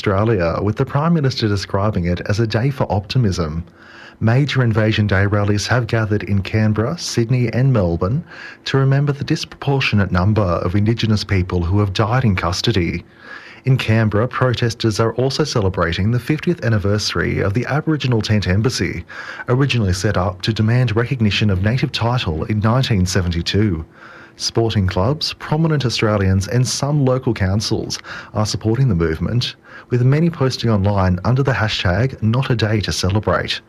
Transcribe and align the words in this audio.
Australia, 0.00 0.58
with 0.62 0.76
the 0.76 0.86
Prime 0.86 1.12
Minister 1.12 1.46
describing 1.46 2.06
it 2.06 2.22
as 2.22 2.40
a 2.40 2.46
day 2.46 2.70
for 2.70 2.90
optimism. 2.90 3.62
Major 4.18 4.62
Invasion 4.62 5.06
Day 5.06 5.26
rallies 5.26 5.66
have 5.66 5.88
gathered 5.88 6.22
in 6.22 6.40
Canberra, 6.40 6.96
Sydney, 6.96 7.52
and 7.52 7.70
Melbourne 7.70 8.24
to 8.64 8.78
remember 8.78 9.12
the 9.12 9.24
disproportionate 9.24 10.10
number 10.10 10.40
of 10.40 10.74
Indigenous 10.74 11.22
people 11.22 11.64
who 11.64 11.80
have 11.80 11.92
died 11.92 12.24
in 12.24 12.34
custody. 12.34 13.04
In 13.66 13.76
Canberra, 13.76 14.26
protesters 14.26 14.98
are 15.00 15.12
also 15.16 15.44
celebrating 15.44 16.12
the 16.12 16.18
50th 16.18 16.64
anniversary 16.64 17.40
of 17.40 17.52
the 17.52 17.66
Aboriginal 17.66 18.22
Tent 18.22 18.48
Embassy, 18.48 19.04
originally 19.50 19.92
set 19.92 20.16
up 20.16 20.40
to 20.40 20.52
demand 20.54 20.96
recognition 20.96 21.50
of 21.50 21.62
native 21.62 21.92
title 21.92 22.36
in 22.44 22.62
1972. 22.62 23.84
Sporting 24.36 24.86
clubs, 24.86 25.32
prominent 25.34 25.84
Australians, 25.84 26.48
and 26.48 26.66
some 26.66 27.04
local 27.04 27.34
councils 27.34 27.98
are 28.34 28.46
supporting 28.46 28.88
the 28.88 28.94
movement, 28.94 29.56
with 29.90 30.02
many 30.02 30.30
posting 30.30 30.70
online 30.70 31.18
under 31.24 31.42
the 31.42 31.52
hashtag 31.52 32.22
Not 32.22 32.50
a 32.50 32.56
Day 32.56 32.80
to 32.80 32.92
Celebrate. 32.92 33.60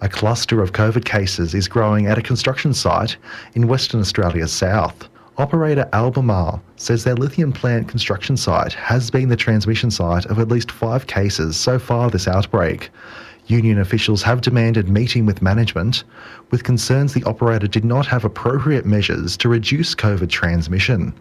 A 0.00 0.08
cluster 0.08 0.62
of 0.62 0.72
COVID 0.72 1.04
cases 1.04 1.54
is 1.54 1.66
growing 1.66 2.06
at 2.06 2.18
a 2.18 2.22
construction 2.22 2.72
site 2.72 3.16
in 3.54 3.66
Western 3.66 4.00
Australia's 4.00 4.52
south. 4.52 5.08
Operator 5.38 5.88
Albemarle 5.92 6.62
says 6.76 7.04
their 7.04 7.14
lithium 7.14 7.52
plant 7.52 7.88
construction 7.88 8.36
site 8.36 8.72
has 8.72 9.10
been 9.10 9.28
the 9.28 9.36
transmission 9.36 9.90
site 9.90 10.26
of 10.26 10.38
at 10.38 10.48
least 10.48 10.70
five 10.70 11.06
cases 11.06 11.56
so 11.56 11.78
far 11.78 12.10
this 12.10 12.26
outbreak. 12.26 12.90
Union 13.48 13.78
officials 13.78 14.22
have 14.22 14.42
demanded 14.42 14.90
meeting 14.90 15.24
with 15.24 15.40
management 15.40 16.04
with 16.50 16.64
concerns 16.64 17.14
the 17.14 17.24
operator 17.24 17.66
did 17.66 17.84
not 17.84 18.06
have 18.06 18.24
appropriate 18.24 18.84
measures 18.84 19.38
to 19.38 19.48
reduce 19.48 19.94
COVID 19.94 20.28
transmission. 20.28 21.14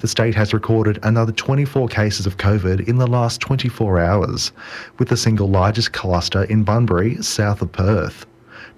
The 0.00 0.08
state 0.08 0.34
has 0.34 0.54
recorded 0.54 0.98
another 1.02 1.32
24 1.32 1.88
cases 1.88 2.24
of 2.24 2.38
COVID 2.38 2.88
in 2.88 2.96
the 2.96 3.06
last 3.06 3.40
24 3.40 4.00
hours, 4.00 4.52
with 4.98 5.08
the 5.08 5.16
single 5.16 5.48
largest 5.48 5.92
cluster 5.92 6.44
in 6.44 6.62
Bunbury, 6.62 7.22
south 7.22 7.60
of 7.60 7.70
Perth. 7.70 8.24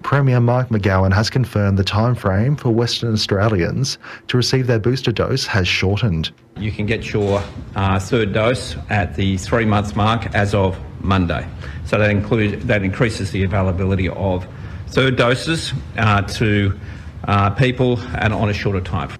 Premier 0.03 0.39
Mike 0.39 0.69
McGowan 0.69 1.13
has 1.13 1.29
confirmed 1.29 1.77
the 1.77 1.83
timeframe 1.83 2.59
for 2.59 2.71
Western 2.71 3.13
Australians 3.13 3.99
to 4.27 4.35
receive 4.35 4.67
their 4.67 4.79
booster 4.79 5.11
dose 5.11 5.45
has 5.45 5.67
shortened. 5.67 6.31
You 6.57 6.71
can 6.71 6.87
get 6.87 7.13
your 7.13 7.41
uh, 7.75 7.99
third 7.99 8.33
dose 8.33 8.75
at 8.89 9.15
the 9.15 9.37
three 9.37 9.65
month 9.65 9.95
mark 9.95 10.33
as 10.35 10.53
of 10.53 10.77
Monday. 11.03 11.47
So 11.85 11.97
that 11.97 12.09
includes 12.09 12.65
that 12.65 12.83
increases 12.83 13.31
the 13.31 13.43
availability 13.43 14.09
of 14.09 14.47
third 14.87 15.15
doses 15.15 15.73
uh, 15.97 16.21
to 16.21 16.77
uh, 17.25 17.49
people 17.51 17.99
and 18.15 18.33
on 18.33 18.49
a 18.49 18.53
shorter 18.53 18.81
time. 18.81 19.11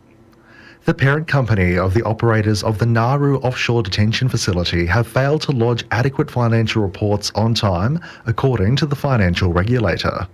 The 0.86 0.96
parent 0.96 1.28
company 1.28 1.78
of 1.78 1.94
the 1.94 2.02
operators 2.02 2.64
of 2.64 2.80
the 2.80 2.88
Nauru 2.88 3.38
offshore 3.42 3.84
detention 3.84 4.28
facility 4.30 4.88
have 4.88 5.06
failed 5.06 5.44
to 5.44 5.52
lodge 5.52 5.86
adequate 5.92 6.32
financial 6.32 6.82
reports 6.82 7.32
on 7.36 7.54
time, 7.54 8.00
according 8.26 8.78
to 8.78 8.88
the 8.88 8.96
financial 8.96 9.54
regulator. 9.54 10.28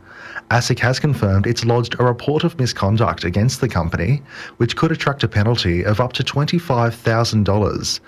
ASIC 0.50 0.80
has 0.80 1.00
confirmed 1.00 1.46
it's 1.46 1.66
lodged 1.66 2.00
a 2.00 2.06
report 2.06 2.46
of 2.46 2.58
misconduct 2.58 3.26
against 3.26 3.60
the 3.60 3.68
company, 3.68 4.22
which 4.56 4.78
could 4.78 4.94
attract 4.94 5.22
a 5.24 5.28
penalty 5.28 5.84
of 5.84 6.00
up 6.00 6.14
to 6.14 6.24
$25,000. 6.24 8.00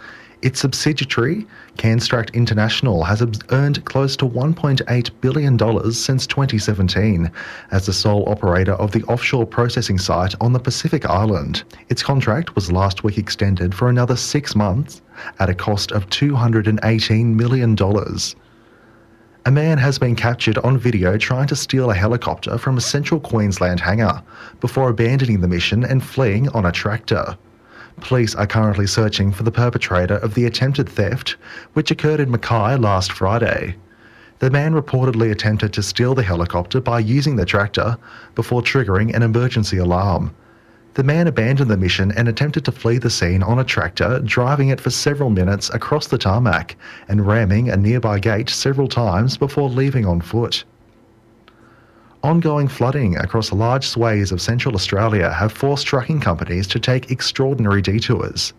Its 0.41 0.61
subsidiary, 0.61 1.45
Canstruct 1.77 2.33
International, 2.33 3.03
has 3.03 3.21
earned 3.49 3.83
close 3.83 4.15
to 4.15 4.25
$1.8 4.25 5.09
billion 5.19 5.91
since 5.91 6.25
2017 6.25 7.29
as 7.71 7.85
the 7.85 7.91
sole 7.91 8.27
operator 8.29 8.71
of 8.73 8.93
the 8.93 9.03
offshore 9.03 9.45
processing 9.45 9.97
site 9.97 10.33
on 10.39 10.53
the 10.53 10.59
Pacific 10.59 11.05
Island. 11.05 11.63
Its 11.89 12.01
contract 12.01 12.55
was 12.55 12.71
last 12.71 13.03
week 13.03 13.17
extended 13.17 13.75
for 13.75 13.89
another 13.89 14.15
six 14.15 14.55
months 14.55 15.01
at 15.39 15.49
a 15.49 15.53
cost 15.53 15.91
of 15.91 16.07
$218 16.09 17.35
million. 17.35 17.75
A 19.45 19.51
man 19.51 19.77
has 19.77 19.99
been 19.99 20.15
captured 20.15 20.57
on 20.59 20.77
video 20.77 21.17
trying 21.17 21.47
to 21.47 21.55
steal 21.55 21.91
a 21.91 21.95
helicopter 21.95 22.57
from 22.57 22.77
a 22.77 22.81
central 22.81 23.19
Queensland 23.19 23.81
hangar 23.81 24.23
before 24.61 24.89
abandoning 24.89 25.41
the 25.41 25.47
mission 25.49 25.83
and 25.83 26.01
fleeing 26.01 26.47
on 26.49 26.65
a 26.65 26.71
tractor. 26.71 27.37
Police 28.01 28.35
are 28.35 28.47
currently 28.47 28.87
searching 28.87 29.31
for 29.31 29.43
the 29.43 29.51
perpetrator 29.51 30.15
of 30.15 30.33
the 30.33 30.45
attempted 30.45 30.89
theft, 30.89 31.35
which 31.73 31.91
occurred 31.91 32.19
in 32.19 32.31
Mackay 32.31 32.75
last 32.75 33.11
Friday. 33.11 33.75
The 34.39 34.49
man 34.49 34.73
reportedly 34.73 35.31
attempted 35.31 35.73
to 35.73 35.83
steal 35.83 36.15
the 36.15 36.23
helicopter 36.23 36.79
by 36.79 36.99
using 36.99 37.35
the 37.35 37.45
tractor 37.45 37.97
before 38.35 38.61
triggering 38.61 39.13
an 39.13 39.21
emergency 39.21 39.77
alarm. 39.77 40.33
The 40.93 41.03
man 41.03 41.27
abandoned 41.27 41.69
the 41.69 41.77
mission 41.77 42.11
and 42.13 42.27
attempted 42.27 42.65
to 42.65 42.71
flee 42.71 42.97
the 42.97 43.09
scene 43.09 43.43
on 43.43 43.59
a 43.59 43.63
tractor, 43.63 44.19
driving 44.19 44.69
it 44.69 44.81
for 44.81 44.89
several 44.89 45.29
minutes 45.29 45.69
across 45.69 46.07
the 46.07 46.17
tarmac 46.17 46.75
and 47.07 47.27
ramming 47.27 47.69
a 47.69 47.77
nearby 47.77 48.19
gate 48.19 48.49
several 48.49 48.87
times 48.87 49.37
before 49.37 49.69
leaving 49.69 50.05
on 50.05 50.21
foot. 50.21 50.63
Ongoing 52.21 52.67
flooding 52.67 53.15
across 53.15 53.53
large 53.53 53.87
swathes 53.87 54.33
of 54.33 54.41
central 54.41 54.75
Australia 54.75 55.31
have 55.31 55.53
forced 55.53 55.87
trucking 55.87 56.19
companies 56.19 56.67
to 56.67 56.77
take 56.77 57.11
extraordinary 57.11 57.81
detours. 57.81 58.51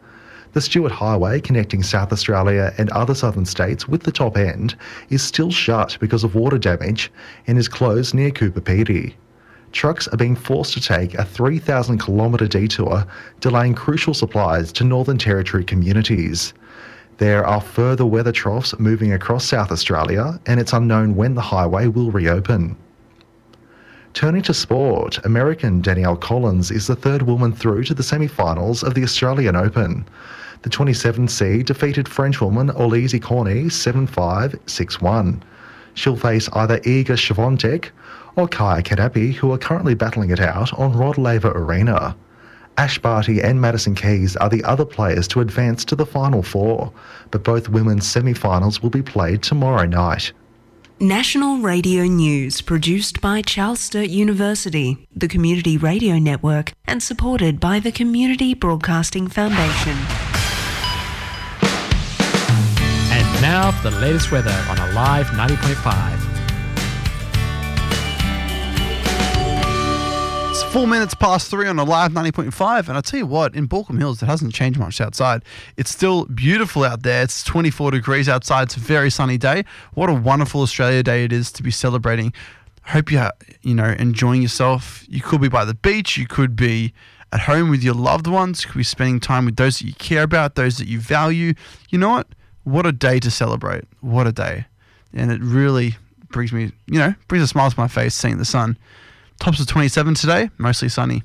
The 0.54 0.62
Stuart 0.62 0.93
Highway 0.93 1.43
connecting 1.43 1.82
South 1.82 2.10
Australia 2.10 2.72
and 2.78 2.88
other 2.91 3.15
southern 3.15 3.44
states 3.44 3.87
with 3.87 4.03
the 4.04 4.12
top 4.12 4.38
end 4.38 4.76
is 5.10 5.22
still 5.22 5.50
shut 5.50 5.99
because 6.00 6.25
of 6.25 6.34
water 6.34 6.56
damage 6.56 7.12
and 7.47 7.59
is 7.59 7.69
closed 7.69 8.15
near 8.15 8.31
Coober 8.31 8.62
Pedy. 8.62 9.12
Trucks 9.72 10.09
are 10.09 10.16
being 10.16 10.37
forced 10.37 10.72
to 10.72 10.81
take 10.81 11.12
a 11.12 11.25
3,000 11.26 11.99
kilometre 11.99 12.49
detour, 12.49 13.04
delaying 13.41 13.75
crucial 13.75 14.15
supplies 14.15 14.72
to 14.72 14.84
Northern 14.84 15.19
Territory 15.19 15.65
communities. 15.65 16.54
There 17.19 17.47
are 17.47 17.60
further 17.60 18.06
weather 18.06 18.32
troughs 18.32 18.75
moving 18.78 19.12
across 19.12 19.44
South 19.44 19.70
Australia, 19.70 20.41
and 20.47 20.59
it's 20.59 20.72
unknown 20.72 21.15
when 21.15 21.34
the 21.34 21.43
highway 21.43 21.88
will 21.88 22.10
reopen. 22.10 22.78
Turning 24.12 24.43
to 24.43 24.53
sport, 24.53 25.25
American 25.25 25.81
Danielle 25.81 26.16
Collins 26.16 26.71
is 26.72 26.88
the 26.88 26.97
third 26.97 27.22
woman 27.22 27.53
through 27.53 27.84
to 27.84 27.94
the 27.94 28.03
semi 28.03 28.26
finals 28.26 28.82
of 28.82 28.94
the 28.94 29.04
Australian 29.04 29.54
Open. 29.54 30.04
The 30.62 30.69
27 30.69 31.28
seed 31.28 31.66
defeated 31.66 32.09
Frenchwoman 32.09 32.70
Alizé 32.70 33.22
Cornet 33.22 33.72
7 33.72 34.06
5 34.09 34.59
6 34.66 35.00
1. 35.00 35.43
She'll 35.94 36.16
face 36.16 36.49
either 36.54 36.81
Iga 36.81 37.16
Swiatek 37.16 37.91
or 38.37 38.49
Kaia 38.49 38.82
Kanepi, 38.82 39.32
who 39.32 39.53
are 39.53 39.59
currently 39.59 39.94
battling 39.94 40.31
it 40.31 40.41
out 40.41 40.72
on 40.78 40.93
Rod 40.93 41.16
Laver 41.16 41.53
Arena. 41.53 42.16
Ash 42.76 42.99
Barty 42.99 43.41
and 43.41 43.60
Madison 43.60 43.94
Keys 43.94 44.37
are 44.37 44.49
the 44.49 44.65
other 44.65 44.84
players 44.84 45.28
to 45.28 45.41
advance 45.41 45.84
to 45.84 45.94
the 45.94 46.06
final 46.06 46.43
four, 46.43 46.93
but 47.31 47.44
both 47.44 47.69
women's 47.69 48.09
semi 48.09 48.34
finals 48.34 48.82
will 48.82 48.91
be 48.91 49.03
played 49.03 49.43
tomorrow 49.43 49.87
night. 49.87 50.32
National 51.03 51.56
Radio 51.56 52.05
News 52.05 52.61
produced 52.61 53.22
by 53.22 53.41
Charles 53.41 53.81
Sturt 53.81 54.11
University, 54.11 55.09
the 55.16 55.28
Community 55.28 55.78
Radio 55.78 56.19
Network, 56.19 56.75
and 56.87 57.03
supported 57.03 57.59
by 57.59 57.81
the 57.81 57.91
Community 57.91 58.53
Broadcasting 58.53 59.27
Foundation. 59.27 59.97
And 63.12 63.41
now 63.41 63.71
for 63.71 63.88
the 63.88 63.99
latest 63.99 64.31
weather 64.31 64.53
on 64.69 64.77
Alive 64.91 65.25
90.5. 65.28 66.29
four 70.70 70.86
minutes 70.86 71.14
past 71.14 71.50
three 71.50 71.66
on 71.66 71.81
Alive 71.81 72.12
90.5. 72.12 72.88
And 72.88 72.97
I 72.97 73.00
tell 73.00 73.19
you 73.19 73.26
what, 73.26 73.56
in 73.56 73.66
Baulkham 73.66 73.98
Hills, 73.98 74.22
it 74.22 74.26
hasn't 74.26 74.54
changed 74.54 74.78
much 74.78 75.00
outside. 75.00 75.42
It's 75.76 75.91
still 75.91 76.26
beautiful 76.26 76.84
out 76.84 77.03
there. 77.03 77.22
It's 77.25 77.42
24 77.42 77.91
degrees 77.91 78.28
outside. 78.28 78.64
It's 78.64 78.76
a 78.76 78.81
very 78.81 79.10
sunny 79.10 79.36
day. 79.36 79.64
What 79.94 80.08
a 80.08 80.14
wonderful 80.14 80.62
Australia 80.62 81.03
Day 81.03 81.25
it 81.25 81.32
is 81.32 81.50
to 81.53 81.64
be 81.64 81.72
celebrating. 81.72 82.32
I 82.86 82.91
hope 82.91 83.10
you're, 83.10 83.32
you 83.62 83.75
know, 83.75 83.97
enjoying 83.98 84.42
yourself. 84.42 85.04
You 85.08 85.20
could 85.20 85.41
be 85.41 85.48
by 85.48 85.64
the 85.64 85.75
beach. 85.75 86.16
You 86.16 86.28
could 86.28 86.54
be 86.54 86.94
at 87.32 87.41
home 87.41 87.69
with 87.69 87.82
your 87.82 87.94
loved 87.94 88.28
ones. 88.28 88.62
You 88.62 88.70
could 88.70 88.78
be 88.78 88.84
spending 88.84 89.19
time 89.19 89.47
with 89.47 89.56
those 89.56 89.81
that 89.81 89.87
you 89.87 89.94
care 89.94 90.22
about, 90.22 90.54
those 90.54 90.78
that 90.78 90.87
you 90.87 91.00
value. 91.00 91.54
You 91.88 91.98
know 91.98 92.10
what? 92.10 92.28
What 92.62 92.87
a 92.87 92.92
day 92.92 93.19
to 93.19 93.31
celebrate. 93.31 93.84
What 94.02 94.28
a 94.28 94.32
day. 94.32 94.67
And 95.12 95.32
it 95.32 95.40
really 95.43 95.96
brings 96.28 96.52
me, 96.52 96.70
you 96.87 97.00
know, 97.00 97.14
brings 97.26 97.43
a 97.43 97.49
smile 97.49 97.70
to 97.72 97.81
my 97.81 97.88
face 97.88 98.14
seeing 98.14 98.38
the 98.38 98.44
sun. 98.44 98.78
Tops 99.40 99.58
of 99.58 99.66
27 99.66 100.14
today, 100.14 100.50
mostly 100.58 100.90
sunny. 100.90 101.22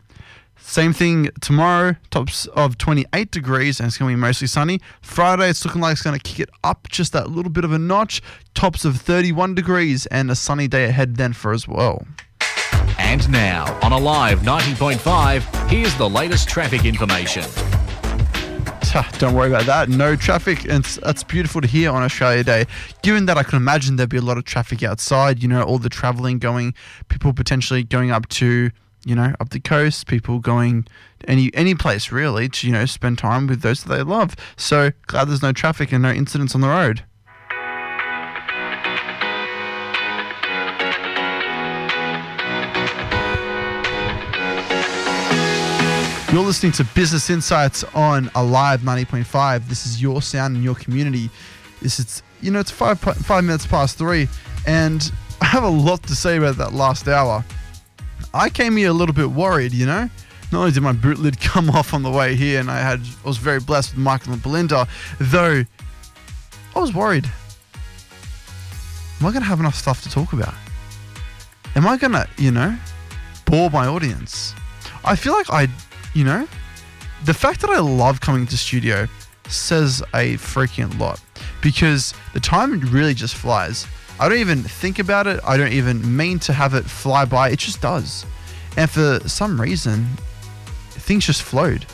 Same 0.57 0.93
thing 0.93 1.29
tomorrow, 1.41 1.97
tops 2.11 2.45
of 2.47 2.77
28 2.77 3.29
degrees, 3.29 3.81
and 3.81 3.87
it's 3.87 3.97
going 3.97 4.09
to 4.09 4.15
be 4.15 4.19
mostly 4.19 4.47
sunny. 4.47 4.79
Friday, 5.01 5.49
it's 5.49 5.65
looking 5.65 5.81
like 5.81 5.91
it's 5.91 6.01
going 6.01 6.17
to 6.17 6.23
kick 6.23 6.39
it 6.39 6.49
up 6.63 6.87
just 6.87 7.11
that 7.11 7.29
little 7.29 7.51
bit 7.51 7.65
of 7.65 7.73
a 7.73 7.77
notch. 7.77 8.21
Tops 8.53 8.85
of 8.85 8.95
31 8.95 9.53
degrees, 9.53 10.05
and 10.05 10.31
a 10.31 10.35
sunny 10.35 10.69
day 10.69 10.85
ahead 10.85 11.17
then 11.17 11.33
for 11.33 11.51
as 11.51 11.67
well. 11.67 12.07
And 12.97 13.29
now, 13.29 13.77
on 13.83 13.91
Alive 13.91 14.39
90.5, 14.39 15.69
here's 15.69 15.93
the 15.95 16.09
latest 16.09 16.47
traffic 16.47 16.85
information. 16.85 17.43
Don't 19.17 19.33
worry 19.33 19.49
about 19.49 19.65
that. 19.65 19.89
No 19.89 20.15
traffic. 20.15 20.65
It's, 20.65 20.95
that's 20.97 21.23
beautiful 21.23 21.61
to 21.61 21.67
hear 21.67 21.91
on 21.91 22.01
Australia 22.01 22.43
Day. 22.43 22.65
Given 23.01 23.25
that 23.25 23.37
I 23.37 23.43
can 23.43 23.57
imagine 23.57 23.97
there'd 23.97 24.09
be 24.09 24.17
a 24.17 24.21
lot 24.21 24.37
of 24.37 24.45
traffic 24.45 24.83
outside, 24.83 25.41
you 25.41 25.49
know, 25.49 25.63
all 25.63 25.79
the 25.79 25.89
traveling 25.89 26.39
going, 26.39 26.73
people 27.09 27.33
potentially 27.33 27.83
going 27.83 28.11
up 28.11 28.27
to 28.29 28.71
you 29.07 29.13
know, 29.13 29.35
up 29.39 29.49
the 29.49 29.59
coast, 29.59 30.07
people 30.07 30.39
going 30.39 30.87
any 31.27 31.53
any 31.53 31.75
place 31.75 32.11
really 32.11 32.49
to 32.49 32.65
you 32.65 32.73
know 32.73 32.85
spend 32.85 33.19
time 33.19 33.45
with 33.45 33.61
those 33.61 33.83
that 33.83 33.95
they 33.95 34.01
love. 34.01 34.35
So 34.57 34.91
glad 35.05 35.29
there's 35.29 35.43
no 35.43 35.51
traffic 35.51 35.91
and 35.91 36.01
no 36.01 36.11
incidents 36.11 36.55
on 36.55 36.61
the 36.61 36.69
road. 36.69 37.03
You're 46.35 46.43
listening 46.43 46.73
to 46.73 46.83
Business 46.83 47.29
Insights 47.29 47.85
on 47.95 48.29
Alive 48.35 48.81
90.5. 48.81 49.69
This 49.69 49.85
is 49.85 50.01
your 50.01 50.21
sound 50.21 50.55
and 50.55 50.65
your 50.65 50.75
community. 50.75 51.29
This 51.81 51.97
is, 51.97 52.23
you 52.41 52.51
know, 52.51 52.59
it's 52.59 52.69
five 52.69 52.99
five 52.99 53.45
minutes 53.45 53.65
past 53.65 53.97
three, 53.97 54.27
and 54.67 55.09
I 55.41 55.45
have 55.45 55.63
a 55.63 55.69
lot 55.69 56.03
to 56.03 56.13
say 56.13 56.35
about 56.35 56.57
that 56.57 56.73
last 56.73 57.07
hour. 57.07 57.41
I 58.33 58.49
came 58.49 58.75
here 58.75 58.89
a 58.89 58.93
little 58.93 59.15
bit 59.15 59.31
worried, 59.31 59.71
you 59.71 59.85
know. 59.85 60.09
Not 60.51 60.59
only 60.59 60.71
did 60.73 60.83
my 60.83 60.91
boot 60.91 61.19
lid 61.19 61.39
come 61.39 61.69
off 61.69 61.93
on 61.93 62.03
the 62.03 62.11
way 62.11 62.35
here, 62.35 62.59
and 62.59 62.69
I 62.69 62.79
had 62.79 62.99
I 63.23 63.27
was 63.29 63.37
very 63.37 63.61
blessed 63.61 63.93
with 63.93 63.99
Michael 63.99 64.33
and 64.33 64.43
Belinda, 64.43 64.89
though 65.21 65.63
I 66.75 66.79
was 66.81 66.93
worried. 66.93 67.31
Am 69.21 69.25
I 69.25 69.31
gonna 69.31 69.45
have 69.45 69.61
enough 69.61 69.75
stuff 69.75 70.03
to 70.03 70.09
talk 70.09 70.33
about? 70.33 70.53
Am 71.77 71.87
I 71.87 71.95
gonna, 71.95 72.27
you 72.37 72.51
know, 72.51 72.77
bore 73.45 73.69
my 73.69 73.87
audience? 73.87 74.53
I 75.05 75.15
feel 75.15 75.31
like 75.31 75.49
I 75.49 75.69
you 76.15 76.23
know, 76.23 76.47
the 77.25 77.33
fact 77.33 77.61
that 77.61 77.69
I 77.69 77.79
love 77.79 78.21
coming 78.21 78.47
to 78.47 78.57
studio 78.57 79.07
says 79.47 80.01
a 80.15 80.35
freaking 80.37 80.97
lot 80.97 81.21
because 81.61 82.15
the 82.33 82.39
time 82.39 82.79
really 82.79 83.13
just 83.13 83.35
flies. 83.35 83.85
I 84.19 84.27
don't 84.27 84.39
even 84.39 84.63
think 84.63 84.97
about 84.97 85.27
it. 85.27 85.39
I 85.43 85.57
don't 85.57 85.73
even 85.73 86.15
mean 86.15 86.39
to 86.39 86.53
have 86.53 86.73
it 86.73 86.85
fly 86.85 87.25
by. 87.25 87.49
It 87.49 87.59
just 87.59 87.81
does. 87.81 88.25
And 88.77 88.89
for 88.89 89.19
some 89.27 89.59
reason, 89.61 90.07
things 90.91 91.25
just 91.25 91.43
flowed. 91.43 91.85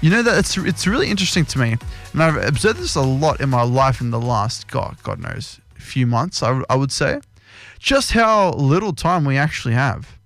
You 0.00 0.10
know 0.10 0.22
that 0.22 0.38
it's 0.38 0.56
it's 0.56 0.86
really 0.86 1.10
interesting 1.10 1.44
to 1.44 1.58
me, 1.58 1.76
and 2.12 2.22
I've 2.22 2.36
observed 2.36 2.80
this 2.80 2.94
a 2.94 3.02
lot 3.02 3.40
in 3.40 3.50
my 3.50 3.62
life 3.62 4.00
in 4.00 4.10
the 4.10 4.20
last 4.20 4.66
God 4.68 4.96
God 5.02 5.18
knows 5.18 5.60
few 5.74 6.06
months. 6.06 6.42
I, 6.42 6.62
I 6.70 6.76
would 6.76 6.92
say, 6.92 7.20
just 7.78 8.12
how 8.12 8.52
little 8.52 8.92
time 8.92 9.24
we 9.24 9.36
actually 9.36 9.74
have. 9.74 10.16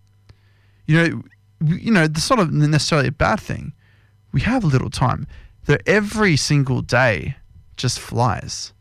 You 0.87 0.97
know, 0.97 1.23
you 1.67 1.91
know, 1.91 2.07
that's 2.07 2.31
not 2.31 2.53
necessarily 2.53 3.09
a 3.09 3.13
bad 3.13 3.41
thing. 3.41 3.73
We 4.33 4.41
have 4.43 4.65
little 4.65 4.91
time. 4.91 5.27
That 5.67 5.83
every 5.87 6.37
single 6.37 6.83
day 6.83 7.37
just 7.77 7.99
flies. 7.99 8.73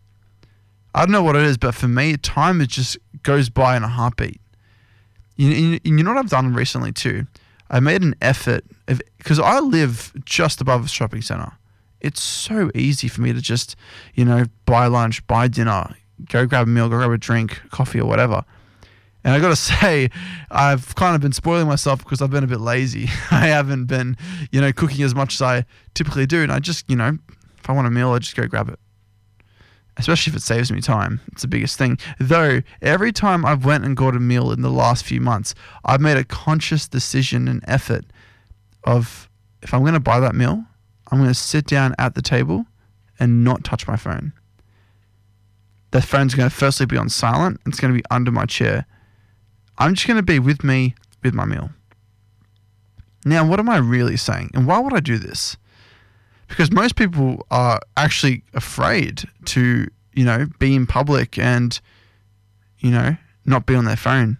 I 0.94 1.01
don't 1.01 1.12
know 1.12 1.24
what 1.24 1.35
it 1.35 1.44
is, 1.44 1.57
but 1.57 1.74
for 1.74 1.88
me, 1.88 2.18
time 2.18 2.62
it 2.62 2.69
just 2.69 2.97
goes 3.24 3.50
by 3.50 3.77
in 3.77 3.83
a 3.83 3.88
heartbeat. 3.88 4.41
You, 5.35 5.50
you, 5.50 5.80
you 5.83 6.03
know 6.03 6.13
what 6.13 6.19
I've 6.19 6.30
done 6.30 6.53
recently 6.53 6.91
too? 6.91 7.25
I 7.69 7.80
made 7.80 8.03
an 8.03 8.15
effort 8.21 8.65
because 9.18 9.39
I 9.39 9.59
live 9.59 10.13
just 10.25 10.62
above 10.62 10.86
a 10.86 10.88
shopping 10.88 11.21
center. 11.21 11.53
It's 12.01 12.21
so 12.21 12.69
easy 12.75 13.07
for 13.07 13.21
me 13.21 13.33
to 13.33 13.41
just, 13.41 13.75
you 14.13 14.25
know, 14.25 14.45
buy 14.65 14.88
lunch, 14.88 15.25
buy 15.25 15.47
dinner, 15.47 15.95
go 16.29 16.45
grab 16.45 16.68
a 16.68 16.69
meal, 16.69 16.89
go 16.89 16.97
grab 16.97 17.12
a 17.12 17.18
drink, 17.18 17.62
coffee 17.71 18.00
or 18.00 18.07
whatever. 18.07 18.44
And 19.24 19.34
I 19.34 19.40
got 19.40 19.50
to 19.50 19.56
say, 19.56 20.10
I've 20.52 20.96
kind 20.96 21.16
of 21.16 21.22
been 21.22 21.34
spoiling 21.34 21.68
myself 21.68 22.04
because 22.04 22.22
I've 22.22 22.31
been 22.31 22.44
a 22.44 22.48
bit 22.48 22.60
lazy. 22.60 23.04
I 23.31 23.48
haven't 23.48 23.86
been, 23.86 24.18
you 24.52 24.62
know, 24.62 24.72
cooking 24.72 25.04
as 25.04 25.16
much 25.16 25.36
as 25.36 25.42
I 25.42 25.66
typically 25.94 26.25
do. 26.25 26.42
And 26.44 26.52
I 26.52 26.60
just, 26.60 26.90
you 26.90 26.96
know, 26.96 27.18
if 27.58 27.70
I 27.70 27.74
want 27.74 27.88
a 27.88 27.92
meal, 27.92 28.12
I 28.12 28.20
just 28.20 28.36
go 28.36 28.48
grab 28.48 28.70
it. 28.70 28.80
Especially 29.96 30.31
if 30.31 30.38
it 30.38 30.42
saves 30.42 30.72
me 30.72 30.81
time. 30.81 31.22
It's 31.31 31.44
the 31.44 31.48
biggest 31.48 31.78
thing. 31.78 32.00
Though, 32.20 32.62
every 32.81 33.12
time 33.12 33.46
I've 33.46 33.64
went 33.64 33.86
and 33.86 33.96
got 33.96 34.16
a 34.16 34.20
meal 34.20 34.52
in 34.52 34.62
the 34.62 34.72
last 34.72 35.06
few 35.06 35.22
months, 35.22 35.54
I've 35.86 36.02
made 36.02 36.18
a 36.18 36.24
conscious 36.24 36.88
decision 36.88 37.48
and 37.48 37.64
effort 37.68 38.06
of 38.84 39.30
if 39.62 39.74
I'm 39.74 39.81
going 39.81 39.94
to 39.94 40.00
buy 40.00 40.20
that 40.20 40.34
meal, 40.34 40.64
I'm 41.12 41.20
going 41.20 41.30
to 41.30 41.36
sit 41.36 41.68
down 41.68 41.94
at 42.00 42.16
the 42.16 42.24
table 42.24 42.66
and 43.20 43.44
not 43.44 43.64
touch 43.64 43.88
my 43.88 43.96
phone. 43.96 44.34
The 45.92 46.02
phone's 46.02 46.34
going 46.34 46.50
to 46.50 46.56
firstly 46.56 46.88
be 46.88 46.98
on 46.98 47.08
silent. 47.08 47.62
It's 47.68 47.80
going 47.80 47.94
to 47.94 47.98
be 47.98 48.04
under 48.10 48.31
my 48.31 48.46
chair 48.46 48.88
I'm 49.78 49.96
just 49.96 50.08
going 50.08 50.18
to 50.18 50.24
be 50.24 50.40
with 50.40 50.64
me 50.64 50.96
with 51.24 51.34
my 51.34 51.46
meal. 51.46 51.72
Now, 53.25 53.48
what 53.48 53.60
am 53.60 53.70
I 53.70 53.78
really 53.78 54.18
saying? 54.18 54.52
And 54.54 54.68
why 54.68 54.80
would 54.80 54.94
I 54.94 55.00
do 55.00 55.18
this? 55.18 55.58
Because 56.48 56.72
most 56.72 56.96
people 56.96 57.46
are 57.50 57.80
actually 57.96 58.44
afraid 58.54 59.24
to, 59.46 59.88
you 60.14 60.25
know, 60.25 60.48
be 60.60 60.75
in 60.75 60.86
public 60.86 61.40
and, 61.40 61.80
you 62.80 62.92
know, 62.92 63.16
not 63.46 63.66
be 63.66 63.75
on 63.75 63.86
their 63.86 63.96
phone 63.96 64.40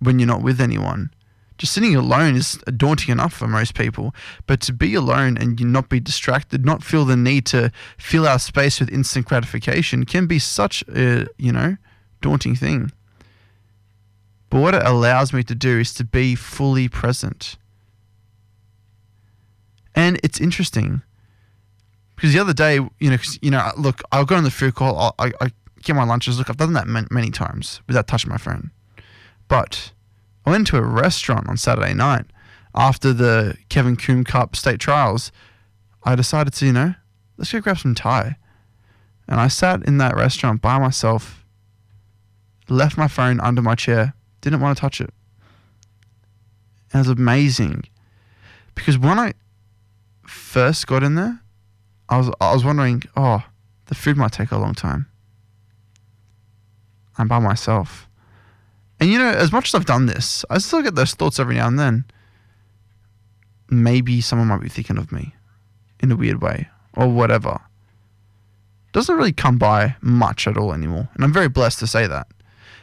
when 0.00 0.18
you're 0.18 0.26
not 0.26 0.42
with 0.42 0.60
anyone. 0.60 1.10
Just 1.56 1.72
sitting 1.72 1.94
alone 1.94 2.36
is 2.36 2.54
daunting 2.76 3.12
enough 3.12 3.34
for 3.34 3.46
most 3.46 3.74
people. 3.74 4.14
But 4.46 4.60
to 4.62 4.72
be 4.72 4.94
alone 4.94 5.36
and 5.36 5.60
not 5.60 5.88
be 5.88 6.00
distracted, 6.00 6.64
not 6.64 6.82
feel 6.82 7.04
the 7.04 7.16
need 7.16 7.46
to 7.46 7.70
fill 7.98 8.26
our 8.26 8.38
space 8.38 8.80
with 8.80 8.90
instant 8.90 9.26
gratification 9.26 10.04
can 10.04 10.26
be 10.26 10.38
such 10.38 10.82
a, 10.88 11.26
you 11.38 11.52
know, 11.52 11.76
daunting 12.22 12.56
thing. 12.56 12.90
But 14.50 14.60
what 14.60 14.74
it 14.74 14.82
allows 14.84 15.32
me 15.32 15.42
to 15.44 15.54
do 15.54 15.78
is 15.78 15.94
to 15.94 16.04
be 16.04 16.34
fully 16.34 16.88
present. 16.88 17.56
And 19.94 20.20
it's 20.22 20.40
interesting 20.40 21.02
because 22.16 22.34
the 22.34 22.38
other 22.38 22.52
day, 22.52 22.74
you 22.98 23.10
know, 23.10 23.16
you 23.40 23.50
know, 23.50 23.70
look, 23.78 24.02
I'll 24.12 24.26
go 24.26 24.36
on 24.36 24.44
the 24.44 24.50
food 24.50 24.74
call, 24.74 25.14
I, 25.18 25.32
I 25.40 25.52
get 25.82 25.96
my 25.96 26.04
lunches. 26.04 26.36
Look, 26.36 26.50
I've 26.50 26.56
done 26.56 26.74
that 26.74 26.86
many 26.86 27.30
times 27.30 27.80
without 27.86 28.06
touching 28.06 28.30
my 28.30 28.36
phone. 28.36 28.70
But 29.48 29.92
I 30.44 30.50
went 30.50 30.66
to 30.68 30.76
a 30.76 30.82
restaurant 30.82 31.48
on 31.48 31.56
Saturday 31.56 31.94
night 31.94 32.26
after 32.74 33.12
the 33.12 33.56
Kevin 33.68 33.96
Coombs 33.96 34.26
Cup 34.26 34.54
state 34.54 34.80
trials. 34.80 35.32
I 36.04 36.14
decided 36.14 36.52
to, 36.54 36.66
you 36.66 36.72
know, 36.72 36.94
let's 37.36 37.52
go 37.52 37.60
grab 37.60 37.78
some 37.78 37.94
Thai. 37.94 38.36
And 39.26 39.40
I 39.40 39.48
sat 39.48 39.84
in 39.84 39.98
that 39.98 40.16
restaurant 40.16 40.60
by 40.60 40.78
myself, 40.78 41.44
left 42.68 42.98
my 42.98 43.08
phone 43.08 43.40
under 43.40 43.62
my 43.62 43.74
chair, 43.74 44.14
didn't 44.40 44.60
want 44.60 44.76
to 44.76 44.80
touch 44.80 45.00
it. 45.00 45.10
And 46.92 47.04
it 47.04 47.08
was 47.08 47.18
amazing 47.18 47.84
because 48.74 48.98
when 48.98 49.18
I 49.18 49.34
first 50.26 50.86
got 50.86 51.02
in 51.02 51.14
there, 51.14 51.40
I 52.08 52.18
was 52.18 52.30
I 52.40 52.52
was 52.52 52.64
wondering, 52.64 53.02
oh, 53.16 53.44
the 53.86 53.94
food 53.94 54.16
might 54.16 54.32
take 54.32 54.50
a 54.50 54.58
long 54.58 54.74
time. 54.74 55.06
I'm 57.18 57.28
by 57.28 57.38
myself. 57.38 58.08
And 58.98 59.10
you 59.10 59.18
know, 59.18 59.30
as 59.30 59.52
much 59.52 59.68
as 59.68 59.74
I've 59.74 59.86
done 59.86 60.06
this, 60.06 60.44
I 60.50 60.58
still 60.58 60.82
get 60.82 60.94
those 60.94 61.14
thoughts 61.14 61.38
every 61.38 61.54
now 61.54 61.68
and 61.68 61.78
then. 61.78 62.04
Maybe 63.68 64.20
someone 64.20 64.48
might 64.48 64.60
be 64.60 64.68
thinking 64.68 64.98
of 64.98 65.12
me 65.12 65.34
in 66.00 66.10
a 66.10 66.16
weird 66.16 66.42
way 66.42 66.68
or 66.94 67.08
whatever. 67.08 67.60
Doesn't 68.92 69.14
really 69.14 69.32
come 69.32 69.58
by 69.58 69.94
much 70.00 70.48
at 70.48 70.56
all 70.56 70.72
anymore. 70.72 71.08
And 71.14 71.22
I'm 71.22 71.32
very 71.32 71.48
blessed 71.48 71.78
to 71.78 71.86
say 71.86 72.08
that 72.08 72.26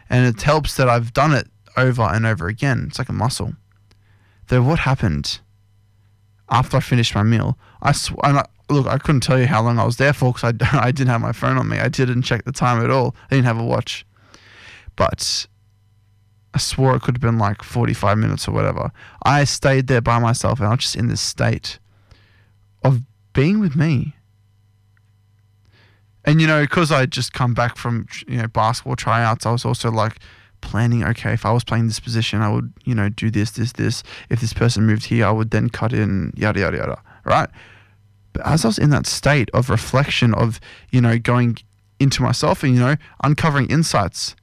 and 0.09 0.25
it 0.25 0.41
helps 0.41 0.75
that 0.77 0.89
I've 0.89 1.13
done 1.13 1.33
it 1.33 1.47
over 1.75 2.01
and 2.01 2.25
over 2.25 2.47
again. 2.47 2.85
It's 2.87 2.99
like 2.99 3.09
a 3.09 3.13
muscle. 3.13 3.53
Though 4.47 4.63
what 4.63 4.79
happened 4.79 5.39
after 6.49 6.77
I 6.77 6.79
finished 6.79 7.13
my 7.15 7.23
meal, 7.23 7.57
I 7.81 7.91
sw- 7.91 8.13
I, 8.23 8.43
look, 8.69 8.87
I 8.87 8.97
couldn't 8.97 9.21
tell 9.21 9.39
you 9.39 9.47
how 9.47 9.61
long 9.61 9.79
I 9.79 9.85
was 9.85 9.97
there 9.97 10.13
for 10.13 10.33
because 10.33 10.53
I, 10.61 10.79
I 10.85 10.91
didn't 10.91 11.09
have 11.09 11.21
my 11.21 11.33
phone 11.33 11.57
on 11.57 11.67
me. 11.67 11.77
I 11.79 11.89
didn't 11.89 12.23
check 12.23 12.45
the 12.45 12.51
time 12.51 12.83
at 12.83 12.89
all. 12.89 13.15
I 13.29 13.35
didn't 13.35 13.45
have 13.45 13.59
a 13.59 13.65
watch, 13.65 14.05
but 14.95 15.47
I 16.53 16.59
swore 16.59 16.95
it 16.95 17.01
could 17.01 17.15
have 17.15 17.21
been 17.21 17.37
like 17.37 17.61
45 17.61 18.17
minutes 18.17 18.47
or 18.47 18.51
whatever. 18.51 18.91
I 19.23 19.43
stayed 19.43 19.87
there 19.87 20.01
by 20.01 20.19
myself 20.19 20.59
and 20.59 20.67
I 20.67 20.71
was 20.71 20.79
just 20.79 20.95
in 20.95 21.07
this 21.07 21.21
state 21.21 21.79
of 22.83 23.01
being 23.33 23.59
with 23.59 23.75
me 23.75 24.15
and 26.27 26.41
you 26.41 26.46
know, 26.46 26.62
because 26.62 26.91
I 26.91 27.05
just 27.05 27.31
come 27.31 27.53
back 27.53 27.77
from 27.77 28.05
you 28.27 28.38
know 28.38 28.48
basketball 28.48 28.98
tryouts, 28.98 29.46
I 29.46 29.51
was 29.51 29.63
also 29.63 29.89
like 29.89 30.17
planning. 30.60 31.03
Okay, 31.03 31.31
if 31.31 31.46
I 31.46 31.53
was 31.53 31.63
playing 31.63 31.88
this 31.88 32.01
position, 32.01 32.41
I 32.41 32.50
would 32.50 32.72
you 32.84 32.93
know 32.93 33.07
do 33.07 33.31
this, 33.31 33.51
this, 33.51 33.72
this. 33.72 34.03
If 34.29 34.41
this 34.41 34.53
person 34.53 34.86
moved 34.86 35.05
here, 35.05 35.25
I 35.25 35.31
would 35.31 35.51
then 35.51 35.69
cut 35.69 35.93
in 35.93 36.34
yada 36.36 36.60
yada 36.60 36.77
yada. 36.77 37.01
Right. 37.24 37.50
But 38.34 38.46
as 38.46 38.65
I 38.65 38.67
was 38.67 38.77
in 38.77 38.89
that 38.89 39.07
state 39.07 39.50
of 39.53 39.69
reflection, 39.69 40.34
of 40.34 40.60
you 40.91 41.00
know 41.00 41.17
going 41.17 41.60
into 41.98 42.22
myself 42.22 42.62
and 42.62 42.75
you 42.75 42.81
know 42.81 42.98
uncovering 43.24 43.67
insights, 43.72 44.36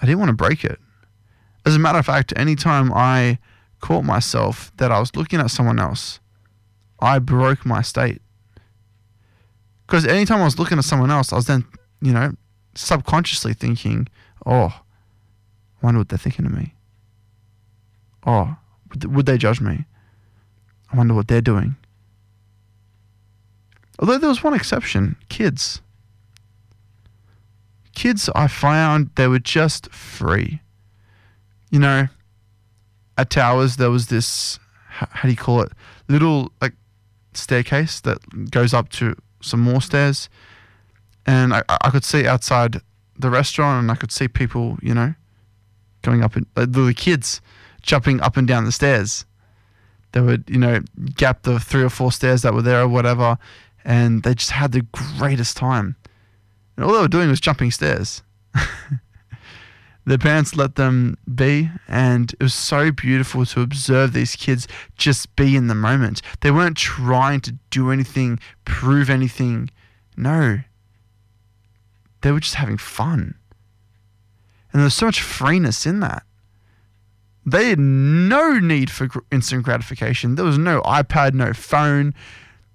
I 0.00 0.04
didn't 0.04 0.18
want 0.18 0.28
to 0.28 0.36
break 0.36 0.64
it. 0.64 0.78
As 1.64 1.74
a 1.74 1.78
matter 1.78 1.98
of 1.98 2.04
fact, 2.04 2.34
anytime 2.36 2.92
I 2.92 3.38
caught 3.80 4.04
myself 4.04 4.70
that 4.76 4.92
I 4.92 5.00
was 5.00 5.16
looking 5.16 5.40
at 5.40 5.50
someone 5.50 5.80
else, 5.80 6.20
I 7.00 7.20
broke 7.20 7.64
my 7.64 7.80
state. 7.80 8.20
Because 9.86 10.04
anytime 10.06 10.40
I 10.40 10.44
was 10.44 10.58
looking 10.58 10.78
at 10.78 10.84
someone 10.84 11.10
else, 11.10 11.32
I 11.32 11.36
was 11.36 11.46
then, 11.46 11.64
you 12.00 12.12
know, 12.12 12.32
subconsciously 12.74 13.54
thinking, 13.54 14.08
oh, 14.44 14.82
I 15.82 15.86
wonder 15.86 16.00
what 16.00 16.08
they're 16.08 16.18
thinking 16.18 16.46
of 16.46 16.52
me. 16.52 16.74
Oh, 18.26 18.56
would 19.06 19.26
they 19.26 19.38
judge 19.38 19.60
me? 19.60 19.84
I 20.92 20.96
wonder 20.96 21.14
what 21.14 21.28
they're 21.28 21.40
doing. 21.40 21.76
Although 23.98 24.18
there 24.18 24.28
was 24.28 24.42
one 24.42 24.54
exception 24.54 25.16
kids. 25.28 25.80
Kids, 27.94 28.28
I 28.34 28.46
found 28.48 29.10
they 29.14 29.26
were 29.26 29.38
just 29.38 29.90
free. 29.92 30.60
You 31.70 31.78
know, 31.78 32.08
at 33.16 33.30
Towers 33.30 33.76
there 33.76 33.90
was 33.90 34.08
this 34.08 34.58
how 34.88 35.22
do 35.22 35.28
you 35.28 35.36
call 35.36 35.62
it 35.62 35.72
little 36.08 36.52
like 36.60 36.74
staircase 37.34 38.00
that 38.00 38.50
goes 38.50 38.72
up 38.72 38.88
to 38.88 39.14
some 39.46 39.60
more 39.60 39.80
stairs, 39.80 40.28
and 41.24 41.54
I, 41.54 41.62
I 41.68 41.90
could 41.90 42.04
see 42.04 42.26
outside 42.26 42.80
the 43.18 43.30
restaurant, 43.30 43.82
and 43.82 43.90
I 43.90 43.94
could 43.94 44.12
see 44.12 44.28
people, 44.28 44.78
you 44.82 44.94
know, 44.94 45.14
going 46.02 46.22
up 46.22 46.36
and 46.36 46.46
uh, 46.56 46.66
the 46.68 46.94
kids 46.94 47.40
jumping 47.82 48.20
up 48.20 48.36
and 48.36 48.46
down 48.46 48.64
the 48.64 48.72
stairs. 48.72 49.24
They 50.12 50.20
would, 50.20 50.44
you 50.48 50.58
know, 50.58 50.80
gap 51.16 51.42
the 51.42 51.60
three 51.60 51.82
or 51.82 51.90
four 51.90 52.12
stairs 52.12 52.42
that 52.42 52.54
were 52.54 52.62
there 52.62 52.82
or 52.82 52.88
whatever, 52.88 53.38
and 53.84 54.22
they 54.22 54.34
just 54.34 54.50
had 54.50 54.72
the 54.72 54.86
greatest 55.18 55.56
time. 55.56 55.96
And 56.76 56.84
all 56.84 56.92
they 56.92 57.00
were 57.00 57.08
doing 57.08 57.28
was 57.28 57.40
jumping 57.40 57.70
stairs. 57.70 58.22
Their 60.06 60.18
parents 60.18 60.54
let 60.54 60.76
them 60.76 61.18
be, 61.34 61.68
and 61.88 62.32
it 62.32 62.42
was 62.42 62.54
so 62.54 62.92
beautiful 62.92 63.44
to 63.44 63.60
observe 63.60 64.12
these 64.12 64.36
kids 64.36 64.68
just 64.96 65.34
be 65.34 65.56
in 65.56 65.66
the 65.66 65.74
moment. 65.74 66.22
They 66.42 66.52
weren't 66.52 66.76
trying 66.76 67.40
to 67.40 67.56
do 67.70 67.90
anything, 67.90 68.38
prove 68.64 69.10
anything. 69.10 69.68
No. 70.16 70.60
They 72.22 72.30
were 72.30 72.38
just 72.38 72.54
having 72.54 72.78
fun. 72.78 73.34
And 74.72 74.80
there 74.80 74.84
was 74.84 74.94
so 74.94 75.06
much 75.06 75.20
freeness 75.20 75.86
in 75.86 75.98
that. 76.00 76.22
They 77.44 77.70
had 77.70 77.80
no 77.80 78.60
need 78.60 78.90
for 78.90 79.08
instant 79.32 79.64
gratification. 79.64 80.36
There 80.36 80.44
was 80.44 80.58
no 80.58 80.82
iPad, 80.82 81.34
no 81.34 81.52
phone. 81.52 82.14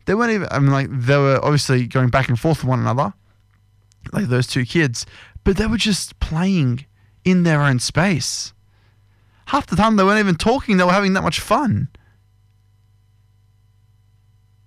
They 0.06 0.16
weren't 0.16 0.32
even, 0.32 0.48
I 0.52 0.60
mean, 0.60 0.72
like, 0.72 0.88
they 0.92 1.18
were 1.18 1.40
obviously 1.42 1.88
going 1.88 2.10
back 2.10 2.28
and 2.28 2.38
forth 2.38 2.58
with 2.58 2.70
one 2.70 2.80
another, 2.80 3.14
like 4.12 4.26
those 4.26 4.48
two 4.48 4.66
kids, 4.66 5.06
but 5.46 5.56
they 5.56 5.68
were 5.68 5.78
just 5.78 6.20
playing 6.20 6.86
in 7.24 7.44
their 7.44 7.62
own 7.62 7.80
space. 7.80 8.54
Half 9.48 9.68
the 9.68 9.76
time 9.76 9.96
they 9.96 10.04
weren't 10.04 10.20
even 10.20 10.36
talking, 10.36 10.78
they 10.78 10.84
were 10.84 10.92
having 10.92 11.14
that 11.14 11.24
much 11.24 11.40
fun. 11.40 11.90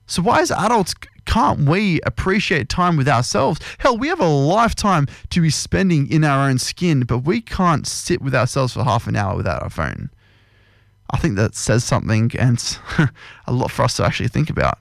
So 0.06 0.22
why 0.22 0.40
as 0.40 0.50
adults 0.50 0.94
can't 1.24 1.60
we 1.60 2.00
appreciate 2.02 2.68
time 2.68 2.96
with 2.96 3.08
ourselves? 3.08 3.60
Hell, 3.78 3.96
we 3.96 4.08
have 4.08 4.20
a 4.20 4.28
lifetime 4.28 5.06
to 5.30 5.40
be 5.40 5.50
spending 5.50 6.10
in 6.10 6.24
our 6.24 6.48
own 6.48 6.58
skin, 6.58 7.04
but 7.04 7.18
we 7.20 7.40
can't 7.40 7.86
sit 7.86 8.20
with 8.20 8.34
ourselves 8.34 8.74
for 8.74 8.84
half 8.84 9.06
an 9.06 9.16
hour 9.16 9.36
without 9.36 9.62
our 9.62 9.70
phone. 9.70 10.10
I 11.10 11.16
think 11.16 11.36
that 11.36 11.54
says 11.54 11.84
something 11.84 12.30
and 12.38 12.54
it's 12.54 12.78
a 13.46 13.52
lot 13.52 13.70
for 13.70 13.82
us 13.82 13.96
to 13.96 14.04
actually 14.04 14.28
think 14.28 14.50
about. 14.50 14.78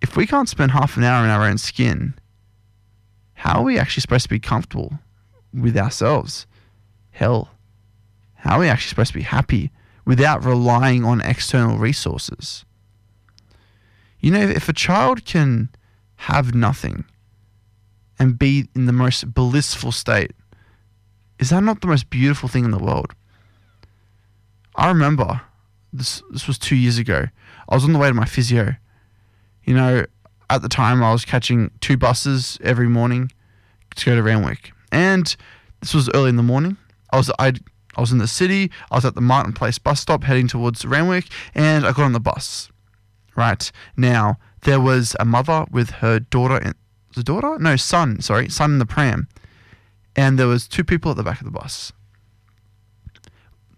If 0.00 0.16
we 0.16 0.26
can't 0.26 0.48
spend 0.48 0.72
half 0.72 0.96
an 0.96 1.04
hour 1.04 1.24
in 1.24 1.30
our 1.30 1.46
own 1.46 1.58
skin, 1.58 2.14
how 3.44 3.58
are 3.58 3.62
we 3.64 3.78
actually 3.78 4.00
supposed 4.00 4.22
to 4.22 4.30
be 4.30 4.40
comfortable 4.40 5.00
with 5.52 5.76
ourselves? 5.76 6.46
Hell, 7.10 7.50
how 8.36 8.56
are 8.56 8.60
we 8.60 8.68
actually 8.70 8.88
supposed 8.88 9.12
to 9.12 9.18
be 9.18 9.22
happy 9.22 9.70
without 10.06 10.42
relying 10.42 11.04
on 11.04 11.20
external 11.20 11.76
resources? 11.76 12.64
You 14.18 14.30
know, 14.30 14.40
if 14.40 14.70
a 14.70 14.72
child 14.72 15.26
can 15.26 15.68
have 16.16 16.54
nothing 16.54 17.04
and 18.18 18.38
be 18.38 18.66
in 18.74 18.86
the 18.86 18.92
most 18.94 19.34
blissful 19.34 19.92
state, 19.92 20.32
is 21.38 21.50
that 21.50 21.62
not 21.62 21.82
the 21.82 21.86
most 21.86 22.08
beautiful 22.08 22.48
thing 22.48 22.64
in 22.64 22.70
the 22.70 22.78
world? 22.78 23.12
I 24.74 24.88
remember 24.88 25.42
this 25.92 26.22
this 26.30 26.48
was 26.48 26.58
two 26.58 26.76
years 26.76 26.96
ago. 26.96 27.26
I 27.68 27.74
was 27.74 27.84
on 27.84 27.92
the 27.92 27.98
way 27.98 28.08
to 28.08 28.14
my 28.14 28.24
physio. 28.24 28.76
You 29.64 29.74
know, 29.74 30.06
at 30.48 30.62
the 30.62 30.68
time 30.70 31.02
I 31.02 31.12
was 31.12 31.26
catching 31.26 31.70
two 31.80 31.98
buses 31.98 32.58
every 32.62 32.88
morning 32.88 33.30
to 33.94 34.06
go 34.06 34.16
to 34.16 34.22
Randwick. 34.22 34.72
And 34.92 35.34
this 35.80 35.94
was 35.94 36.10
early 36.14 36.30
in 36.30 36.36
the 36.36 36.42
morning. 36.42 36.76
I 37.12 37.16
was 37.16 37.30
I 37.38 37.52
I 37.96 38.00
was 38.00 38.12
in 38.12 38.18
the 38.18 38.28
city. 38.28 38.70
I 38.90 38.96
was 38.96 39.04
at 39.04 39.14
the 39.14 39.20
Martin 39.20 39.52
Place 39.52 39.78
bus 39.78 40.00
stop 40.00 40.24
heading 40.24 40.48
towards 40.48 40.84
Randwick 40.84 41.26
and 41.54 41.86
I 41.86 41.92
got 41.92 42.04
on 42.04 42.12
the 42.12 42.20
bus. 42.20 42.70
Right. 43.36 43.70
Now, 43.96 44.38
there 44.62 44.80
was 44.80 45.16
a 45.18 45.24
mother 45.24 45.66
with 45.70 45.90
her 45.90 46.20
daughter 46.20 46.74
the 47.14 47.22
daughter? 47.22 47.58
No, 47.58 47.76
son, 47.76 48.20
sorry, 48.20 48.48
son 48.48 48.72
in 48.72 48.78
the 48.78 48.86
pram. 48.86 49.28
And 50.16 50.38
there 50.38 50.46
was 50.46 50.68
two 50.68 50.84
people 50.84 51.10
at 51.10 51.16
the 51.16 51.22
back 51.22 51.40
of 51.40 51.44
the 51.44 51.50
bus. 51.50 51.92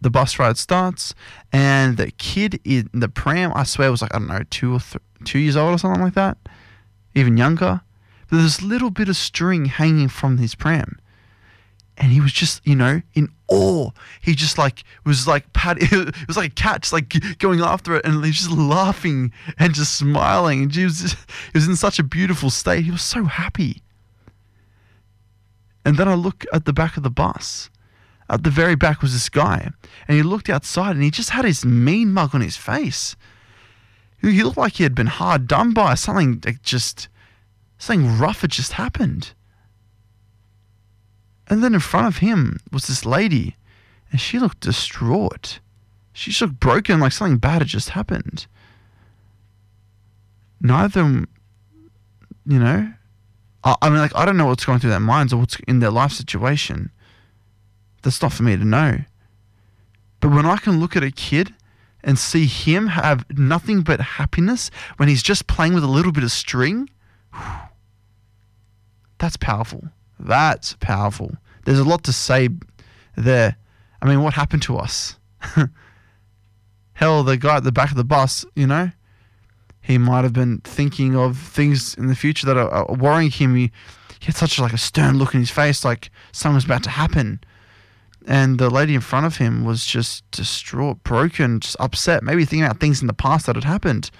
The 0.00 0.10
bus 0.10 0.38
ride 0.38 0.58
starts, 0.58 1.14
and 1.52 1.96
the 1.96 2.10
kid 2.12 2.60
in 2.64 2.90
the 2.92 3.08
pram, 3.08 3.52
I 3.54 3.64
swear, 3.64 3.90
was 3.90 4.02
like 4.02 4.14
I 4.14 4.18
don't 4.18 4.28
know, 4.28 4.42
two 4.50 4.74
or 4.74 4.80
th- 4.80 5.02
two 5.24 5.38
years 5.38 5.56
old 5.56 5.74
or 5.74 5.78
something 5.78 6.02
like 6.02 6.14
that, 6.14 6.36
even 7.14 7.36
younger. 7.36 7.80
But 8.28 8.38
there's 8.38 8.58
this 8.58 8.62
little 8.62 8.90
bit 8.90 9.08
of 9.08 9.16
string 9.16 9.66
hanging 9.66 10.08
from 10.08 10.38
his 10.38 10.54
pram, 10.54 10.98
and 11.96 12.12
he 12.12 12.20
was 12.20 12.32
just, 12.32 12.66
you 12.66 12.74
know, 12.74 13.02
in 13.14 13.28
awe. 13.48 13.90
He 14.20 14.34
just 14.34 14.58
like 14.58 14.84
was 15.04 15.26
like 15.26 15.52
pat. 15.52 15.78
It 15.80 16.26
was 16.26 16.36
like 16.36 16.52
a 16.52 16.54
cat, 16.54 16.82
just 16.82 16.92
like 16.92 17.38
going 17.38 17.60
after 17.60 17.96
it, 17.96 18.04
and 18.04 18.14
he 18.14 18.30
was 18.30 18.36
just 18.36 18.50
laughing 18.50 19.32
and 19.58 19.74
just 19.74 19.96
smiling. 19.96 20.62
And 20.64 20.74
he 20.74 20.84
was, 20.84 21.00
just, 21.00 21.16
he 21.52 21.58
was 21.58 21.68
in 21.68 21.76
such 21.76 21.98
a 21.98 22.04
beautiful 22.04 22.50
state. 22.50 22.84
He 22.84 22.90
was 22.90 23.02
so 23.02 23.24
happy. 23.24 23.82
And 25.84 25.96
then 25.96 26.08
I 26.08 26.14
look 26.14 26.44
at 26.52 26.64
the 26.64 26.72
back 26.72 26.96
of 26.96 27.04
the 27.04 27.10
bus. 27.10 27.70
At 28.28 28.42
the 28.42 28.50
very 28.50 28.74
back 28.74 29.02
was 29.02 29.12
this 29.12 29.28
guy, 29.28 29.70
and 30.08 30.16
he 30.16 30.22
looked 30.24 30.50
outside, 30.50 30.96
and 30.96 31.04
he 31.04 31.12
just 31.12 31.30
had 31.30 31.44
his 31.44 31.64
mean 31.64 32.12
mug 32.12 32.34
on 32.34 32.40
his 32.40 32.56
face. 32.56 33.14
He 34.20 34.42
looked 34.42 34.56
like 34.56 34.74
he 34.74 34.82
had 34.82 34.96
been 34.96 35.06
hard 35.06 35.46
done 35.46 35.72
by 35.72 35.94
something. 35.94 36.42
Just 36.62 37.08
something 37.78 38.18
rough 38.18 38.40
had 38.40 38.50
just 38.50 38.72
happened. 38.72 39.32
And 41.48 41.62
then 41.62 41.74
in 41.74 41.80
front 41.80 42.06
of 42.06 42.18
him 42.18 42.58
was 42.72 42.86
this 42.86 43.04
lady, 43.04 43.56
and 44.10 44.20
she 44.20 44.38
looked 44.38 44.60
distraught. 44.60 45.60
She 46.12 46.30
just 46.30 46.42
looked 46.42 46.60
broken, 46.60 47.00
like 47.00 47.12
something 47.12 47.38
bad 47.38 47.62
had 47.62 47.68
just 47.68 47.90
happened. 47.90 48.46
Neither, 50.60 51.26
you 52.46 52.58
know, 52.58 52.92
I, 53.62 53.76
I 53.82 53.90
mean, 53.90 53.98
like 53.98 54.16
I 54.16 54.24
don't 54.24 54.36
know 54.36 54.46
what's 54.46 54.64
going 54.64 54.78
through 54.78 54.90
their 54.90 55.00
minds 55.00 55.32
or 55.32 55.36
what's 55.38 55.56
in 55.68 55.80
their 55.80 55.90
life 55.90 56.12
situation. 56.12 56.90
That's 58.02 58.22
not 58.22 58.32
for 58.32 58.42
me 58.42 58.56
to 58.56 58.64
know. 58.64 59.00
But 60.20 60.30
when 60.30 60.46
I 60.46 60.56
can 60.56 60.80
look 60.80 60.96
at 60.96 61.02
a 61.02 61.10
kid 61.10 61.54
and 62.02 62.18
see 62.18 62.46
him 62.46 62.86
have 62.88 63.26
nothing 63.36 63.82
but 63.82 64.00
happiness 64.00 64.70
when 64.96 65.08
he's 65.08 65.22
just 65.22 65.46
playing 65.46 65.74
with 65.74 65.84
a 65.84 65.88
little 65.88 66.12
bit 66.12 66.24
of 66.24 66.32
string, 66.32 66.88
that's 69.18 69.36
powerful. 69.36 69.88
That's 70.18 70.74
powerful. 70.74 71.36
There's 71.64 71.78
a 71.78 71.84
lot 71.84 72.04
to 72.04 72.12
say 72.12 72.48
there. 73.16 73.56
I 74.00 74.06
mean, 74.06 74.22
what 74.22 74.34
happened 74.34 74.62
to 74.62 74.76
us? 74.76 75.16
Hell, 76.94 77.22
the 77.24 77.36
guy 77.36 77.56
at 77.56 77.64
the 77.64 77.72
back 77.72 77.90
of 77.90 77.96
the 77.96 78.04
bus, 78.04 78.44
you 78.54 78.66
know, 78.66 78.90
he 79.82 79.98
might 79.98 80.24
have 80.24 80.32
been 80.32 80.60
thinking 80.64 81.16
of 81.16 81.38
things 81.38 81.94
in 81.94 82.06
the 82.06 82.14
future 82.14 82.46
that 82.46 82.56
are, 82.56 82.70
are 82.70 82.94
worrying 82.94 83.30
him. 83.30 83.54
He, 83.54 83.70
he 84.18 84.26
had 84.26 84.34
such 84.34 84.58
like 84.58 84.72
a 84.72 84.78
stern 84.78 85.18
look 85.18 85.34
in 85.34 85.40
his 85.40 85.50
face, 85.50 85.84
like 85.84 86.10
something 86.32 86.54
was 86.54 86.64
about 86.64 86.82
to 86.84 86.90
happen. 86.90 87.40
And 88.26 88.58
the 88.58 88.70
lady 88.70 88.94
in 88.94 89.00
front 89.00 89.26
of 89.26 89.36
him 89.36 89.64
was 89.64 89.86
just 89.86 90.28
distraught, 90.32 91.04
broken, 91.04 91.60
just 91.60 91.76
upset, 91.78 92.24
maybe 92.24 92.44
thinking 92.44 92.64
about 92.64 92.80
things 92.80 93.00
in 93.00 93.06
the 93.06 93.12
past 93.12 93.46
that 93.46 93.54
had 93.54 93.64
happened. 93.64 94.10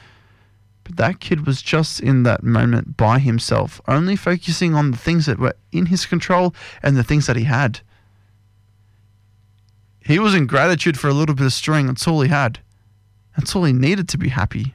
But 0.86 0.98
that 0.98 1.18
kid 1.18 1.46
was 1.46 1.62
just 1.62 1.98
in 1.98 2.22
that 2.22 2.44
moment 2.44 2.96
by 2.96 3.18
himself, 3.18 3.80
only 3.88 4.14
focusing 4.14 4.74
on 4.74 4.92
the 4.92 4.96
things 4.96 5.26
that 5.26 5.40
were 5.40 5.56
in 5.72 5.86
his 5.86 6.06
control 6.06 6.54
and 6.80 6.96
the 6.96 7.02
things 7.02 7.26
that 7.26 7.34
he 7.34 7.42
had. 7.42 7.80
He 9.98 10.20
was 10.20 10.32
in 10.32 10.46
gratitude 10.46 10.96
for 10.96 11.08
a 11.08 11.12
little 11.12 11.34
bit 11.34 11.46
of 11.46 11.52
string. 11.52 11.88
That's 11.88 12.06
all 12.06 12.20
he 12.20 12.28
had. 12.28 12.60
That's 13.36 13.56
all 13.56 13.64
he 13.64 13.72
needed 13.72 14.08
to 14.10 14.18
be 14.18 14.28
happy. 14.28 14.74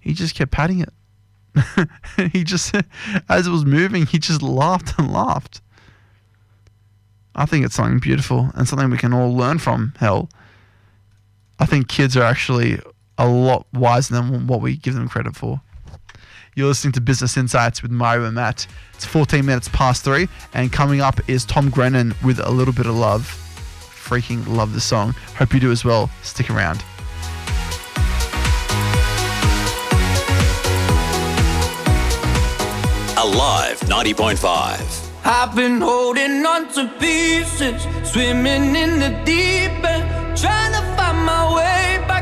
He 0.00 0.14
just 0.14 0.34
kept 0.34 0.50
patting 0.50 0.80
it. 0.80 1.90
he 2.32 2.42
just, 2.42 2.74
as 3.28 3.46
it 3.46 3.50
was 3.50 3.66
moving, 3.66 4.06
he 4.06 4.18
just 4.18 4.40
laughed 4.40 4.98
and 4.98 5.12
laughed. 5.12 5.60
I 7.34 7.44
think 7.44 7.66
it's 7.66 7.74
something 7.74 7.98
beautiful 7.98 8.50
and 8.54 8.66
something 8.66 8.88
we 8.88 8.96
can 8.96 9.12
all 9.12 9.36
learn 9.36 9.58
from. 9.58 9.92
Hell, 9.98 10.30
I 11.58 11.66
think 11.66 11.88
kids 11.88 12.16
are 12.16 12.22
actually 12.22 12.80
a 13.18 13.28
lot 13.28 13.66
wiser 13.72 14.14
than 14.14 14.46
what 14.46 14.60
we 14.60 14.76
give 14.76 14.94
them 14.94 15.08
credit 15.08 15.36
for. 15.36 15.60
You're 16.54 16.68
listening 16.68 16.92
to 16.92 17.00
Business 17.00 17.36
Insights 17.36 17.82
with 17.82 17.90
Mario 17.90 18.26
and 18.26 18.34
Matt. 18.34 18.66
It's 18.94 19.06
14 19.06 19.44
minutes 19.44 19.68
past 19.70 20.04
three, 20.04 20.28
and 20.52 20.70
coming 20.70 21.00
up 21.00 21.18
is 21.28 21.46
Tom 21.46 21.70
Grennan 21.70 22.14
with 22.22 22.38
A 22.40 22.50
Little 22.50 22.74
Bit 22.74 22.86
of 22.86 22.94
Love. 22.94 23.22
Freaking 23.80 24.46
love 24.46 24.74
the 24.74 24.80
song. 24.80 25.14
Hope 25.36 25.54
you 25.54 25.60
do 25.60 25.70
as 25.70 25.82
well. 25.82 26.10
Stick 26.22 26.50
around. 26.50 26.84
Alive 33.16 33.80
90.5. 33.80 35.10
I've 35.24 35.54
been 35.54 35.80
holding 35.80 36.44
on 36.44 36.68
to 36.72 36.88
pieces, 36.98 37.86
swimming 38.02 38.74
in 38.74 38.98
the 38.98 39.10
deep 39.24 39.82
end, 39.84 40.36
trying 40.36 40.72
to 40.72 40.82
find 40.96 41.24
my 41.24 41.54
way 41.54 42.04
back 42.08 42.21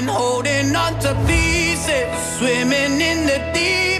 been 0.00 0.08
holding 0.08 0.74
on 0.74 0.92
to 0.98 1.14
pieces, 1.24 2.08
swimming 2.36 3.00
in 3.00 3.26
the 3.26 3.38
deep 3.54 3.93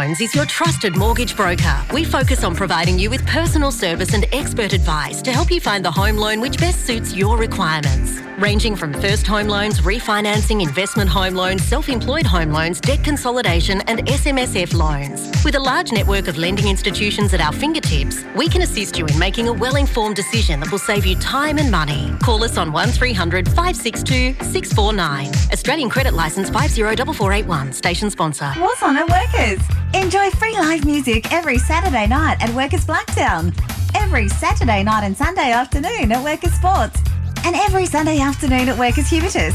Is 0.00 0.34
your 0.34 0.46
trusted 0.46 0.96
mortgage 0.96 1.36
broker. 1.36 1.84
We 1.92 2.04
focus 2.04 2.42
on 2.42 2.56
providing 2.56 2.98
you 2.98 3.10
with 3.10 3.26
personal 3.26 3.70
service 3.70 4.14
and 4.14 4.24
expert 4.32 4.72
advice 4.72 5.20
to 5.20 5.30
help 5.30 5.50
you 5.50 5.60
find 5.60 5.84
the 5.84 5.90
home 5.90 6.16
loan 6.16 6.40
which 6.40 6.56
best 6.56 6.86
suits 6.86 7.14
your 7.14 7.36
requirements. 7.36 8.29
Ranging 8.40 8.74
from 8.74 8.94
first 8.94 9.26
home 9.26 9.48
loans, 9.48 9.82
refinancing, 9.82 10.62
investment 10.66 11.10
home 11.10 11.34
loans, 11.34 11.62
self 11.62 11.90
employed 11.90 12.24
home 12.24 12.52
loans, 12.52 12.80
debt 12.80 13.04
consolidation, 13.04 13.82
and 13.82 14.06
SMSF 14.06 14.72
loans. 14.72 15.30
With 15.44 15.56
a 15.56 15.60
large 15.60 15.92
network 15.92 16.26
of 16.26 16.38
lending 16.38 16.66
institutions 16.66 17.34
at 17.34 17.42
our 17.42 17.52
fingertips, 17.52 18.24
we 18.34 18.48
can 18.48 18.62
assist 18.62 18.96
you 18.96 19.04
in 19.04 19.18
making 19.18 19.48
a 19.48 19.52
well 19.52 19.76
informed 19.76 20.16
decision 20.16 20.58
that 20.60 20.72
will 20.72 20.78
save 20.78 21.04
you 21.04 21.16
time 21.16 21.58
and 21.58 21.70
money. 21.70 22.14
Call 22.22 22.42
us 22.42 22.56
on 22.56 22.72
1300 22.72 23.46
562 23.48 24.32
649. 24.42 25.26
Australian 25.52 25.90
Credit 25.90 26.14
Licence 26.14 26.48
504481. 26.48 27.74
Station 27.74 28.08
sponsor. 28.08 28.50
What's 28.56 28.82
on 28.82 28.96
at 28.96 29.06
Workers? 29.06 29.60
Enjoy 29.92 30.30
free 30.30 30.54
live 30.54 30.86
music 30.86 31.30
every 31.30 31.58
Saturday 31.58 32.06
night 32.06 32.38
at 32.40 32.48
Workers 32.54 32.86
Blacktown. 32.86 33.52
Every 33.94 34.28
Saturday 34.28 34.82
night 34.82 35.04
and 35.04 35.14
Sunday 35.14 35.52
afternoon 35.52 36.10
at 36.10 36.24
Workers 36.24 36.54
Sports. 36.54 37.09
And 37.44 37.56
every 37.56 37.86
Sunday 37.86 38.20
afternoon 38.20 38.68
at 38.68 38.78
Workers 38.78 39.08
Hubertus. 39.10 39.54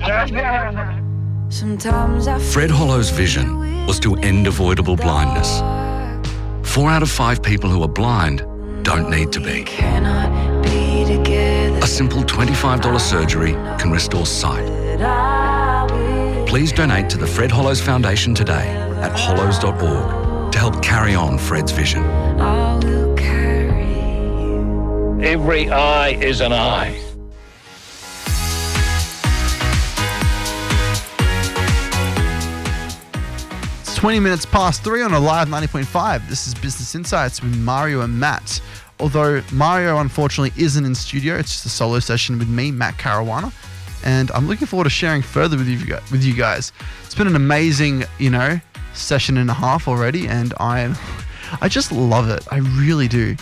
Sometimes 1.51 2.27
I 2.27 2.39
Fred 2.41 2.71
Hollows' 2.71 3.11
vision 3.11 3.87
was 3.87 4.01
to 4.01 4.17
end 4.17 4.49
avoidable 4.49 4.97
blindness. 4.97 5.61
Four 6.75 6.91
out 6.91 7.05
of 7.05 7.09
five 7.09 7.41
people 7.41 7.71
who 7.71 7.85
are 7.85 7.89
blind 7.89 8.45
don't 8.83 9.09
need 9.09 9.31
to 9.31 9.39
be. 9.39 9.63
A 11.81 11.87
simple 11.87 12.25
$25 12.25 13.01
surgery 13.01 13.53
can 13.79 13.93
restore 13.93 14.27
sight. 14.27 14.67
Please 16.49 16.73
donate 16.73 17.09
to 17.11 17.17
the 17.17 17.29
Fred 17.29 17.53
Hollows 17.53 17.81
Foundation 17.81 18.35
today 18.35 18.67
at 19.01 19.13
hollows.org 19.13 20.51
to 20.51 20.59
help 20.59 20.83
carry 20.83 21.15
on 21.15 21.39
Fred's 21.39 21.71
vision. 21.71 22.03
Every 25.23 25.71
eye 25.71 26.19
is 26.21 26.41
an 26.41 26.53
eye. 26.53 27.04
20 34.05 34.21
minutes 34.21 34.45
past 34.45 34.85
three 34.85 35.01
on 35.01 35.15
Alive 35.15 35.49
90.5. 35.49 36.29
This 36.29 36.47
is 36.47 36.53
Business 36.53 36.95
Insights 36.95 37.41
with 37.41 37.57
Mario 37.57 38.03
and 38.03 38.21
Matt. 38.21 38.61
Although 39.01 39.43
Mario 39.51 39.97
unfortunately 39.97 40.53
isn't 40.63 40.85
in 40.85 40.95
studio, 40.95 41.37
it's 41.37 41.53
just 41.53 41.65
a 41.65 41.71
solo 41.71 42.01
session 42.01 42.39
with 42.39 42.47
me, 42.47 42.71
Matt 42.71 42.99
Caruana, 42.99 43.51
and 44.05 44.31
I'm 44.33 44.47
looking 44.47 44.67
forward 44.67 44.85
to 44.85 44.91
sharing 44.91 45.23
further 45.23 45.57
with 45.57 45.69
you 45.69 45.97
with 46.13 46.23
you 46.23 46.35
guys. 46.35 46.71
It's 47.03 47.15
been 47.15 47.27
an 47.27 47.35
amazing, 47.35 48.05
you 48.19 48.29
know, 48.29 48.61
session 48.93 49.39
and 49.39 49.49
a 49.49 49.55
half 49.55 49.89
already, 49.89 50.29
and 50.29 50.53
I, 50.61 50.95
I 51.63 51.71
just 51.71 51.91
love 51.91 52.29
it. 52.29 52.47
I 52.53 52.59
really 52.59 53.09
do. 53.09 53.35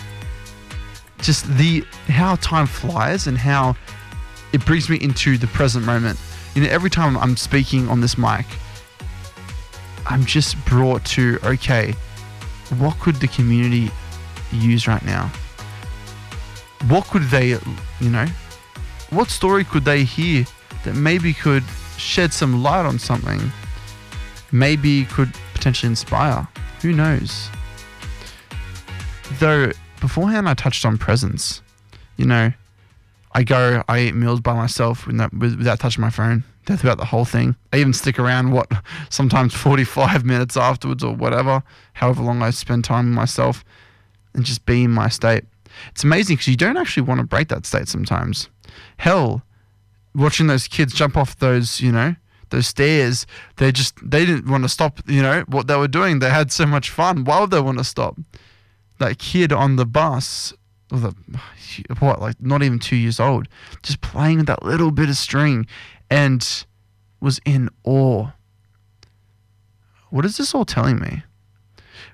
Just 1.17 1.45
the 1.57 1.83
how 2.07 2.35
time 2.35 2.67
flies 2.67 3.27
and 3.27 3.37
how 3.37 3.75
it 4.53 4.65
brings 4.65 4.89
me 4.89 4.95
into 5.01 5.37
the 5.37 5.47
present 5.47 5.85
moment. 5.85 6.17
You 6.55 6.63
know, 6.63 6.69
every 6.69 6.89
time 6.89 7.17
I'm 7.17 7.35
speaking 7.35 7.89
on 7.89 7.99
this 7.99 8.17
mic, 8.17 8.45
I'm 10.05 10.25
just 10.25 10.63
brought 10.65 11.05
to 11.05 11.39
okay, 11.43 11.93
what 12.77 12.99
could 12.99 13.15
the 13.15 13.27
community 13.27 13.91
use 14.51 14.87
right 14.87 15.03
now? 15.05 15.31
What 16.87 17.05
could 17.07 17.23
they, 17.23 17.49
you 17.99 18.09
know, 18.09 18.25
what 19.09 19.29
story 19.29 19.63
could 19.63 19.85
they 19.85 20.03
hear 20.03 20.45
that 20.83 20.95
maybe 20.95 21.33
could 21.33 21.63
shed 21.97 22.33
some 22.33 22.61
light 22.61 22.85
on 22.85 22.99
something? 22.99 23.51
Maybe 24.51 25.05
could 25.05 25.33
potentially 25.53 25.89
inspire. 25.89 26.47
Who 26.81 26.91
knows? 26.91 27.49
Though 29.39 29.71
beforehand, 30.01 30.49
I 30.49 30.53
touched 30.53 30.85
on 30.85 30.97
presence. 30.97 31.61
You 32.17 32.25
know, 32.25 32.51
I 33.31 33.43
go, 33.43 33.83
I 33.87 34.01
eat 34.01 34.15
meals 34.15 34.41
by 34.41 34.53
myself 34.53 35.07
without, 35.07 35.33
without 35.33 35.79
touching 35.79 36.01
my 36.01 36.09
phone. 36.09 36.43
That's 36.65 36.81
about 36.81 36.97
the 36.97 37.05
whole 37.05 37.25
thing. 37.25 37.55
I 37.73 37.77
even 37.77 37.93
stick 37.93 38.17
around, 38.19 38.51
what, 38.51 38.71
sometimes 39.09 39.53
45 39.53 40.23
minutes 40.25 40.55
afterwards 40.55 41.03
or 41.03 41.13
whatever, 41.13 41.63
however 41.93 42.23
long 42.23 42.41
I 42.41 42.51
spend 42.51 42.85
time 42.85 43.07
with 43.07 43.15
myself 43.15 43.65
and 44.33 44.45
just 44.45 44.65
be 44.65 44.83
in 44.83 44.91
my 44.91 45.09
state. 45.09 45.43
It's 45.91 46.03
amazing 46.03 46.35
because 46.35 46.47
you 46.47 46.55
don't 46.55 46.77
actually 46.77 47.03
want 47.03 47.19
to 47.19 47.25
break 47.25 47.49
that 47.49 47.65
state 47.65 47.87
sometimes. 47.87 48.49
Hell, 48.97 49.43
watching 50.15 50.47
those 50.47 50.67
kids 50.67 50.93
jump 50.93 51.17
off 51.17 51.37
those, 51.39 51.81
you 51.81 51.91
know, 51.91 52.15
those 52.49 52.67
stairs, 52.67 53.25
they 53.57 53.71
just, 53.71 53.95
they 54.07 54.25
didn't 54.25 54.49
want 54.49 54.63
to 54.63 54.69
stop, 54.69 54.99
you 55.07 55.21
know, 55.21 55.43
what 55.47 55.67
they 55.67 55.75
were 55.75 55.87
doing. 55.87 56.19
They 56.19 56.29
had 56.29 56.51
so 56.51 56.65
much 56.65 56.91
fun. 56.91 57.23
Why 57.23 57.41
would 57.41 57.51
they 57.51 57.59
want 57.59 57.79
to 57.79 57.83
stop? 57.83 58.17
That 58.99 59.17
kid 59.17 59.51
on 59.51 59.75
the 59.75 59.85
bus, 59.85 60.53
the, 60.89 61.15
what, 61.99 62.21
like 62.21 62.39
not 62.39 62.61
even 62.61 62.79
two 62.79 62.95
years 62.95 63.19
old, 63.19 63.47
just 63.81 64.01
playing 64.01 64.37
with 64.37 64.47
that 64.47 64.63
little 64.63 64.91
bit 64.91 65.09
of 65.09 65.17
string 65.17 65.65
and 66.13 66.65
was 67.19 67.39
in 67.43 67.67
awe. 67.83 68.27
What 70.11 70.25
is 70.25 70.37
this 70.37 70.53
all 70.53 70.63
telling 70.63 70.99
me? 70.99 71.23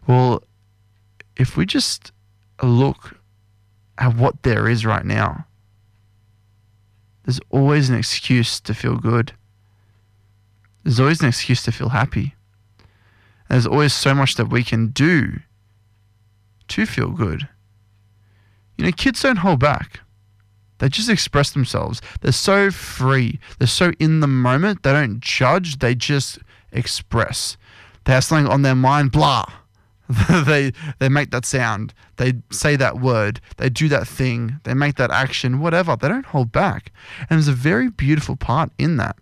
Well, 0.08 0.42
if 1.36 1.58
we 1.58 1.66
just 1.66 2.14
look 2.64 3.20
at 3.98 4.16
what 4.16 4.44
there 4.44 4.70
is 4.70 4.86
right 4.86 5.06
now, 5.06 5.46
there's 7.26 7.42
always 7.50 7.90
an 7.90 7.98
excuse 7.98 8.62
to 8.62 8.74
feel 8.74 8.96
good. 8.96 9.34
There's 10.86 11.02
always 11.02 11.20
an 11.20 11.28
excuse 11.28 11.62
to 11.64 11.72
feel 11.74 11.90
happy. 11.90 12.36
There's 13.50 13.68
always 13.68 13.94
so 13.94 14.16
much 14.16 14.36
that 14.36 14.46
we 14.46 14.64
can 14.64 14.88
do 14.92 15.40
to 16.70 16.86
feel 16.86 17.10
good. 17.10 17.50
You 18.78 18.86
know, 18.86 18.92
kids 18.94 19.22
don't 19.22 19.40
hold 19.40 19.60
back. 19.60 20.00
They 20.80 20.90
just 20.90 21.10
express 21.10 21.52
themselves. 21.52 22.02
They're 22.22 22.32
so 22.32 22.72
free. 22.72 23.40
They're 23.60 23.68
so 23.68 23.92
in 24.00 24.20
the 24.20 24.28
moment. 24.28 24.84
They 24.84 24.94
don't 24.94 25.20
judge. 25.22 25.80
They 25.80 25.96
just 25.96 26.40
express. 26.72 27.58
They 28.06 28.14
have 28.14 28.24
something 28.24 28.52
on 28.52 28.64
their 28.64 28.76
mind, 28.76 29.12
blah. 29.12 29.46
they 30.46 30.74
they 30.98 31.10
make 31.10 31.30
that 31.32 31.46
sound. 31.46 31.94
They 32.18 32.34
say 32.52 32.76
that 32.76 33.00
word. 33.00 33.40
They 33.58 33.70
do 33.70 33.88
that 33.90 34.08
thing. 34.08 34.60
They 34.64 34.74
make 34.74 34.96
that 34.96 35.12
action, 35.12 35.60
whatever. 35.60 35.96
They 35.96 36.08
don't 36.08 36.26
hold 36.26 36.52
back. 36.52 36.92
And 37.30 37.38
there's 37.38 37.48
a 37.48 37.54
very 37.54 37.90
beautiful 37.90 38.36
part 38.36 38.72
in 38.80 38.98
that. 38.98 39.16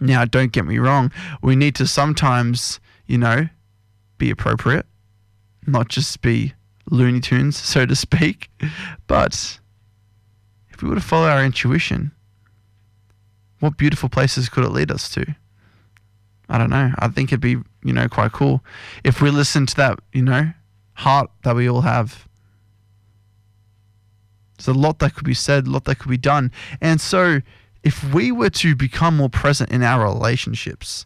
Now, 0.00 0.24
don't 0.24 0.52
get 0.52 0.64
me 0.64 0.78
wrong. 0.78 1.10
We 1.42 1.56
need 1.56 1.74
to 1.76 1.86
sometimes, 1.86 2.80
you 3.06 3.18
know, 3.18 3.48
be 4.16 4.30
appropriate, 4.30 4.86
not 5.66 5.88
just 5.88 6.22
be 6.22 6.54
Looney 6.90 7.20
Tunes, 7.20 7.56
so 7.56 7.86
to 7.86 7.96
speak. 7.96 8.50
But 9.06 9.58
if 10.80 10.84
we 10.84 10.88
were 10.88 10.94
to 10.94 11.02
follow 11.02 11.28
our 11.28 11.44
intuition, 11.44 12.10
what 13.58 13.76
beautiful 13.76 14.08
places 14.08 14.48
could 14.48 14.64
it 14.64 14.70
lead 14.70 14.90
us 14.90 15.10
to? 15.10 15.36
I 16.48 16.56
don't 16.56 16.70
know. 16.70 16.92
I 16.98 17.08
think 17.08 17.28
it'd 17.28 17.40
be, 17.40 17.58
you 17.84 17.92
know, 17.92 18.08
quite 18.08 18.32
cool 18.32 18.64
if 19.04 19.20
we 19.20 19.30
listen 19.30 19.66
to 19.66 19.76
that, 19.76 19.98
you 20.14 20.22
know, 20.22 20.52
heart 20.94 21.30
that 21.42 21.54
we 21.54 21.68
all 21.68 21.82
have. 21.82 22.26
There's 24.56 24.68
a 24.68 24.72
lot 24.72 25.00
that 25.00 25.14
could 25.14 25.26
be 25.26 25.34
said, 25.34 25.66
a 25.66 25.70
lot 25.70 25.84
that 25.84 25.98
could 25.98 26.08
be 26.08 26.16
done. 26.16 26.50
And 26.80 26.98
so, 26.98 27.42
if 27.84 28.02
we 28.14 28.32
were 28.32 28.50
to 28.50 28.74
become 28.74 29.18
more 29.18 29.28
present 29.28 29.70
in 29.70 29.82
our 29.82 30.02
relationships, 30.02 31.04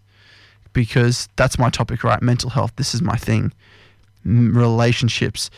because 0.72 1.28
that's 1.34 1.58
my 1.58 1.68
topic, 1.68 2.04
right? 2.04 2.22
Mental 2.22 2.50
health, 2.50 2.74
this 2.76 2.94
is 2.94 3.02
my 3.02 3.16
thing. 3.16 3.52
Relationships. 4.24 5.50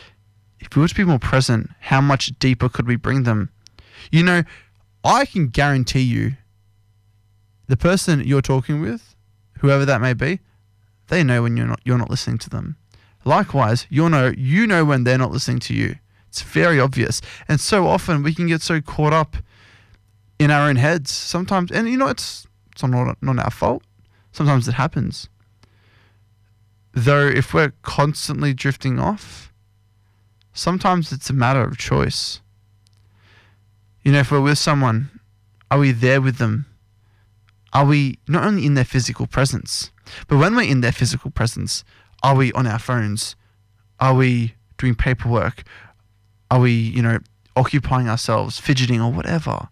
If 0.59 0.75
we 0.75 0.81
were 0.81 0.87
to 0.87 0.95
be 0.95 1.03
more 1.03 1.19
present, 1.19 1.69
how 1.81 2.01
much 2.01 2.33
deeper 2.39 2.67
could 2.67 2.87
we 2.87 2.95
bring 2.95 3.21
them? 3.21 3.51
You 4.11 4.23
know, 4.23 4.43
I 5.03 5.25
can 5.25 5.47
guarantee 5.47 6.01
you 6.01 6.37
the 7.67 7.77
person 7.77 8.21
you're 8.21 8.41
talking 8.41 8.81
with, 8.81 9.15
whoever 9.59 9.85
that 9.85 10.01
may 10.01 10.13
be, 10.13 10.39
they 11.07 11.23
know 11.23 11.43
when 11.43 11.57
you're 11.57 11.67
not 11.67 11.81
you're 11.83 11.97
not 11.97 12.09
listening 12.09 12.37
to 12.39 12.49
them. 12.49 12.77
Likewise, 13.25 13.87
you 13.89 14.09
know 14.09 14.33
you 14.37 14.67
know 14.67 14.85
when 14.85 15.03
they're 15.03 15.17
not 15.17 15.31
listening 15.31 15.59
to 15.59 15.73
you. 15.73 15.95
It's 16.27 16.41
very 16.41 16.79
obvious. 16.79 17.21
And 17.47 17.59
so 17.59 17.87
often 17.87 18.23
we 18.23 18.33
can 18.33 18.47
get 18.47 18.61
so 18.61 18.81
caught 18.81 19.13
up 19.13 19.37
in 20.39 20.51
our 20.51 20.69
own 20.69 20.75
heads 20.75 21.09
sometimes 21.11 21.71
and 21.71 21.89
you 21.89 21.97
know 21.97 22.07
it's 22.07 22.47
it's 22.71 22.83
not 22.83 23.17
not 23.21 23.39
our 23.39 23.51
fault. 23.51 23.83
Sometimes 24.31 24.67
it 24.67 24.73
happens. 24.73 25.29
Though 26.93 27.27
if 27.27 27.53
we're 27.53 27.73
constantly 27.81 28.53
drifting 28.53 28.99
off, 28.99 29.51
sometimes 30.53 31.11
it's 31.11 31.29
a 31.29 31.33
matter 31.33 31.61
of 31.61 31.77
choice. 31.77 32.41
You 34.03 34.11
know, 34.11 34.19
if 34.19 34.31
we're 34.31 34.41
with 34.41 34.57
someone, 34.57 35.09
are 35.69 35.79
we 35.79 35.91
there 35.91 36.21
with 36.21 36.37
them? 36.37 36.65
Are 37.73 37.85
we 37.85 38.19
not 38.27 38.43
only 38.43 38.65
in 38.65 38.75
their 38.75 38.85
physical 38.85 39.27
presence, 39.27 39.91
but 40.27 40.37
when 40.37 40.55
we're 40.55 40.69
in 40.69 40.81
their 40.81 40.91
physical 40.91 41.31
presence, 41.31 41.83
are 42.23 42.35
we 42.35 42.51
on 42.53 42.65
our 42.65 42.79
phones? 42.79 43.35
Are 43.99 44.13
we 44.13 44.55
doing 44.77 44.95
paperwork? 44.95 45.63
Are 46.49 46.59
we, 46.59 46.71
you 46.71 47.01
know, 47.01 47.19
occupying 47.55 48.07
ourselves, 48.07 48.59
fidgeting 48.59 49.01
or 49.01 49.11
whatever? 49.11 49.69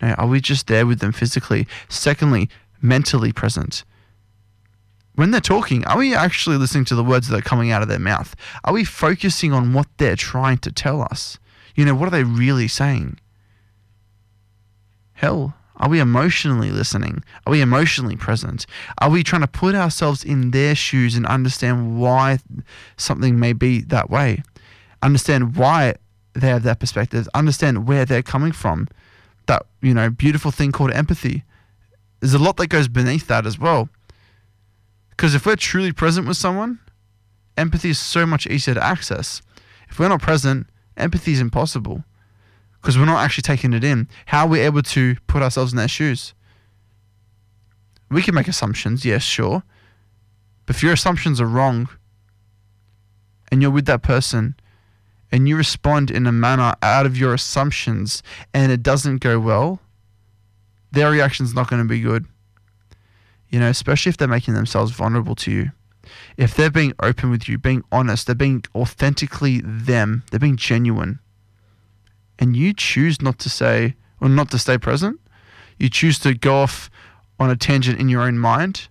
No, 0.00 0.12
are 0.14 0.26
we 0.26 0.40
just 0.40 0.66
there 0.66 0.86
with 0.86 1.00
them 1.00 1.12
physically? 1.12 1.66
Secondly, 1.88 2.48
mentally 2.80 3.32
present. 3.32 3.84
When 5.14 5.30
they're 5.30 5.40
talking, 5.40 5.84
are 5.84 5.98
we 5.98 6.14
actually 6.14 6.56
listening 6.56 6.86
to 6.86 6.94
the 6.94 7.04
words 7.04 7.28
that 7.28 7.38
are 7.38 7.42
coming 7.42 7.70
out 7.70 7.82
of 7.82 7.88
their 7.88 8.00
mouth? 8.00 8.34
Are 8.64 8.72
we 8.72 8.84
focusing 8.84 9.52
on 9.52 9.72
what 9.72 9.86
they're 9.98 10.16
trying 10.16 10.58
to 10.58 10.72
tell 10.72 11.02
us? 11.02 11.38
You 11.76 11.84
know, 11.84 11.94
what 11.94 12.08
are 12.08 12.10
they 12.10 12.24
really 12.24 12.68
saying? 12.68 13.20
Hell, 15.14 15.54
are 15.76 15.88
we 15.88 16.00
emotionally 16.00 16.70
listening? 16.70 17.22
Are 17.46 17.50
we 17.50 17.60
emotionally 17.60 18.16
present? 18.16 18.66
Are 18.98 19.10
we 19.10 19.22
trying 19.22 19.42
to 19.42 19.48
put 19.48 19.74
ourselves 19.74 20.24
in 20.24 20.50
their 20.50 20.74
shoes 20.74 21.16
and 21.16 21.26
understand 21.26 21.98
why 21.98 22.38
something 22.96 23.38
may 23.38 23.52
be 23.52 23.80
that 23.82 24.10
way? 24.10 24.42
Understand 25.02 25.56
why 25.56 25.94
they 26.34 26.48
have 26.48 26.64
that 26.64 26.80
perspective, 26.80 27.28
understand 27.34 27.86
where 27.86 28.04
they're 28.04 28.22
coming 28.22 28.52
from. 28.52 28.88
That, 29.46 29.66
you 29.82 29.94
know, 29.94 30.10
beautiful 30.10 30.50
thing 30.50 30.72
called 30.72 30.92
empathy. 30.92 31.44
There's 32.20 32.34
a 32.34 32.38
lot 32.38 32.56
that 32.56 32.68
goes 32.68 32.88
beneath 32.88 33.26
that 33.28 33.46
as 33.46 33.58
well. 33.58 33.88
Because 35.10 35.34
if 35.34 35.46
we're 35.46 35.56
truly 35.56 35.92
present 35.92 36.26
with 36.26 36.36
someone, 36.36 36.80
empathy 37.56 37.90
is 37.90 37.98
so 37.98 38.26
much 38.26 38.46
easier 38.46 38.74
to 38.74 38.82
access. 38.82 39.42
If 39.90 39.98
we're 39.98 40.08
not 40.08 40.22
present, 40.22 40.66
empathy 40.96 41.32
is 41.32 41.40
impossible 41.40 42.04
because 42.84 42.98
we're 42.98 43.06
not 43.06 43.24
actually 43.24 43.40
taking 43.40 43.72
it 43.72 43.82
in. 43.82 44.06
How 44.26 44.44
are 44.44 44.48
we 44.48 44.60
able 44.60 44.82
to 44.82 45.16
put 45.26 45.42
ourselves 45.42 45.72
in 45.72 45.78
their 45.78 45.88
shoes? 45.88 46.34
We 48.10 48.20
can 48.20 48.34
make 48.34 48.46
assumptions, 48.46 49.06
yes, 49.06 49.22
sure. 49.22 49.62
But 50.66 50.76
if 50.76 50.82
your 50.82 50.92
assumptions 50.92 51.40
are 51.40 51.46
wrong 51.46 51.88
and 53.50 53.62
you're 53.62 53.70
with 53.70 53.86
that 53.86 54.02
person 54.02 54.54
and 55.32 55.48
you 55.48 55.56
respond 55.56 56.10
in 56.10 56.26
a 56.26 56.32
manner 56.32 56.74
out 56.82 57.06
of 57.06 57.16
your 57.16 57.32
assumptions 57.32 58.22
and 58.52 58.70
it 58.70 58.82
doesn't 58.82 59.22
go 59.22 59.40
well, 59.40 59.80
their 60.92 61.10
reaction's 61.10 61.54
not 61.54 61.70
going 61.70 61.80
to 61.80 61.88
be 61.88 62.02
good. 62.02 62.26
You 63.48 63.60
know, 63.60 63.68
especially 63.70 64.10
if 64.10 64.18
they're 64.18 64.28
making 64.28 64.52
themselves 64.52 64.92
vulnerable 64.92 65.36
to 65.36 65.50
you. 65.50 65.70
If 66.36 66.54
they're 66.54 66.70
being 66.70 66.92
open 67.00 67.30
with 67.30 67.48
you, 67.48 67.56
being 67.56 67.82
honest, 67.90 68.26
they're 68.26 68.34
being 68.34 68.62
authentically 68.74 69.62
them, 69.64 70.22
they're 70.30 70.38
being 70.38 70.58
genuine 70.58 71.20
and 72.38 72.56
you 72.56 72.72
choose 72.72 73.20
not 73.22 73.38
to 73.40 73.50
say 73.50 73.94
or 74.20 74.28
not 74.28 74.50
to 74.50 74.58
stay 74.58 74.78
present, 74.78 75.20
you 75.78 75.88
choose 75.88 76.18
to 76.20 76.34
go 76.34 76.56
off 76.56 76.90
on 77.38 77.50
a 77.50 77.56
tangent 77.56 77.98
in 77.98 78.08
your 78.08 78.22
own 78.22 78.38
mind, 78.38 78.88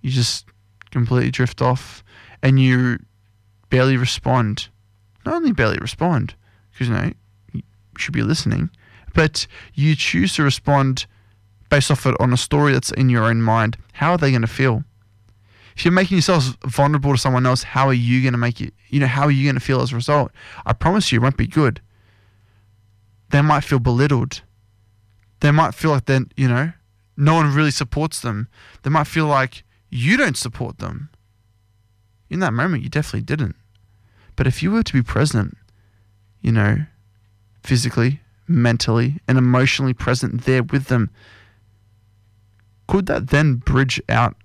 you 0.00 0.10
just 0.10 0.46
completely 0.90 1.30
drift 1.30 1.60
off, 1.60 2.02
and 2.42 2.58
you 2.60 2.98
barely 3.70 3.96
respond. 3.96 4.68
Not 5.24 5.34
only 5.34 5.52
barely 5.52 5.78
respond, 5.78 6.34
because 6.72 6.88
you 6.88 6.94
know 6.94 7.12
you 7.52 7.62
should 7.98 8.14
be 8.14 8.22
listening, 8.22 8.70
but 9.14 9.46
you 9.74 9.94
choose 9.94 10.34
to 10.36 10.42
respond 10.42 11.06
based 11.68 11.90
off 11.90 12.06
it 12.06 12.16
on 12.18 12.32
a 12.32 12.36
story 12.36 12.72
that's 12.72 12.90
in 12.92 13.10
your 13.10 13.24
own 13.24 13.42
mind. 13.42 13.76
How 13.92 14.12
are 14.12 14.18
they 14.18 14.30
going 14.30 14.42
to 14.42 14.48
feel? 14.48 14.84
If 15.76 15.84
you're 15.84 15.92
making 15.92 16.16
yourself 16.16 16.56
vulnerable 16.64 17.12
to 17.12 17.18
someone 17.18 17.46
else, 17.46 17.62
how 17.62 17.86
are 17.86 17.94
you 17.94 18.22
going 18.22 18.32
to 18.32 18.38
make 18.38 18.60
it? 18.60 18.74
You 18.88 19.00
know, 19.00 19.06
how 19.06 19.24
are 19.24 19.30
you 19.30 19.44
going 19.44 19.54
to 19.54 19.60
feel 19.60 19.80
as 19.80 19.92
a 19.92 19.96
result? 19.96 20.32
I 20.66 20.72
promise 20.72 21.12
you, 21.12 21.20
it 21.20 21.22
won't 21.22 21.36
be 21.36 21.46
good. 21.46 21.80
They 23.30 23.42
might 23.42 23.64
feel 23.64 23.78
belittled. 23.78 24.42
They 25.40 25.50
might 25.50 25.74
feel 25.74 25.90
like 25.90 26.06
then 26.06 26.30
you 26.36 26.48
know 26.48 26.72
no 27.16 27.34
one 27.34 27.54
really 27.54 27.70
supports 27.70 28.20
them. 28.20 28.48
They 28.82 28.90
might 28.90 29.06
feel 29.08 29.26
like 29.26 29.64
you 29.90 30.16
don't 30.16 30.36
support 30.36 30.78
them. 30.78 31.10
In 32.30 32.40
that 32.40 32.52
moment, 32.52 32.82
you 32.82 32.88
definitely 32.88 33.22
didn't. 33.22 33.56
But 34.36 34.46
if 34.46 34.62
you 34.62 34.70
were 34.70 34.84
to 34.84 34.92
be 34.92 35.02
present, 35.02 35.56
you 36.40 36.52
know, 36.52 36.84
physically, 37.62 38.20
mentally, 38.46 39.18
and 39.26 39.36
emotionally 39.36 39.94
present 39.94 40.44
there 40.44 40.62
with 40.62 40.86
them, 40.86 41.10
could 42.86 43.06
that 43.06 43.30
then 43.30 43.56
bridge 43.56 44.00
out 44.08 44.36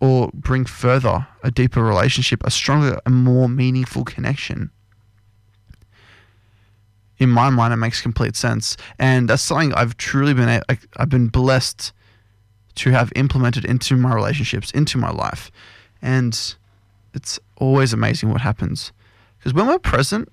or 0.00 0.30
bring 0.32 0.64
further 0.64 1.26
a 1.42 1.50
deeper 1.50 1.82
relationship, 1.82 2.42
a 2.44 2.50
stronger 2.50 3.00
and 3.04 3.16
more 3.16 3.48
meaningful 3.48 4.04
connection? 4.04 4.70
In 7.18 7.30
my 7.30 7.50
mind, 7.50 7.72
it 7.72 7.76
makes 7.76 8.00
complete 8.00 8.36
sense, 8.36 8.76
and 8.98 9.28
that's 9.28 9.42
something 9.42 9.72
I've 9.74 9.96
truly 9.96 10.34
been 10.34 10.48
a- 10.48 10.62
I've 10.96 11.08
been 11.08 11.28
blessed 11.28 11.92
to 12.76 12.90
have 12.90 13.12
implemented 13.14 13.64
into 13.64 13.96
my 13.96 14.14
relationships, 14.14 14.70
into 14.72 14.98
my 14.98 15.10
life, 15.10 15.50
and 16.00 16.32
it's 17.14 17.38
always 17.56 17.92
amazing 17.92 18.30
what 18.30 18.40
happens 18.40 18.92
because 19.42 19.54
when 19.54 19.66
we're 19.66 19.78
present, 19.78 20.28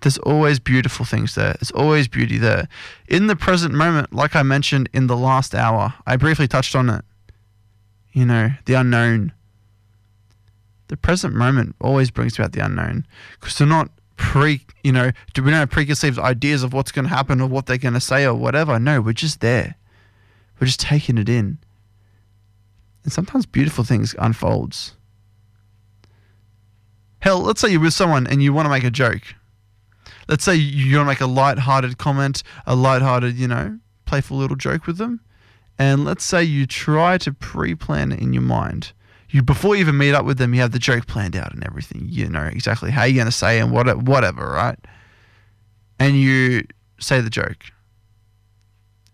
there's 0.00 0.18
always 0.18 0.60
beautiful 0.60 1.04
things 1.04 1.34
there. 1.34 1.54
There's 1.54 1.72
always 1.72 2.06
beauty 2.06 2.38
there. 2.38 2.68
In 3.08 3.26
the 3.26 3.34
present 3.34 3.74
moment, 3.74 4.12
like 4.12 4.36
I 4.36 4.42
mentioned 4.44 4.88
in 4.92 5.08
the 5.08 5.16
last 5.16 5.54
hour, 5.54 5.94
I 6.06 6.16
briefly 6.16 6.46
touched 6.46 6.76
on 6.76 6.88
it. 6.88 7.04
You 8.12 8.26
know, 8.26 8.50
the 8.64 8.74
unknown. 8.74 9.32
The 10.86 10.96
present 10.96 11.34
moment 11.34 11.74
always 11.80 12.10
brings 12.10 12.38
about 12.38 12.52
the 12.52 12.64
unknown 12.64 13.06
because 13.38 13.58
they're 13.58 13.66
not 13.66 13.90
pre, 14.20 14.60
you 14.84 14.92
know, 14.92 15.10
do 15.32 15.42
we 15.42 15.50
don't 15.50 15.60
have 15.60 15.70
preconceived 15.70 16.18
ideas 16.18 16.62
of 16.62 16.74
what's 16.74 16.92
going 16.92 17.06
to 17.06 17.14
happen 17.14 17.40
or 17.40 17.48
what 17.48 17.64
they're 17.64 17.78
going 17.78 17.94
to 17.94 18.00
say 18.00 18.26
or 18.26 18.34
whatever. 18.34 18.78
No, 18.78 19.00
we're 19.00 19.14
just 19.14 19.40
there. 19.40 19.76
We're 20.60 20.66
just 20.66 20.78
taking 20.78 21.16
it 21.16 21.28
in. 21.28 21.56
And 23.02 23.12
sometimes 23.12 23.46
beautiful 23.46 23.82
things 23.82 24.14
unfolds. 24.18 24.94
Hell, 27.20 27.40
let's 27.40 27.62
say 27.62 27.70
you're 27.70 27.80
with 27.80 27.94
someone 27.94 28.26
and 28.26 28.42
you 28.42 28.52
want 28.52 28.66
to 28.66 28.70
make 28.70 28.84
a 28.84 28.90
joke. 28.90 29.22
Let's 30.28 30.44
say 30.44 30.54
you 30.54 30.96
want 30.98 31.06
to 31.06 31.10
make 31.10 31.20
a 31.22 31.26
light-hearted 31.26 31.96
comment, 31.96 32.42
a 32.66 32.76
light-hearted, 32.76 33.36
you 33.36 33.48
know, 33.48 33.78
playful 34.04 34.36
little 34.36 34.56
joke 34.56 34.86
with 34.86 34.98
them. 34.98 35.20
And 35.78 36.04
let's 36.04 36.24
say 36.24 36.44
you 36.44 36.66
try 36.66 37.16
to 37.18 37.32
pre-plan 37.32 38.12
it 38.12 38.20
in 38.20 38.34
your 38.34 38.42
mind. 38.42 38.92
You 39.30 39.42
before 39.42 39.76
you 39.76 39.80
even 39.80 39.96
meet 39.96 40.12
up 40.12 40.24
with 40.24 40.38
them, 40.38 40.54
you 40.54 40.60
have 40.60 40.72
the 40.72 40.78
joke 40.78 41.06
planned 41.06 41.36
out 41.36 41.54
and 41.54 41.64
everything. 41.64 42.06
You 42.08 42.28
know 42.28 42.42
exactly 42.42 42.90
how 42.90 43.04
you're 43.04 43.14
going 43.14 43.26
to 43.26 43.32
say 43.32 43.60
and 43.60 43.70
what 43.70 44.02
whatever, 44.02 44.46
right? 44.50 44.78
And 45.98 46.20
you 46.20 46.64
say 46.98 47.20
the 47.20 47.30
joke. 47.30 47.64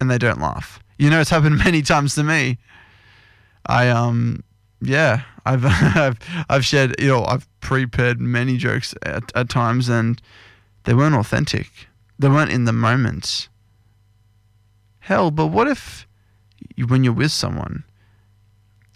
And 0.00 0.10
they 0.10 0.18
don't 0.18 0.40
laugh. 0.40 0.80
You 0.98 1.10
know 1.10 1.20
it's 1.20 1.30
happened 1.30 1.58
many 1.64 1.82
times 1.82 2.14
to 2.14 2.22
me. 2.22 2.58
I 3.66 3.88
um 3.90 4.42
yeah, 4.80 5.22
I've 5.44 5.64
I've 5.96 6.18
I've 6.48 6.64
shared 6.64 6.96
you 6.98 7.08
know 7.08 7.24
I've 7.24 7.46
prepared 7.60 8.20
many 8.20 8.56
jokes 8.56 8.94
at, 9.02 9.24
at 9.34 9.48
times 9.48 9.88
and 9.88 10.20
they 10.84 10.94
weren't 10.94 11.14
authentic. 11.14 11.88
They 12.18 12.28
weren't 12.28 12.52
in 12.52 12.64
the 12.64 12.72
moment. 12.72 13.48
Hell, 15.00 15.30
but 15.30 15.48
what 15.48 15.68
if 15.68 16.06
you, 16.74 16.86
when 16.86 17.04
you're 17.04 17.12
with 17.12 17.32
someone 17.32 17.84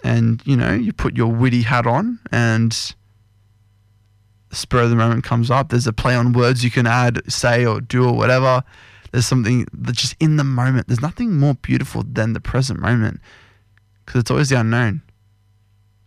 and 0.02 0.42
you 0.44 0.56
know 0.56 0.72
you 0.72 0.92
put 0.92 1.16
your 1.16 1.32
witty 1.32 1.62
hat 1.62 1.86
on 1.86 2.18
and 2.32 2.94
spur 4.52 4.82
of 4.82 4.90
the 4.90 4.96
moment 4.96 5.24
comes 5.24 5.50
up. 5.50 5.68
There's 5.68 5.86
a 5.86 5.92
play 5.92 6.14
on 6.14 6.32
words 6.32 6.64
you 6.64 6.70
can 6.70 6.86
add, 6.86 7.20
say, 7.30 7.64
or 7.64 7.80
do, 7.80 8.04
or 8.04 8.16
whatever. 8.16 8.64
There's 9.12 9.26
something 9.26 9.66
that's 9.72 10.00
just 10.00 10.16
in 10.20 10.36
the 10.36 10.44
moment. 10.44 10.86
There's 10.86 11.00
nothing 11.00 11.36
more 11.36 11.54
beautiful 11.54 12.04
than 12.04 12.32
the 12.32 12.40
present 12.40 12.80
moment 12.80 13.20
because 14.04 14.20
it's 14.20 14.30
always 14.30 14.48
the 14.48 14.60
unknown. 14.60 15.02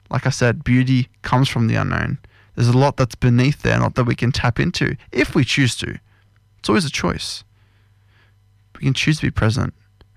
Like 0.09 0.25
I 0.25 0.29
said, 0.29 0.63
beauty 0.63 1.09
comes 1.21 1.49
from 1.49 1.67
the 1.67 1.75
unknown. 1.75 2.19
There's 2.55 2.67
a 2.67 2.77
lot 2.77 2.97
that's 2.97 3.15
beneath 3.15 3.61
there, 3.61 3.79
not 3.79 3.95
that 3.95 4.03
we 4.03 4.15
can 4.15 4.31
tap 4.31 4.59
into 4.59 4.95
if 5.11 5.35
we 5.35 5.43
choose 5.43 5.75
to. 5.77 5.99
It's 6.59 6.69
always 6.69 6.85
a 6.85 6.91
choice. 6.91 7.43
We 8.75 8.83
can 8.83 8.93
choose 8.93 9.17
to 9.17 9.27
be 9.27 9.31
present 9.31 9.73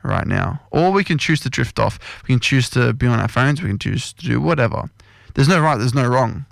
right 0.06 0.26
now, 0.26 0.60
or 0.70 0.90
we 0.90 1.04
can 1.04 1.18
choose 1.18 1.40
to 1.40 1.50
drift 1.50 1.78
off. 1.78 1.98
We 2.22 2.34
can 2.34 2.40
choose 2.40 2.70
to 2.70 2.92
be 2.92 3.06
on 3.06 3.20
our 3.20 3.28
phones. 3.28 3.62
We 3.62 3.68
can 3.68 3.78
choose 3.78 4.12
to 4.14 4.24
do 4.24 4.40
whatever. 4.40 4.90
There's 5.34 5.48
no 5.48 5.60
right, 5.60 5.76
there's 5.76 5.94
no 5.94 6.06
wrong. 6.06 6.46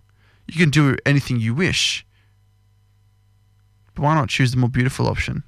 You 0.47 0.59
can 0.59 0.71
do 0.71 0.97
anything 1.07 1.41
you 1.41 1.55
wish. 1.55 2.05
But 3.95 4.03
why 4.03 4.15
not 4.15 4.29
choose 4.29 4.51
the 4.51 4.57
more 4.59 4.69
beautiful 4.69 5.07
option? 5.07 5.43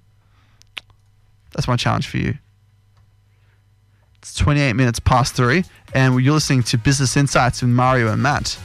That's 1.53 1.69
my 1.69 1.77
challenge 1.77 2.07
for 2.07 2.19
you. 2.19 2.39
It's 4.19 4.35
28 4.35 4.73
minutes 4.73 4.99
past 4.99 5.35
three, 5.35 5.65
and 5.95 6.21
you're 6.21 6.35
listening 6.35 6.63
to 6.65 6.79
Business 6.79 7.17
Insights 7.17 7.63
with 7.63 7.71
Mario 7.71 8.13
and 8.13 8.23
Matt. 8.23 8.59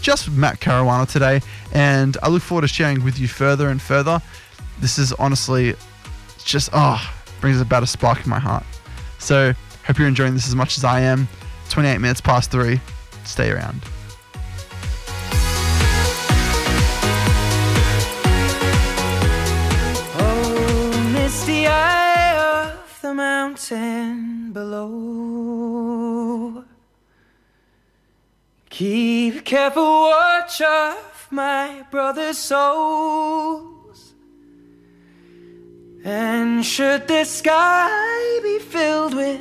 Just 0.00 0.30
Matt 0.30 0.60
Caruana 0.60 1.10
today, 1.10 1.40
and 1.72 2.16
I 2.22 2.28
look 2.28 2.42
forward 2.42 2.62
to 2.62 2.68
sharing 2.68 3.02
with 3.02 3.18
you 3.18 3.28
further 3.28 3.68
and 3.68 3.80
further. 3.80 4.20
This 4.80 4.98
is 4.98 5.12
honestly 5.14 5.74
just, 6.44 6.70
oh, 6.72 7.00
brings 7.40 7.60
about 7.60 7.82
a 7.82 7.86
spark 7.86 8.24
in 8.24 8.30
my 8.30 8.38
heart. 8.38 8.64
So, 9.18 9.52
hope 9.86 9.98
you're 9.98 10.08
enjoying 10.08 10.34
this 10.34 10.46
as 10.46 10.54
much 10.54 10.76
as 10.78 10.84
I 10.84 11.00
am. 11.00 11.28
28 11.70 11.98
minutes 11.98 12.20
past 12.20 12.50
three. 12.50 12.80
Stay 13.24 13.50
around. 13.50 13.82
Oh, 20.18 21.10
misty 21.12 21.66
eye 21.66 22.70
of 22.72 22.98
the 23.02 23.14
mountain 23.14 24.52
below. 24.52 25.76
Keep 28.70 29.44
careful 29.44 29.82
watch 29.82 30.60
of 30.60 31.28
my 31.30 31.84
brother's 31.90 32.38
souls. 32.38 33.75
And 36.08 36.64
should 36.64 37.08
the 37.08 37.24
sky 37.24 38.38
be 38.40 38.60
filled 38.60 39.12
with 39.12 39.40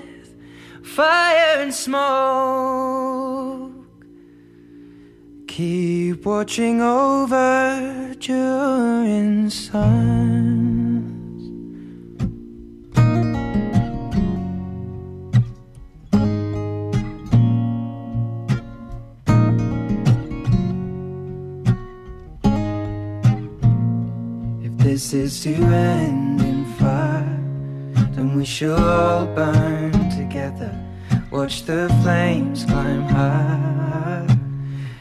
fire 0.82 1.62
and 1.62 1.72
smoke, 1.72 3.72
keep 5.48 6.26
watching 6.26 6.82
over 6.82 8.16
Durin's 8.18 9.70
sons. 9.70 11.44
If 24.66 24.78
this 24.80 25.14
is 25.14 25.44
to 25.44 25.54
end 25.54 26.35
then 28.26 28.38
we 28.38 28.46
shall 28.46 28.80
all 28.80 29.26
burn 29.28 29.92
together. 30.10 30.74
Watch 31.32 31.64
the 31.64 31.90
flames 32.02 32.66
climb 32.66 33.04
high 33.04 34.26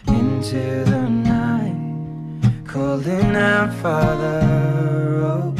into 0.08 0.84
the 0.84 1.08
night, 1.08 2.66
calling 2.66 3.36
out, 3.36 3.72
Father, 3.82 4.40
oh, 5.32 5.54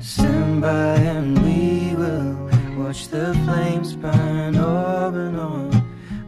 stand 0.00 0.62
by 0.62 0.96
and 0.96 1.38
we 1.44 1.94
will 1.94 2.84
watch 2.84 3.08
the 3.08 3.34
flames 3.44 3.94
burn 3.94 4.56
up 4.56 5.14
and 5.14 5.36
on 5.36 5.70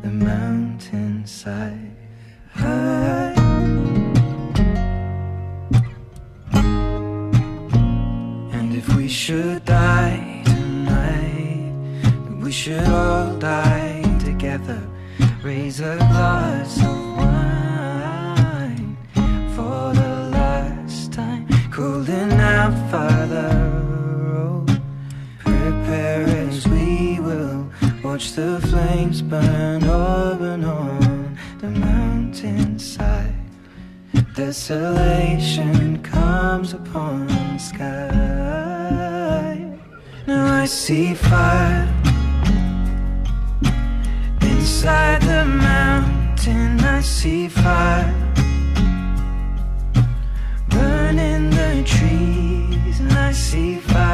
the 0.03 0.11
mountainside. 0.11 1.97
High. 2.53 3.35
And 8.57 8.75
if 8.75 8.95
we 8.97 9.09
should 9.09 9.65
die 9.65 10.26
should 12.57 12.89
all 12.89 13.37
die 13.37 14.03
together. 14.25 14.81
Raise 15.43 15.81
a 15.81 15.97
glass 15.99 16.79
of 16.79 17.17
wine 17.19 18.97
for 19.55 19.93
the 19.93 20.31
last 20.33 21.13
time. 21.13 21.47
Calling 21.71 22.33
out, 22.33 22.73
Father, 22.91 23.51
oh, 24.39 24.65
prepare 25.41 26.25
as 26.49 26.67
we 26.67 27.21
will 27.21 27.71
watch 28.03 28.33
the 28.33 28.59
flames 28.71 29.21
burn 29.21 29.85
up 29.85 30.41
and 30.41 30.65
on 30.65 31.39
the 31.61 31.69
mountain. 31.69 32.79
Desolation 34.35 36.03
comes 36.03 36.73
upon 36.73 37.27
the 37.27 37.59
sky. 37.59 39.57
Now 40.27 40.63
I 40.63 40.67
see 40.67 41.15
fire 41.15 42.06
inside 44.87 45.23
the 45.23 45.45
mountain. 45.45 46.79
I 46.79 47.01
see 47.01 47.49
fire 47.49 48.15
burning 50.69 51.51
the 51.51 51.83
trees, 51.85 53.01
and 53.01 53.13
I 53.13 53.33
see 53.33 53.81
fire 53.81 54.06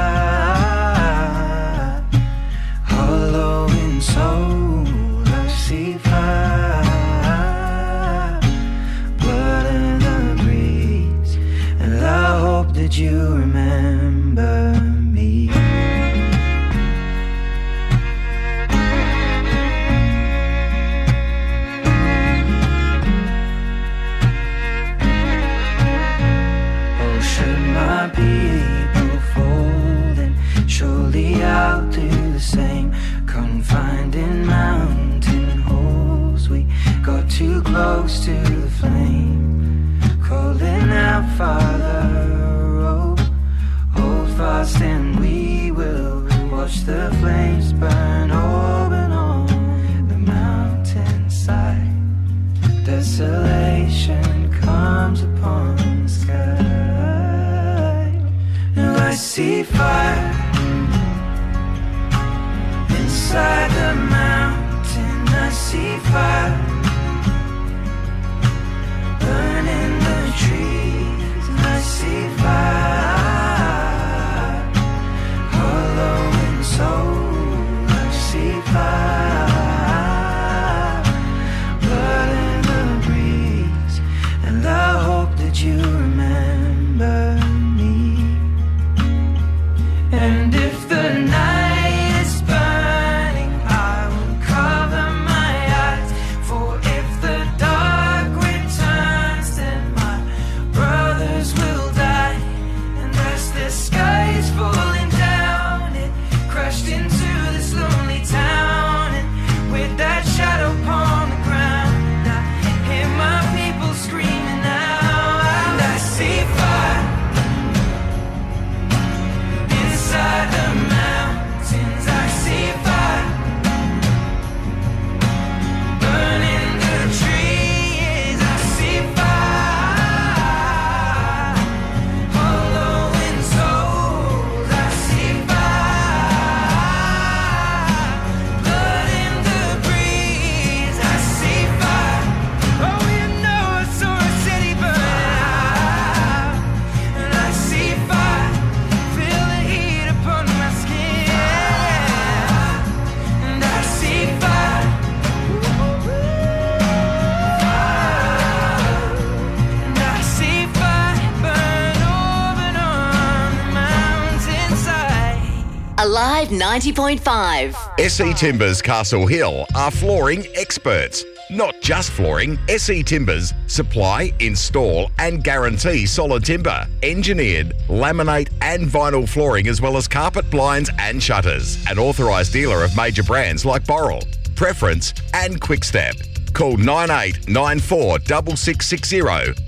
90.5. 166.53 167.99
SE 167.99 168.35
Timbers 168.35 168.83
Castle 168.83 169.27
Hill 169.27 169.67
are 169.75 169.91
flooring 169.91 170.47
experts. 170.55 171.25
Not 171.51 171.75
just 171.81 172.11
flooring, 172.11 172.59
SE 172.69 173.03
Timbers 173.03 173.53
supply, 173.67 174.33
install, 174.39 175.11
and 175.19 175.43
guarantee 175.43 176.07
solid 176.07 176.45
timber, 176.45 176.87
engineered, 177.03 177.75
laminate, 177.89 178.51
and 178.61 178.87
vinyl 178.87 179.29
flooring, 179.29 179.69
as 179.69 179.81
well 179.81 179.97
as 179.97 180.07
carpet 180.07 180.51
blinds 180.51 180.91
and 180.99 181.23
shutters. 181.23 181.85
An 181.89 181.99
authorised 181.99 182.53
dealer 182.53 182.85
of 182.85 182.97
major 182.97 183.23
brands 183.23 183.65
like 183.65 183.85
Boral, 183.85 184.23
Preference, 184.55 185.13
and 185.35 185.61
Quickstep. 185.61 186.32
Call 186.53 186.77
9894 186.77 188.21
6660 188.57 189.21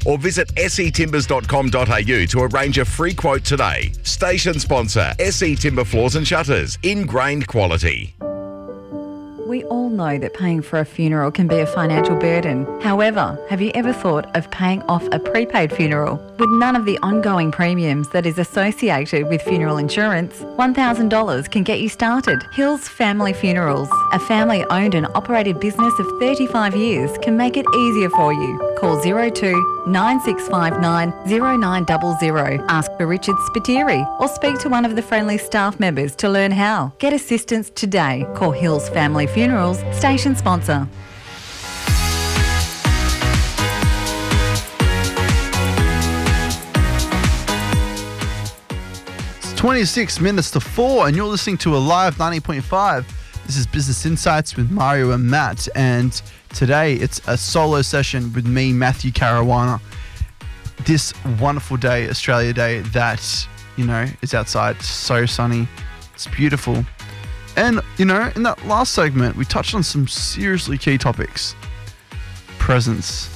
or 0.07 0.19
visit 0.19 0.49
setimbers.com.au 0.55 2.27
to 2.27 2.57
arrange 2.57 2.79
a 2.79 2.85
free 2.85 3.15
quote 3.15 3.45
today. 3.45 3.93
Station 4.03 4.59
sponsor 4.59 5.13
SE 5.19 5.57
Timber 5.57 5.85
Floors 5.85 6.17
and 6.17 6.27
Shutters. 6.27 6.79
Ingrained 6.83 7.47
quality. 7.47 8.15
We 9.55 9.63
all 9.67 9.89
know 9.89 10.19
that 10.19 10.35
paying 10.35 10.63
for 10.63 10.81
a 10.81 10.85
funeral 10.85 11.31
can 11.31 11.47
be 11.47 11.61
a 11.61 11.65
financial 11.65 12.17
burden. 12.17 12.67
However, 12.81 13.39
have 13.49 13.61
you 13.61 13.71
ever 13.77 13.93
thought 13.93 14.27
of 14.37 14.51
paying 14.51 14.83
off 14.89 15.07
a 15.13 15.21
prepaid 15.21 15.73
funeral? 15.73 16.17
With 16.41 16.51
none 16.51 16.75
of 16.75 16.87
the 16.87 16.99
ongoing 17.05 17.53
premiums 17.53 18.09
that 18.09 18.27
is 18.27 18.37
associated 18.37 19.29
with 19.29 19.41
funeral 19.43 19.79
insurance, 19.79 20.41
$1,000 20.41 21.51
can 21.53 21.63
get 21.63 21.79
you 21.79 21.89
started. 21.89 22.43
Hills 22.53 22.89
Family 22.89 23.33
Funerals, 23.33 23.89
a 24.13 24.19
family 24.19 24.65
owned 24.71 24.97
and 24.97 25.07
operated 25.15 25.61
business 25.61 25.97
of 26.01 26.07
35 26.19 26.75
years, 26.75 27.17
can 27.19 27.37
make 27.37 27.57
it 27.57 27.67
easier 27.77 28.11
for 28.11 28.33
you. 28.33 28.74
Call 28.85 29.01
02 29.01 29.87
9659 29.87 31.15
0900. 31.27 32.61
Ask 32.69 32.93
for 32.99 33.07
Richard 33.07 33.37
Spiteri 33.37 34.05
or 34.21 34.29
speak 34.29 34.59
to 34.59 34.69
one 34.69 34.85
of 34.85 34.95
the 34.95 35.01
friendly 35.01 35.39
staff 35.39 35.81
members 35.81 36.15
to 36.17 36.29
learn 36.29 36.51
how. 36.51 36.93
Get 36.99 37.15
assistance 37.15 37.71
today. 37.71 38.27
Call 38.35 38.51
Hills 38.51 38.91
Family 38.91 39.27
Funerals, 39.27 39.79
station 39.97 40.37
sponsor. 40.37 40.87
It's 49.39 49.55
26 49.55 50.21
minutes 50.21 50.51
to 50.51 50.61
4, 50.61 51.07
and 51.07 51.17
you're 51.17 51.25
listening 51.25 51.57
to 51.57 51.75
Alive 51.75 52.17
90.5. 52.17 53.07
This 53.47 53.57
is 53.57 53.67
Business 53.67 54.05
Insights 54.05 54.57
with 54.57 54.71
Mario 54.71 55.13
and 55.13 55.27
Matt, 55.27 55.69
and 55.75 56.21
today 56.55 56.95
it's 56.95 57.21
a 57.27 57.37
solo 57.37 57.83
session 57.83 58.33
with 58.33 58.47
me, 58.47 58.73
Matthew 58.73 59.11
Caruana. 59.11 59.81
This 60.87 61.13
wonderful 61.41 61.77
day, 61.77 62.09
Australia 62.09 62.53
Day, 62.53 62.81
that, 62.81 63.49
you 63.77 63.85
know, 63.85 64.07
is 64.23 64.35
outside, 64.35 64.77
It's 64.77 64.87
so 64.87 65.27
sunny, 65.27 65.69
it's 66.15 66.27
beautiful. 66.29 66.85
And, 67.57 67.81
you 67.99 68.05
know, 68.05 68.31
in 68.35 68.43
that 68.45 68.65
last 68.67 68.93
segment, 68.93 69.37
we 69.37 69.45
touched 69.45 69.75
on 69.75 69.83
some 69.83 70.09
seriously 70.09 70.79
key 70.79 70.99
topics 70.99 71.55
presence, 72.59 73.29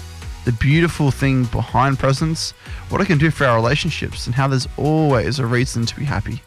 the 0.47 0.53
beautiful 0.53 1.11
thing 1.11 1.45
behind 1.45 1.99
presence, 1.99 2.53
what 2.89 3.01
it 3.01 3.07
can 3.07 3.19
do 3.19 3.31
for 3.31 3.45
our 3.45 3.57
relationships, 3.57 4.27
and 4.27 4.35
how 4.35 4.49
there's 4.49 4.67
always 4.79 5.39
a 5.39 5.45
reason 5.45 5.85
to 5.85 5.95
be 5.95 6.05
happy. 6.05 6.41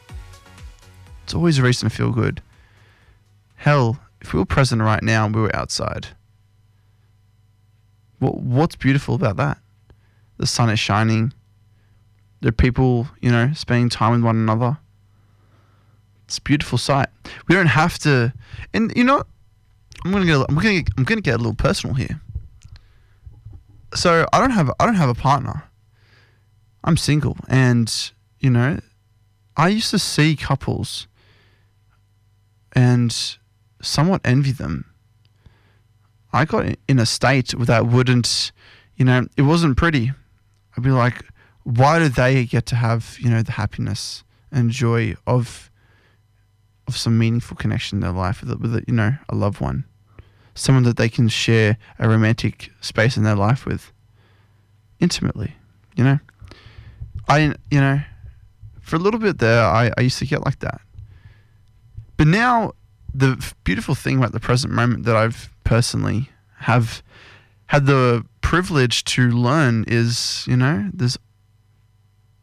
It's 1.23 1.35
always 1.35 1.59
a 1.59 1.63
reason 1.63 1.89
to 1.89 1.95
feel 1.95 2.11
good. 2.11 2.41
Hell, 3.55 3.99
if 4.21 4.33
we 4.33 4.39
were 4.39 4.45
present 4.45 4.81
right 4.81 5.03
now 5.03 5.25
and 5.25 5.35
we 5.35 5.41
were 5.41 5.55
outside, 5.55 6.07
what's 8.21 8.75
beautiful 8.75 9.15
about 9.15 9.37
that? 9.37 9.57
the 10.41 10.47
sun 10.47 10.69
is 10.71 10.79
shining. 10.79 11.31
There 12.41 12.49
are 12.49 12.51
people, 12.51 13.07
you 13.21 13.31
know, 13.31 13.53
spending 13.53 13.89
time 13.89 14.13
with 14.13 14.23
one 14.23 14.35
another. 14.35 14.79
It's 16.25 16.39
a 16.39 16.41
beautiful 16.41 16.79
sight. 16.79 17.09
We 17.47 17.53
don't 17.53 17.67
have 17.67 17.99
to, 17.99 18.33
and 18.73 18.91
you 18.95 19.03
know, 19.03 19.23
I'm 20.03 20.11
gonna 20.11 20.25
get, 20.25 20.43
I'm 20.49 20.55
gonna, 20.55 20.81
I'm 20.97 21.03
gonna 21.03 21.21
get 21.21 21.35
a 21.35 21.37
little 21.37 21.53
personal 21.53 21.95
here. 21.95 22.19
So 23.93 24.25
I 24.33 24.39
don't 24.39 24.51
have, 24.51 24.71
I 24.79 24.85
don't 24.85 24.95
have 24.95 25.09
a 25.09 25.13
partner. 25.13 25.63
I'm 26.83 26.97
single, 26.97 27.37
and 27.47 28.11
you 28.39 28.49
know, 28.49 28.79
I 29.55 29.67
used 29.67 29.91
to 29.91 29.99
see 29.99 30.35
couples 30.35 31.07
and 32.73 33.15
somewhat 33.79 34.21
envy 34.25 34.51
them. 34.51 34.90
I 36.33 36.45
got 36.45 36.65
in 36.87 36.99
a 36.99 37.05
state 37.05 37.53
that 37.57 37.87
wouldn't, 37.87 38.51
you 38.95 39.05
know, 39.05 39.27
it 39.37 39.41
wasn't 39.43 39.77
pretty. 39.77 40.11
I'd 40.75 40.83
be 40.83 40.91
like, 40.91 41.25
why 41.63 41.99
do 41.99 42.09
they 42.09 42.45
get 42.45 42.65
to 42.67 42.75
have, 42.75 43.17
you 43.19 43.29
know, 43.29 43.41
the 43.41 43.53
happiness 43.53 44.23
and 44.51 44.71
joy 44.71 45.15
of 45.27 45.69
of 46.87 46.97
some 46.97 47.17
meaningful 47.17 47.55
connection 47.55 47.97
in 47.97 48.01
their 48.01 48.11
life 48.11 48.41
with, 48.41 48.59
with 48.59 48.83
you 48.87 48.93
know, 48.93 49.13
a 49.29 49.35
loved 49.35 49.61
one, 49.61 49.85
someone 50.55 50.83
that 50.83 50.97
they 50.97 51.07
can 51.07 51.29
share 51.29 51.77
a 51.99 52.09
romantic 52.09 52.71
space 52.81 53.15
in 53.15 53.23
their 53.23 53.35
life 53.35 53.65
with, 53.65 53.91
intimately, 54.99 55.53
you 55.95 56.03
know. 56.03 56.19
I, 57.29 57.53
you 57.69 57.79
know, 57.79 58.01
for 58.81 58.95
a 58.95 58.99
little 58.99 59.19
bit 59.19 59.37
there, 59.37 59.63
I, 59.63 59.91
I 59.97 60.01
used 60.01 60.19
to 60.19 60.25
get 60.25 60.43
like 60.43 60.59
that. 60.59 60.81
But 62.17 62.27
now, 62.27 62.73
the 63.13 63.53
beautiful 63.63 63.95
thing 63.95 64.17
about 64.17 64.31
the 64.31 64.39
present 64.39 64.73
moment 64.73 65.03
that 65.05 65.15
I've 65.15 65.49
personally 65.63 66.29
have 66.59 67.03
had 67.67 67.85
the 67.85 68.25
privilege 68.41 69.03
to 69.05 69.29
learn 69.29 69.85
is, 69.87 70.45
you 70.47 70.57
know, 70.57 70.89
there's 70.93 71.17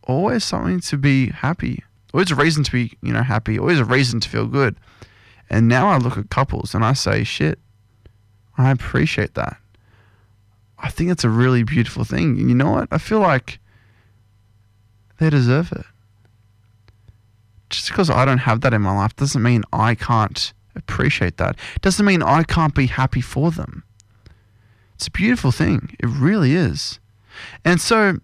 always 0.03 0.45
something 0.45 0.81
to 0.81 0.97
be 0.97 1.29
happy, 1.29 1.85
always 2.13 2.31
a 2.31 2.35
reason 2.35 2.65
to 2.65 2.73
be, 2.73 2.97
you 3.03 3.13
know, 3.13 3.23
happy, 3.23 3.59
always 3.59 3.79
a 3.79 3.85
reason 3.85 4.21
to 4.21 4.29
feel 4.29 4.47
good. 4.47 4.77
And 5.51 5.69
now 5.69 5.89
I 5.89 5.99
look 5.99 6.17
at 6.17 6.31
couples 6.31 6.75
and 6.75 6.85
I 6.85 6.93
say, 6.93 7.25
shit, 7.25 7.59
I 8.57 8.71
appreciate 8.71 9.35
that. 9.35 9.57
I 10.79 10.91
think 10.91 11.11
it's 11.11 11.25
a 11.25 11.31
really 11.31 11.63
beautiful 11.63 12.05
thing. 12.05 12.39
And 12.39 12.49
you 12.49 12.55
know 12.55 12.71
what? 12.71 12.89
I 12.91 12.99
feel 12.99 13.21
like 13.21 13.59
they 15.19 15.31
deserve 15.31 15.73
it. 15.73 15.85
Just 17.71 17.89
because 17.89 18.09
I 18.09 18.25
don't 18.25 18.39
have 18.39 18.63
that 18.63 18.73
in 18.73 18.83
my 18.83 18.95
life 18.95 19.15
doesn't 19.17 19.43
mean 19.43 19.65
I 19.73 19.95
can't 19.95 20.53
appreciate 20.79 21.37
that. 21.37 21.57
Doesn't 21.81 22.05
mean 22.05 22.23
I 22.23 22.43
can't 22.43 22.75
be 22.75 22.87
happy 22.87 23.21
for 23.21 23.51
them. 23.51 23.85
It's 24.95 25.07
a 25.07 25.11
beautiful 25.11 25.53
thing. 25.53 25.97
It 26.01 26.07
really 26.07 26.55
is. 26.55 26.99
And 27.65 27.81
so, 27.81 28.19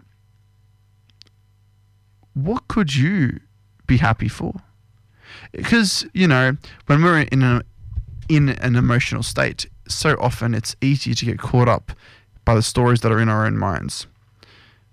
what 2.34 2.66
could 2.66 2.96
you 2.96 3.40
be 3.86 3.98
happy 3.98 4.28
for? 4.28 4.54
Because, 5.52 6.06
you 6.12 6.26
know, 6.26 6.56
when 6.86 7.02
we're 7.02 7.20
in, 7.20 7.62
in 8.28 8.48
an 8.48 8.76
emotional 8.76 9.22
state, 9.22 9.66
so 9.86 10.16
often 10.18 10.54
it's 10.54 10.74
easy 10.80 11.14
to 11.14 11.24
get 11.24 11.38
caught 11.38 11.68
up 11.68 11.92
by 12.44 12.54
the 12.54 12.62
stories 12.62 13.00
that 13.02 13.12
are 13.12 13.20
in 13.20 13.28
our 13.28 13.46
own 13.46 13.56
minds. 13.56 14.06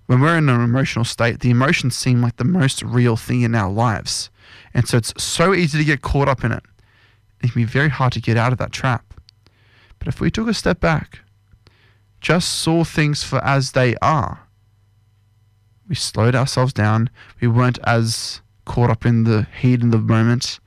When 0.06 0.20
we're 0.20 0.38
in 0.38 0.50
an 0.50 0.62
emotional 0.62 1.06
state, 1.06 1.40
the 1.40 1.50
emotions 1.50 1.96
seem 1.96 2.22
like 2.22 2.38
the 2.38 2.44
most 2.44 2.84
real 2.84 3.16
thing 3.16 3.42
in 3.42 3.56
our 3.56 3.72
lives. 3.72 4.30
And 4.74 4.88
so 4.88 4.98
it's 4.98 5.14
so 5.22 5.54
easy 5.54 5.78
to 5.78 5.86
get 5.86 6.02
caught 6.02 6.28
up 6.28 6.44
in 6.44 6.52
it. 6.52 6.64
It 7.42 7.52
can 7.52 7.62
be 7.62 7.66
very 7.66 7.90
hard 7.90 8.14
to 8.14 8.22
get 8.22 8.38
out 8.38 8.52
of 8.52 8.58
that 8.60 8.72
trap. 8.72 9.14
But 10.00 10.08
if 10.08 10.20
we 10.20 10.32
took 10.32 10.48
a 10.48 10.54
step 10.54 10.80
back, 10.80 11.20
just 12.20 12.52
saw 12.52 12.84
things 12.84 13.24
for 13.24 13.44
as 13.44 13.72
they 13.72 13.96
are, 14.02 14.48
we 15.88 15.96
slowed 15.96 16.36
ourselves 16.36 16.74
down, 16.74 17.10
we 17.40 17.48
weren't 17.48 17.80
as 17.84 18.42
caught 18.66 18.90
up 18.90 19.06
in 19.06 19.24
the 19.24 19.48
heat 19.60 19.82
in 19.82 19.90
the 19.90 19.98
moment. 19.98 20.60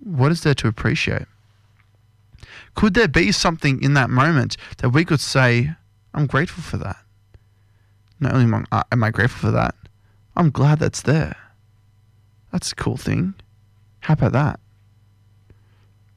What 0.00 0.32
is 0.32 0.42
there 0.42 0.54
to 0.54 0.68
appreciate? 0.68 1.26
Could 2.74 2.94
there 2.94 3.08
be 3.08 3.32
something 3.32 3.82
in 3.82 3.94
that 3.94 4.10
moment 4.10 4.56
that 4.78 4.90
we 4.90 5.04
could 5.04 5.20
say, 5.20 5.70
I'm 6.12 6.26
grateful 6.26 6.62
for 6.62 6.76
that? 6.78 6.96
Not 8.20 8.34
only 8.34 8.44
am 8.44 8.66
I, 8.70 8.82
am 8.92 9.04
I 9.04 9.10
grateful 9.10 9.48
for 9.48 9.52
that, 9.52 9.74
I'm 10.36 10.50
glad 10.50 10.78
that's 10.78 11.02
there. 11.02 11.36
That's 12.50 12.72
a 12.72 12.76
cool 12.76 12.96
thing. 12.96 13.34
How 14.02 14.14
about 14.14 14.32
that? 14.32 14.60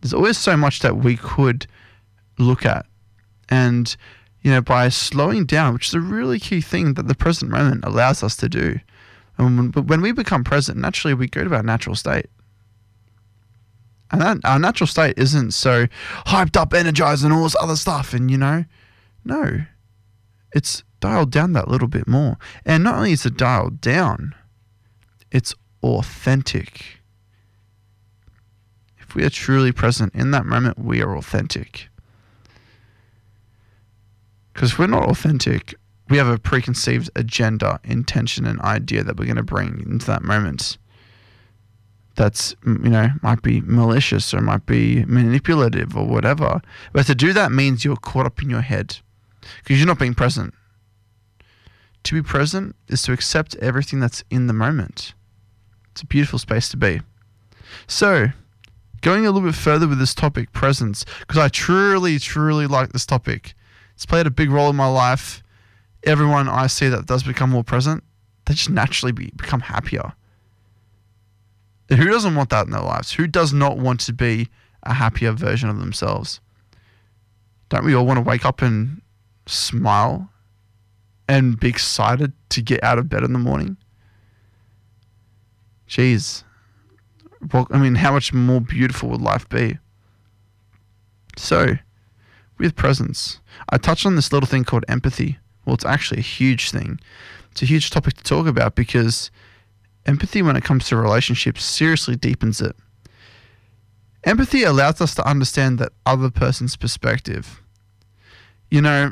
There's 0.02 0.14
always 0.14 0.38
so 0.38 0.58
much 0.58 0.80
that 0.80 0.98
we 0.98 1.18
could 1.18 1.68
look 2.38 2.66
at. 2.66 2.86
And, 3.50 3.96
you 4.42 4.52
know, 4.52 4.62
by 4.62 4.90
slowing 4.90 5.46
down, 5.46 5.74
which 5.74 5.88
is 5.88 5.94
a 5.94 6.00
really 6.00 6.40
key 6.40 6.62
thing 6.62 6.96
that 6.96 7.08
the 7.08 7.16
present 7.16 7.50
moment 7.50 7.86
allows 7.86 8.24
us 8.24 8.36
to 8.38 8.50
do. 8.50 8.80
And 9.38 9.74
when, 9.76 10.02
we 10.02 10.12
become 10.12 10.44
present, 10.44 10.78
naturally 10.78 11.14
we 11.14 11.28
go 11.28 11.44
to 11.44 11.56
our 11.56 11.64
natural 11.64 11.96
state. 11.96 12.28
And 14.12 14.22
that, 14.22 14.38
our 14.44 14.60
natural 14.60 14.88
state 14.88 15.18
isn't 15.18 15.52
so 15.52 15.88
hyped 16.28 16.58
up, 16.58 16.74
energized, 16.74 17.24
and 17.24 17.34
all 17.34 17.44
this 17.44 17.56
other 17.60 17.76
stuff. 17.76 18.14
And, 18.14 18.32
you 18.32 18.38
know, 18.38 18.66
no, 19.24 19.62
it's 20.54 20.84
dialed 21.00 21.32
down 21.32 21.54
that 21.54 21.68
little 21.68 21.88
bit 21.88 22.08
more. 22.08 22.38
And 22.66 22.84
not 22.84 22.96
only 22.96 23.12
is 23.12 23.26
it 23.26 23.38
dialed 23.38 23.82
down, 23.82 24.34
it's 25.32 25.54
authentic. 25.84 26.95
We 29.16 29.24
are 29.24 29.30
truly 29.30 29.72
present 29.72 30.14
in 30.14 30.32
that 30.32 30.46
moment, 30.46 30.78
we 30.78 31.02
are 31.02 31.16
authentic. 31.16 31.88
Because 34.54 34.74
if 34.74 34.80
we're 34.80 34.88
not 34.88 35.10
authentic, 35.10 35.76
we 36.10 36.18
have 36.18 36.28
a 36.28 36.38
preconceived 36.38 37.10
agenda, 37.16 37.80
intention, 37.84 38.46
and 38.46 38.60
idea 38.62 39.04
that 39.04 39.18
we're 39.18 39.26
going 39.26 39.38
to 39.38 39.44
bring 39.44 39.82
into 39.86 40.06
that 40.08 40.22
moment. 40.22 40.78
That's, 42.16 42.56
you 42.66 42.90
know, 42.90 43.10
might 43.22 43.42
be 43.42 43.62
malicious 43.62 44.34
or 44.34 44.42
might 44.42 44.66
be 44.66 45.04
manipulative 45.06 45.98
or 45.98 46.06
whatever. 46.06 46.62
But 46.94 47.08
to 47.08 47.16
do 47.16 47.34
that 47.34 47.52
means 47.52 47.84
you're 47.84 47.98
caught 47.98 48.26
up 48.26 48.42
in 48.42 48.50
your 48.50 48.62
head 48.62 48.98
because 49.64 49.78
you're 49.78 49.88
not 49.88 50.00
being 50.00 50.14
present. 50.14 50.54
To 52.04 52.14
be 52.14 52.22
present 52.22 52.76
is 52.88 53.02
to 53.04 53.14
accept 53.14 53.56
everything 53.56 54.00
that's 54.00 54.24
in 54.30 54.48
the 54.48 54.54
moment. 54.54 55.14
It's 55.92 56.04
a 56.04 56.06
beautiful 56.06 56.40
space 56.40 56.70
to 56.70 56.78
be. 56.78 57.02
So, 57.88 58.28
going 59.06 59.28
a 59.28 59.32
little 59.32 59.48
bit 59.48 59.54
further 59.56 59.88
with 59.88 60.00
this 60.00 60.16
topic, 60.16 60.52
presence, 60.52 61.06
because 61.20 61.38
I 61.38 61.48
truly, 61.48 62.18
truly 62.18 62.66
like 62.66 62.92
this 62.92 63.06
topic. 63.06 63.54
It's 63.94 64.06
played 64.06 64.26
a 64.26 64.32
big 64.32 64.50
role 64.50 64.68
in 64.72 64.76
my 64.76 64.88
life. 64.88 65.44
Everyone 66.06 66.50
I 66.50 66.66
see 66.66 66.90
that 66.90 67.06
does 67.06 67.22
become 67.22 67.52
more 67.52 67.64
present, 67.64 68.04
they 68.46 68.56
just 68.56 68.72
naturally 68.72 69.12
be, 69.12 69.32
become 69.36 69.60
happier. 69.60 70.14
And 71.88 72.00
who 72.00 72.08
doesn't 72.08 72.34
want 72.34 72.50
that 72.50 72.66
in 72.66 72.72
their 72.72 72.82
lives? 72.82 73.12
Who 73.12 73.28
does 73.28 73.54
not 73.54 73.78
want 73.78 74.00
to 74.02 74.14
be 74.14 74.50
a 74.82 74.96
happier 74.96 75.34
version 75.34 75.70
of 75.70 75.78
themselves? 75.78 76.42
Don't 77.70 77.86
we 77.86 77.94
all 77.94 78.08
want 78.08 78.18
to 78.18 78.28
wake 78.28 78.44
up 78.44 78.64
and 78.64 79.04
smile 79.46 80.32
and 81.30 81.60
be 81.60 81.70
excited 81.70 82.34
to 82.50 82.62
get 82.64 82.84
out 82.84 82.98
of 82.98 83.08
bed 83.08 83.24
in 83.24 83.34
the 83.34 83.40
morning? 83.40 83.78
Jeez. 85.88 86.45
Well, 87.54 87.68
I 87.72 87.78
mean, 87.78 87.96
how 87.96 88.14
much 88.14 88.34
more 88.34 88.62
beautiful 88.62 89.10
would 89.10 89.22
life 89.22 89.48
be? 89.50 89.78
So, 91.38 91.76
with 92.58 92.76
presence, 92.76 93.40
I 93.70 93.78
touched 93.78 94.06
on 94.06 94.16
this 94.16 94.32
little 94.32 94.48
thing 94.48 94.64
called 94.64 94.86
empathy. 94.88 95.38
Well, 95.66 95.76
it's 95.76 95.86
actually 95.86 96.20
a 96.20 96.24
huge 96.24 96.72
thing. 96.72 97.00
It's 97.52 97.62
a 97.62 97.66
huge 97.66 97.90
topic 97.90 98.16
to 98.16 98.24
talk 98.24 98.48
about 98.48 98.76
because 98.76 99.32
empathy, 100.06 100.42
when 100.42 100.56
it 100.56 100.64
comes 100.64 100.88
to 100.88 100.98
relationships, 100.98 101.64
seriously 101.64 102.16
deepens 102.16 102.62
it. 102.62 102.76
Empathy 104.24 104.64
allows 104.64 105.02
us 105.02 105.14
to 105.16 105.28
understand 105.28 105.78
that 105.80 105.94
other 106.06 106.32
person's 106.32 106.76
perspective. 106.76 107.62
You 108.72 108.82
know, 108.82 109.12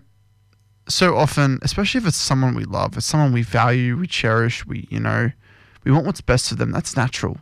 so 0.87 1.15
often, 1.15 1.59
especially 1.61 1.99
if 1.99 2.07
it's 2.07 2.17
someone 2.17 2.55
we 2.55 2.65
love, 2.65 2.97
it's 2.97 3.05
someone 3.05 3.31
we 3.31 3.43
value, 3.43 3.97
we 3.97 4.07
cherish, 4.07 4.65
we, 4.65 4.87
you 4.89 4.99
know, 4.99 5.31
we 5.83 5.91
want 5.91 6.05
what's 6.05 6.21
best 6.21 6.49
for 6.49 6.55
them. 6.55 6.71
That's 6.71 6.97
natural. 6.97 7.37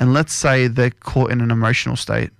And 0.00 0.14
let's 0.14 0.32
say 0.32 0.68
they're 0.68 0.90
caught 0.90 1.30
in 1.30 1.40
an 1.40 1.50
emotional 1.50 1.96
state. 1.96 2.30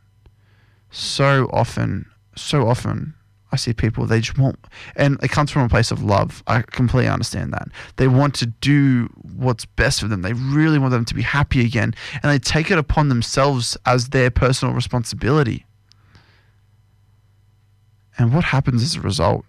So 0.90 1.48
often, 1.52 2.06
so 2.36 2.68
often, 2.68 3.14
I 3.50 3.56
see 3.56 3.72
people, 3.72 4.06
they 4.06 4.20
just 4.20 4.38
want, 4.38 4.58
and 4.94 5.18
it 5.22 5.30
comes 5.30 5.50
from 5.50 5.62
a 5.62 5.68
place 5.68 5.90
of 5.90 6.02
love. 6.02 6.42
I 6.46 6.62
completely 6.62 7.08
understand 7.08 7.52
that. 7.54 7.68
They 7.96 8.06
want 8.06 8.34
to 8.36 8.46
do 8.46 9.08
what's 9.36 9.64
best 9.64 10.00
for 10.00 10.08
them. 10.08 10.20
They 10.22 10.34
really 10.34 10.78
want 10.78 10.92
them 10.92 11.06
to 11.06 11.14
be 11.14 11.22
happy 11.22 11.64
again. 11.64 11.94
And 12.22 12.30
they 12.30 12.38
take 12.38 12.70
it 12.70 12.78
upon 12.78 13.08
themselves 13.08 13.76
as 13.86 14.10
their 14.10 14.30
personal 14.30 14.74
responsibility. 14.74 15.64
And 18.18 18.34
what 18.34 18.44
happens 18.44 18.82
as 18.82 18.96
a 18.96 19.00
result? 19.00 19.46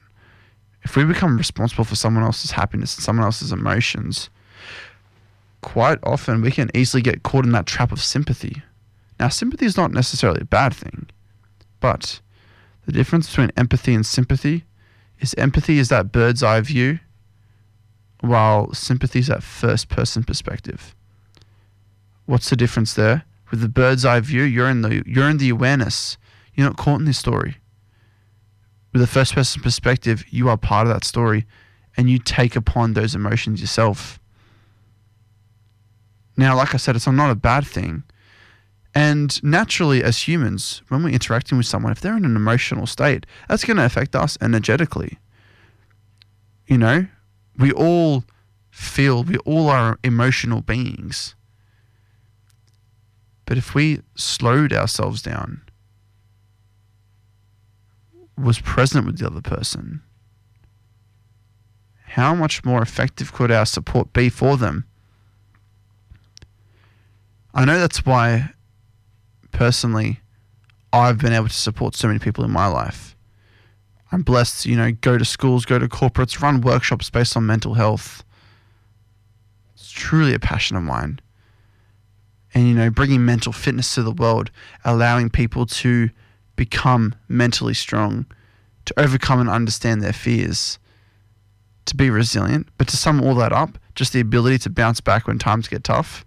If 0.83 0.95
we 0.95 1.03
become 1.03 1.37
responsible 1.37 1.83
for 1.83 1.95
someone 1.95 2.23
else's 2.23 2.51
happiness 2.51 2.95
and 2.95 3.03
someone 3.03 3.25
else's 3.25 3.51
emotions, 3.51 4.29
quite 5.61 5.99
often 6.03 6.41
we 6.41 6.51
can 6.51 6.69
easily 6.73 7.01
get 7.01 7.23
caught 7.23 7.45
in 7.45 7.51
that 7.51 7.65
trap 7.65 7.91
of 7.91 8.01
sympathy. 8.01 8.63
Now, 9.19 9.29
sympathy 9.29 9.65
is 9.65 9.77
not 9.77 9.91
necessarily 9.91 10.41
a 10.41 10.45
bad 10.45 10.73
thing, 10.73 11.09
but 11.79 12.21
the 12.85 12.91
difference 12.91 13.27
between 13.29 13.51
empathy 13.57 13.93
and 13.93 14.05
sympathy 14.05 14.65
is 15.19 15.33
empathy 15.37 15.79
is 15.79 15.89
that 15.89 16.11
bird's 16.11 16.41
eye 16.41 16.61
view, 16.61 16.99
while 18.21 18.73
sympathy 18.73 19.19
is 19.19 19.27
that 19.27 19.43
first 19.43 19.89
person 19.89 20.23
perspective. 20.23 20.95
What's 22.25 22.49
the 22.49 22.55
difference 22.55 22.93
there? 22.93 23.25
With 23.51 23.61
the 23.61 23.69
bird's 23.69 24.05
eye 24.05 24.19
view, 24.19 24.43
you're 24.43 24.69
in 24.69 24.81
the 24.81 25.03
you're 25.05 25.29
in 25.29 25.37
the 25.37 25.49
awareness. 25.49 26.17
You're 26.53 26.67
not 26.67 26.77
caught 26.77 26.99
in 26.99 27.05
this 27.05 27.17
story. 27.17 27.57
With 28.93 29.01
the 29.01 29.07
first 29.07 29.33
person 29.33 29.61
perspective, 29.61 30.25
you 30.29 30.49
are 30.49 30.57
part 30.57 30.87
of 30.87 30.93
that 30.93 31.03
story 31.03 31.45
and 31.97 32.09
you 32.09 32.19
take 32.19 32.55
upon 32.55 32.93
those 32.93 33.15
emotions 33.15 33.61
yourself. 33.61 34.19
Now, 36.39 36.55
like 36.55 36.73
I 36.73 36.77
said, 36.77 36.95
it's 36.95 37.05
not 37.05 37.29
a 37.29 37.35
bad 37.35 37.67
thing. 37.67 38.03
And 38.95 39.43
naturally, 39.43 40.01
as 40.01 40.25
humans, 40.25 40.81
when 40.87 41.03
we're 41.03 41.09
interacting 41.09 41.57
with 41.57 41.67
someone, 41.67 41.91
if 41.91 41.99
they're 41.99 42.15
in 42.15 42.23
an 42.23 42.37
emotional 42.37 42.87
state, 42.87 43.25
that's 43.49 43.65
going 43.65 43.75
to 43.75 43.83
affect 43.83 44.15
us 44.15 44.37
energetically. 44.39 45.19
You 46.65 46.77
know, 46.77 47.07
we 47.57 47.73
all 47.73 48.23
feel, 48.71 49.25
we 49.25 49.35
all 49.39 49.67
are 49.67 49.99
emotional 50.01 50.61
beings. 50.61 51.35
But 53.45 53.57
if 53.57 53.75
we 53.75 53.99
slowed 54.15 54.71
ourselves 54.71 55.21
down, 55.21 55.61
was 58.37 58.61
present 58.61 59.05
with 59.05 59.17
the 59.19 59.27
other 59.27 59.41
person, 59.41 60.01
how 62.05 62.33
much 62.33 62.63
more 62.63 62.81
effective 62.81 63.33
could 63.33 63.51
our 63.51 63.65
support 63.65 64.13
be 64.13 64.29
for 64.29 64.55
them? 64.55 64.85
I 67.53 67.65
know 67.65 67.79
that's 67.79 68.05
why, 68.05 68.51
personally, 69.51 70.19
I've 70.93 71.17
been 71.17 71.33
able 71.33 71.47
to 71.47 71.53
support 71.53 71.95
so 71.95 72.07
many 72.07 72.19
people 72.19 72.43
in 72.43 72.51
my 72.51 72.67
life. 72.67 73.15
I'm 74.11 74.23
blessed 74.23 74.63
to, 74.63 74.69
you 74.69 74.75
know, 74.75 74.91
go 74.91 75.17
to 75.17 75.25
schools, 75.25 75.65
go 75.65 75.77
to 75.77 75.87
corporates, 75.87 76.41
run 76.41 76.61
workshops 76.61 77.09
based 77.09 77.37
on 77.37 77.45
mental 77.45 77.75
health. 77.75 78.23
It's 79.75 79.91
truly 79.91 80.33
a 80.33 80.39
passion 80.39 80.77
of 80.77 80.83
mine. 80.83 81.19
And, 82.53 82.67
you 82.67 82.73
know, 82.73 82.89
bringing 82.89 83.23
mental 83.23 83.53
fitness 83.53 83.93
to 83.95 84.03
the 84.03 84.11
world, 84.11 84.49
allowing 84.83 85.29
people 85.29 85.67
to 85.67 86.09
become 86.55 87.13
mentally 87.27 87.75
strong, 87.75 88.25
to 88.85 88.99
overcome 88.99 89.39
and 89.39 89.49
understand 89.49 90.01
their 90.01 90.13
fears, 90.13 90.79
to 91.85 91.95
be 91.95 92.09
resilient, 92.09 92.67
but 92.77 92.87
to 92.87 92.97
sum 92.97 93.21
all 93.21 93.35
that 93.35 93.53
up, 93.53 93.77
just 93.93 94.13
the 94.13 94.19
ability 94.19 94.57
to 94.59 94.69
bounce 94.69 94.99
back 94.99 95.27
when 95.27 95.37
times 95.37 95.67
get 95.67 95.83
tough. 95.83 96.25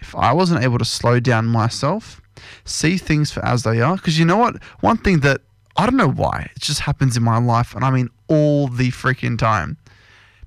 If 0.00 0.14
I 0.14 0.32
wasn't 0.32 0.62
able 0.62 0.78
to 0.78 0.84
slow 0.84 1.20
down 1.20 1.46
myself, 1.46 2.20
see 2.64 2.96
things 2.96 3.30
for 3.30 3.44
as 3.44 3.62
they 3.62 3.80
are, 3.80 3.96
because 3.96 4.18
you 4.18 4.24
know 4.24 4.36
what? 4.36 4.62
One 4.80 4.96
thing 4.96 5.20
that 5.20 5.40
I 5.76 5.86
don't 5.86 5.96
know 5.96 6.10
why, 6.10 6.50
it 6.54 6.60
just 6.60 6.80
happens 6.80 7.16
in 7.16 7.22
my 7.22 7.38
life, 7.38 7.74
and 7.74 7.84
I 7.84 7.90
mean 7.90 8.10
all 8.26 8.68
the 8.68 8.90
freaking 8.90 9.38
time. 9.38 9.76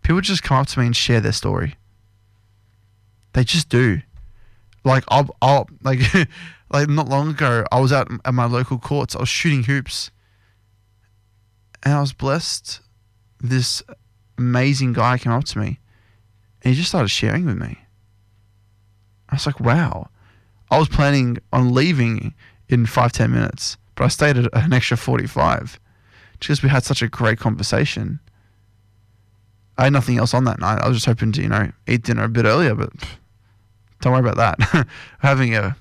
People 0.01 0.21
just 0.21 0.43
come 0.43 0.57
up 0.57 0.67
to 0.67 0.79
me 0.79 0.87
and 0.87 0.95
share 0.95 1.21
their 1.21 1.31
story. 1.31 1.75
They 3.33 3.43
just 3.43 3.69
do. 3.69 4.01
Like 4.83 5.03
I'll, 5.09 5.35
I'll 5.41 5.69
like 5.83 5.99
like 6.69 6.89
not 6.89 7.07
long 7.07 7.29
ago, 7.29 7.65
I 7.71 7.79
was 7.79 7.91
out 7.93 8.09
at 8.25 8.33
my 8.33 8.45
local 8.45 8.77
courts. 8.77 9.15
I 9.15 9.19
was 9.19 9.29
shooting 9.29 9.63
hoops, 9.63 10.11
and 11.83 11.93
I 11.93 12.01
was 12.01 12.13
blessed. 12.13 12.81
This 13.39 13.83
amazing 14.37 14.93
guy 14.93 15.17
came 15.17 15.33
up 15.33 15.45
to 15.45 15.59
me, 15.59 15.79
and 16.61 16.73
he 16.73 16.75
just 16.75 16.89
started 16.89 17.09
sharing 17.09 17.45
with 17.45 17.57
me. 17.57 17.80
I 19.31 19.35
was 19.35 19.45
like, 19.45 19.59
wow. 19.59 20.09
I 20.69 20.77
was 20.77 20.89
planning 20.89 21.37
on 21.51 21.73
leaving 21.73 22.33
in 22.69 22.85
five 22.85 23.11
ten 23.11 23.31
minutes, 23.31 23.77
but 23.95 24.05
I 24.05 24.07
stayed 24.07 24.37
at 24.37 24.53
an 24.53 24.73
extra 24.73 24.97
forty 24.97 25.27
five, 25.27 25.79
because 26.33 26.63
we 26.63 26.69
had 26.69 26.83
such 26.83 27.01
a 27.01 27.07
great 27.07 27.39
conversation. 27.39 28.19
I 29.77 29.85
had 29.85 29.93
nothing 29.93 30.17
else 30.17 30.33
on 30.33 30.43
that 30.45 30.59
night. 30.59 30.79
I 30.81 30.87
was 30.87 30.97
just 30.97 31.05
hoping 31.05 31.31
to, 31.33 31.41
you 31.41 31.49
know, 31.49 31.71
eat 31.87 32.03
dinner 32.03 32.23
a 32.23 32.29
bit 32.29 32.45
earlier, 32.45 32.75
but 32.75 32.91
don't 34.01 34.13
worry 34.13 34.27
about 34.27 34.59
that. 34.59 34.87
Having 35.19 35.55
a, 35.55 35.75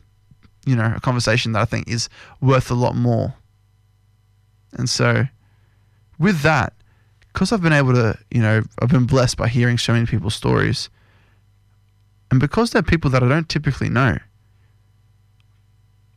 you 0.65 0.77
know, 0.77 0.93
a 0.97 1.01
conversation 1.01 1.53
that 1.53 1.61
I 1.61 1.65
think 1.65 1.89
is 1.89 2.09
worth 2.41 2.71
a 2.71 2.75
lot 2.75 2.95
more. 2.95 3.35
And 4.73 4.89
so, 4.89 5.25
with 6.19 6.43
that, 6.43 6.73
because 7.33 7.53
I've 7.53 7.63
been 7.63 7.73
able 7.73 7.93
to, 7.95 8.17
you 8.31 8.41
know, 8.41 8.63
I've 8.81 8.89
been 8.89 9.07
blessed 9.07 9.37
by 9.37 9.49
hearing 9.49 9.79
so 9.79 9.93
many 9.93 10.07
people's 10.07 10.35
stories, 10.35 10.89
and 12.31 12.39
because 12.41 12.71
they're 12.71 12.83
people 12.83 13.11
that 13.11 13.23
I 13.23 13.29
don't 13.29 13.49
typically 13.49 13.89
know, 13.89 14.19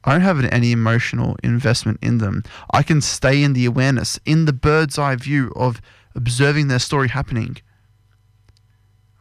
I 0.03 0.11
don't 0.11 0.21
have 0.21 0.43
any 0.43 0.71
emotional 0.71 1.37
investment 1.43 1.99
in 2.01 2.17
them. 2.17 2.43
I 2.73 2.83
can 2.83 3.01
stay 3.01 3.41
in 3.41 3.53
the 3.53 3.65
awareness, 3.65 4.19
in 4.25 4.45
the 4.45 4.53
bird's 4.53 4.99
eye 4.99 5.15
view 5.15 5.51
of 5.55 5.81
observing 6.13 6.67
their 6.67 6.79
story 6.79 7.07
happening. 7.07 7.57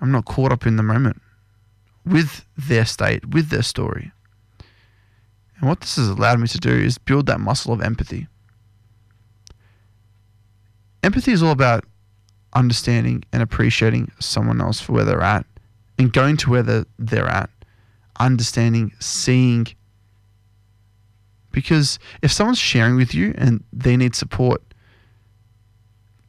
I'm 0.01 0.11
not 0.11 0.24
caught 0.24 0.53
up 0.53 0.66
in 0.66 0.76
the 0.76 0.82
moment 0.82 1.22
with 2.05 2.45
their 2.57 2.84
state, 2.84 3.28
with 3.28 3.49
their 3.51 3.62
story. 3.62 4.11
And 5.59 5.68
what 5.68 5.80
this 5.80 5.95
has 5.97 6.09
allowed 6.09 6.40
me 6.40 6.49
to 6.49 6.59
do 6.59 6.72
is 6.72 6.99
build 6.99 7.26
that 7.26 7.38
muscle 7.38 7.72
of 7.72 7.80
empathy. 7.80 8.26
Empathy 11.05 11.30
is 11.30 11.43
all 11.43 11.53
about 11.53 11.84
understanding 12.55 13.22
and 13.32 13.43
appreciating 13.43 14.11
someone 14.18 14.61
else 14.61 14.80
for 14.80 14.93
where 14.93 15.05
they're 15.05 15.22
at 15.22 15.47
and 15.99 16.12
going 16.12 16.36
to 16.38 16.51
where 16.51 16.62
they're, 16.99 17.28
at, 17.28 17.51
understanding, 18.18 18.93
seeing. 18.99 19.66
Because 21.51 21.99
if 22.22 22.32
someone's 22.32 22.59
sharing 22.59 22.97
with 22.97 23.14
you 23.14 23.34
and 23.36 23.62
they 23.72 23.97
need 23.97 24.14
support, 24.14 24.62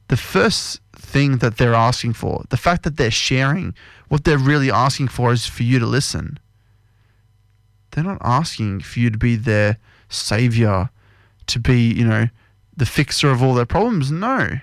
the 0.10 0.18
first 0.18 0.82
thing 0.96 1.38
that 1.38 1.58
they're 1.58 1.74
asking 1.74 2.14
for, 2.14 2.44
the 2.50 2.58
fact 2.58 2.84
that 2.84 2.98
they're 2.98 3.10
sharing, 3.10 3.74
what 4.10 4.26
they're 4.26 4.38
really 4.38 4.70
asking 4.70 5.08
for 5.08 5.32
is 5.32 5.46
for 5.46 5.64
you 5.64 5.80
to 5.80 5.86
listen. 5.86 6.40
They're 7.92 8.04
not 8.04 8.22
asking 8.22 8.82
for 8.82 9.00
you 9.00 9.10
to 9.10 9.18
be 9.18 9.36
their 9.36 9.78
savior, 10.10 10.90
to 11.48 11.60
be, 11.60 11.94
you 11.94 12.06
know, 12.06 12.28
the 12.76 12.86
fixer 12.86 13.32
of 13.32 13.42
all 13.42 13.54
their 13.54 13.66
problems. 13.66 14.12
No. 14.12 14.60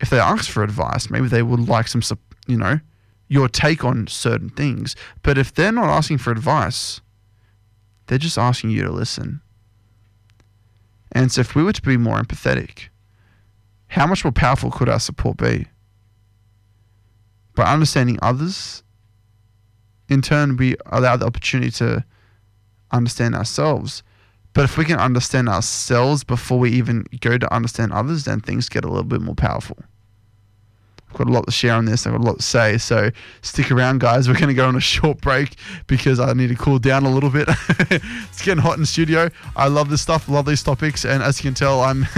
If 0.00 0.10
they 0.10 0.18
ask 0.18 0.50
for 0.50 0.62
advice, 0.62 1.10
maybe 1.10 1.28
they 1.28 1.42
would 1.42 1.68
like 1.68 1.88
some, 1.88 2.02
you 2.46 2.56
know, 2.56 2.80
your 3.32 3.48
take 3.48 3.82
on 3.82 4.06
certain 4.08 4.50
things. 4.50 4.94
But 5.22 5.38
if 5.38 5.54
they're 5.54 5.72
not 5.72 5.88
asking 5.88 6.18
for 6.18 6.30
advice, 6.30 7.00
they're 8.06 8.18
just 8.18 8.36
asking 8.36 8.70
you 8.70 8.82
to 8.82 8.90
listen. 8.90 9.40
And 11.12 11.32
so 11.32 11.40
if 11.40 11.54
we 11.54 11.62
were 11.62 11.72
to 11.72 11.80
be 11.80 11.96
more 11.96 12.20
empathetic, 12.20 12.88
how 13.88 14.06
much 14.06 14.22
more 14.22 14.32
powerful 14.32 14.70
could 14.70 14.90
our 14.90 15.00
support 15.00 15.38
be? 15.38 15.66
By 17.54 17.72
understanding 17.72 18.18
others, 18.20 18.82
in 20.10 20.20
turn, 20.20 20.58
we 20.58 20.76
allow 20.84 21.16
the 21.16 21.24
opportunity 21.24 21.70
to 21.70 22.04
understand 22.90 23.34
ourselves. 23.34 24.02
But 24.52 24.64
if 24.64 24.76
we 24.76 24.84
can 24.84 24.98
understand 24.98 25.48
ourselves 25.48 26.22
before 26.22 26.58
we 26.58 26.70
even 26.72 27.06
go 27.20 27.38
to 27.38 27.54
understand 27.54 27.94
others, 27.94 28.26
then 28.26 28.40
things 28.40 28.68
get 28.68 28.84
a 28.84 28.88
little 28.88 29.04
bit 29.04 29.22
more 29.22 29.34
powerful. 29.34 29.78
Got 31.14 31.28
a 31.28 31.32
lot 31.32 31.46
to 31.46 31.52
share 31.52 31.74
on 31.74 31.84
this. 31.84 32.06
I've 32.06 32.12
got 32.12 32.20
a 32.20 32.24
lot 32.24 32.36
to 32.38 32.42
say. 32.42 32.78
So 32.78 33.10
stick 33.42 33.70
around, 33.70 34.00
guys. 34.00 34.28
We're 34.28 34.34
going 34.34 34.48
to 34.48 34.54
go 34.54 34.66
on 34.66 34.76
a 34.76 34.80
short 34.94 35.20
break 35.20 35.56
because 35.86 36.20
I 36.20 36.32
need 36.32 36.48
to 36.48 36.54
cool 36.54 36.78
down 36.78 37.04
a 37.04 37.10
little 37.10 37.30
bit. 37.30 37.48
it's 37.90 38.42
getting 38.42 38.62
hot 38.62 38.74
in 38.74 38.80
the 38.80 38.86
studio. 38.86 39.28
I 39.56 39.68
love 39.68 39.90
this 39.90 40.02
stuff, 40.02 40.28
love 40.28 40.46
these 40.46 40.62
topics. 40.62 41.04
And 41.04 41.22
as 41.22 41.38
you 41.38 41.50
can 41.50 41.54
tell, 41.54 41.82
I'm. 41.82 42.06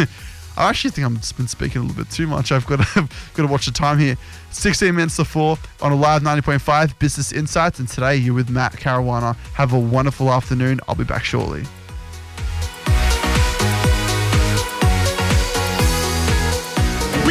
I 0.56 0.68
actually 0.68 0.92
think 0.92 1.04
I've 1.04 1.36
been 1.36 1.48
speaking 1.48 1.82
a 1.82 1.84
little 1.84 2.04
bit 2.04 2.12
too 2.12 2.28
much. 2.28 2.52
I've 2.52 2.64
got 2.66 2.76
to, 2.76 3.08
got 3.34 3.42
to 3.42 3.48
watch 3.48 3.66
the 3.66 3.72
time 3.72 3.98
here. 3.98 4.16
16 4.52 4.94
minutes 4.94 5.16
to 5.16 5.24
4 5.24 5.58
on 5.82 5.90
Alive 5.90 6.22
90.5 6.22 6.96
Business 7.00 7.32
Insights. 7.32 7.80
And 7.80 7.88
today 7.88 8.14
you're 8.14 8.34
with 8.34 8.50
Matt 8.50 8.74
Caruana. 8.74 9.34
Have 9.54 9.72
a 9.72 9.80
wonderful 9.80 10.30
afternoon. 10.30 10.78
I'll 10.86 10.94
be 10.94 11.02
back 11.02 11.24
shortly. 11.24 11.64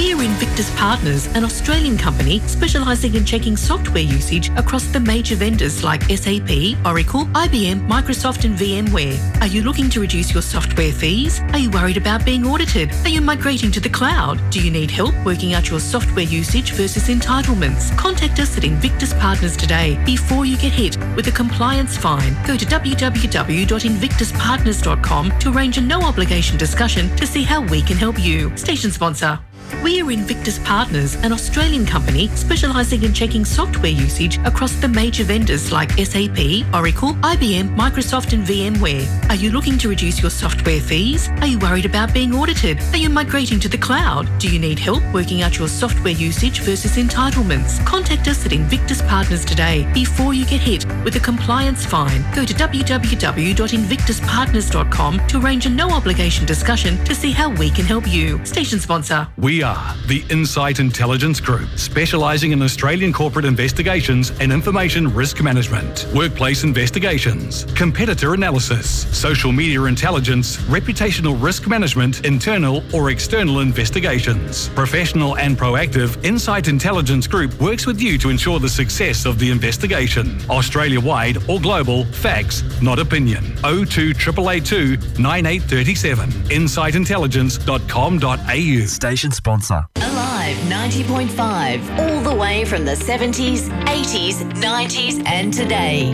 We're 0.04 0.22
Invictus 0.22 0.70
Partners, 0.76 1.28
an 1.28 1.46
Australian 1.46 1.98
company 1.98 2.40
specialising 2.40 3.16
in 3.16 3.24
checking 3.24 3.56
software 3.56 4.04
usage 4.04 4.50
across 4.58 4.84
the 4.88 5.00
major 5.00 5.38
vendors 5.38 5.82
like 5.82 6.04
SAP, 6.04 6.76
Oracle, 6.86 7.24
IBM, 7.28 7.88
Microsoft, 7.88 8.44
and 8.44 8.58
VMware. 8.58 9.18
Are 9.40 9.48
you 9.48 9.64
looking 9.64 9.90
to 9.92 10.02
reduce 10.02 10.34
your 10.34 10.42
software 10.42 10.92
fees? 10.92 11.40
Are 11.54 11.58
you 11.58 11.72
worried 11.72 11.96
about 11.96 12.26
being 12.26 12.46
audited? 12.46 12.92
Are 13.06 13.10
you 13.10 13.22
migrating 13.22 13.72
to 13.72 13.80
the 13.80 13.88
cloud? 13.88 14.42
Do 14.52 14.62
you 14.62 14.72
need 14.72 14.92
help 14.92 15.16
working 15.26 15.54
out 15.54 15.70
your 15.70 15.80
software 15.80 16.26
usage 16.26 16.74
versus 16.74 17.08
entitlements? 17.08 17.98
Contact 17.98 18.42
us 18.42 18.58
at 18.58 18.66
Invictus 18.66 19.14
Partners 19.14 19.56
today 19.56 19.98
before 20.06 20.46
you 20.46 20.58
get 20.58 20.74
hit 20.74 20.98
with 21.16 21.28
a 21.28 21.32
compliance 21.32 21.96
fine. 21.96 22.36
Go 22.46 22.58
to 22.58 22.66
www.invictuspartners.com 22.66 25.40
to 25.40 25.56
arrange 25.56 25.78
a 25.78 25.82
no 25.82 26.02
obligation 26.02 26.58
discussion 26.58 27.16
to 27.16 27.26
see 27.26 27.44
how 27.44 27.62
we 27.62 27.82
can 27.82 27.96
help 27.96 28.20
you. 28.20 28.52
Station 28.58 28.92
sponsor. 28.92 29.40
We're 29.82 30.12
Invictus 30.12 30.60
Partners, 30.60 31.16
an 31.16 31.32
Australian 31.32 31.86
company 31.86 32.28
specialising 32.36 33.04
in 33.04 33.14
checking 33.14 33.46
software 33.46 33.92
usage 33.92 34.38
across 34.46 34.74
the 34.74 34.88
major 34.88 35.24
vendors 35.24 35.72
like 35.72 35.92
SAP, 35.92 36.64
Oracle, 36.74 37.14
IBM, 37.16 37.76
Microsoft, 37.76 38.34
and 38.34 38.46
VMware. 38.46 39.08
Are 39.30 39.36
you 39.36 39.52
looking 39.52 39.78
to 39.80 39.90
reduce 39.90 40.22
your 40.22 40.30
software 40.30 40.80
fees? 40.80 41.30
Are 41.42 41.48
you 41.48 41.58
worried 41.60 41.86
about 41.86 42.14
being 42.14 42.36
audited? 42.36 42.80
Are 42.94 42.98
you 42.98 43.10
migrating 43.10 43.60
to 43.62 43.68
the 43.68 43.78
cloud? 43.78 44.30
Do 44.40 44.48
you 44.50 44.60
need 44.60 44.78
help 44.80 45.04
working 45.14 45.42
out 45.42 45.58
your 45.58 45.68
software 45.68 46.14
usage 46.14 46.60
versus 46.60 46.98
entitlements? 46.98 47.84
Contact 47.86 48.28
us 48.28 48.46
at 48.46 48.54
Invictus 48.54 49.02
Partners 49.02 49.44
today 49.44 49.92
before 49.94 50.34
you 50.34 50.46
get 50.46 50.62
hit 50.62 50.86
with 51.04 51.16
a 51.16 51.20
compliance 51.20 51.86
fine. 51.86 52.24
Go 52.36 52.46
to 52.46 52.54
www.invictuspartners.com 52.54 55.28
to 55.28 55.44
arrange 55.44 55.66
a 55.66 55.70
no 55.70 55.90
obligation 55.90 56.46
discussion 56.46 57.04
to 57.06 57.16
see 57.16 57.32
how 57.32 57.50
we 57.50 57.70
can 57.70 57.86
help 57.86 58.08
you. 58.08 58.44
Station 58.46 58.80
sponsor. 58.80 59.28
We 59.38 59.63
the 59.64 60.24
Insight 60.30 60.80
Intelligence 60.80 61.40
Group, 61.40 61.70
specialising 61.78 62.52
in 62.52 62.62
Australian 62.62 63.14
corporate 63.14 63.46
investigations 63.46 64.34
and 64.42 64.52
information 64.52 65.08
risk 65.14 65.42
management, 65.42 66.06
workplace 66.14 66.64
investigations, 66.64 67.64
competitor 67.74 68.34
analysis, 68.34 69.08
social 69.18 69.54
media 69.54 69.84
intelligence, 69.84 70.58
reputational 70.68 71.42
risk 71.42 71.66
management, 71.66 72.26
internal 72.26 72.84
or 72.94 73.10
external 73.10 73.62
investigations. 73.62 74.68
Professional 74.70 75.38
and 75.38 75.58
proactive, 75.58 76.22
Insight 76.26 76.68
Intelligence 76.68 77.26
Group 77.26 77.58
works 77.62 77.86
with 77.86 78.02
you 78.02 78.18
to 78.18 78.30
ensure 78.30 78.60
the 78.60 78.68
success 78.68 79.26
of 79.26 79.40
the 79.40 79.50
investigation. 79.50 80.42
Australia 80.50 81.00
wide 81.00 81.38
or 81.50 81.62
global, 81.62 82.04
facts, 82.06 82.64
not 82.82 83.00
opinion. 83.00 83.56
02 83.64 84.12
882 84.12 84.98
9837. 85.22 86.30
InsightIntelligence.com.au. 86.30 88.88
Station 88.88 89.32
sponsor. 89.54 89.86
Alive 89.98 90.56
90.5, 90.68 92.00
all 92.00 92.22
the 92.22 92.36
way 92.36 92.66
from 92.66 92.86
the 92.86 92.94
70s, 92.94 93.70
80s, 93.86 94.36
90s, 94.54 95.26
and 95.28 95.54
today. 95.54 96.14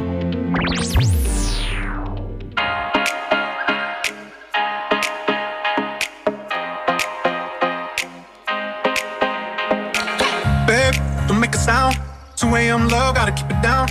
Babe, 10.68 10.94
don't 11.28 11.40
make 11.40 11.56
a 11.56 11.58
sound. 11.58 11.96
2 12.36 12.48
a.m. 12.56 12.88
low, 12.90 13.14
gotta 13.14 13.32
keep 13.32 13.50
it 13.50 13.62
down. 13.62 13.88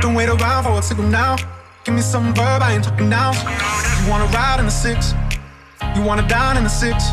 Don't 0.00 0.14
wait 0.14 0.28
around 0.28 0.64
for 0.64 0.78
a 0.78 0.82
signal 0.82 1.08
now. 1.08 1.36
Give 1.84 1.94
me 1.94 2.02
some 2.02 2.34
verb, 2.34 2.62
I 2.62 2.74
ain't 2.74 2.84
talking 2.84 3.08
now. 3.08 3.32
You 4.02 4.10
wanna 4.10 4.26
ride 4.26 4.58
in 4.60 4.66
the 4.66 4.70
six, 4.70 5.14
you 5.96 6.02
wanna 6.02 6.26
dine 6.28 6.56
in 6.56 6.64
the 6.64 6.70
six. 6.70 7.12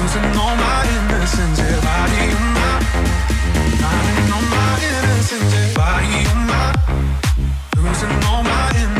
losing 0.00 0.24
all 0.40 0.56
my 0.56 0.80
innocence. 0.96 1.58
Yeah, 1.58 1.80
body 1.84 2.24
on 2.38 2.46
my, 2.56 2.72
finding 3.82 4.32
all 4.34 4.46
my 4.56 4.72
innocence. 4.88 5.52
Yeah, 5.54 5.74
body 5.74 6.18
on 6.32 6.40
my, 6.50 6.66
losing 7.76 8.24
all 8.28 8.42
my 8.42 8.70
innocence. 8.76 8.99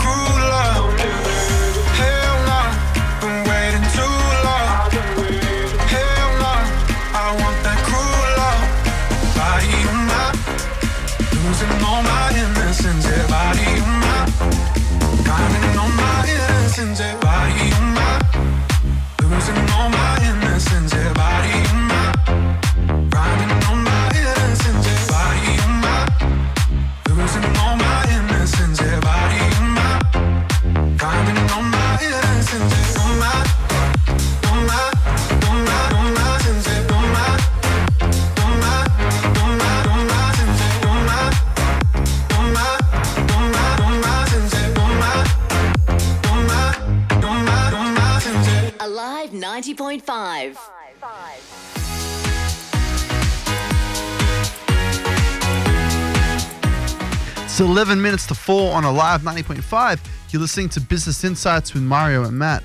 It's 57.61 57.69
11 57.69 58.01
minutes 58.01 58.25
to 58.25 58.33
4 58.33 58.73
on 58.73 58.85
Alive 58.85 59.21
90.5. 59.21 59.99
You're 60.31 60.41
listening 60.41 60.67
to 60.69 60.81
Business 60.81 61.23
Insights 61.23 61.75
with 61.75 61.83
Mario 61.83 62.23
and 62.23 62.35
Matt. 62.35 62.63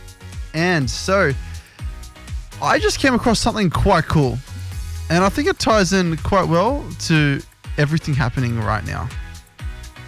And 0.54 0.88
so, 0.88 1.32
I 2.62 2.78
just 2.78 2.98
came 2.98 3.12
across 3.12 3.38
something 3.38 3.68
quite 3.68 4.04
cool. 4.04 4.38
And 5.10 5.22
I 5.22 5.28
think 5.28 5.48
it 5.48 5.58
ties 5.58 5.92
in 5.92 6.16
quite 6.16 6.48
well 6.48 6.82
to 7.00 7.42
everything 7.76 8.14
happening 8.14 8.58
right 8.58 8.86
now. 8.86 9.06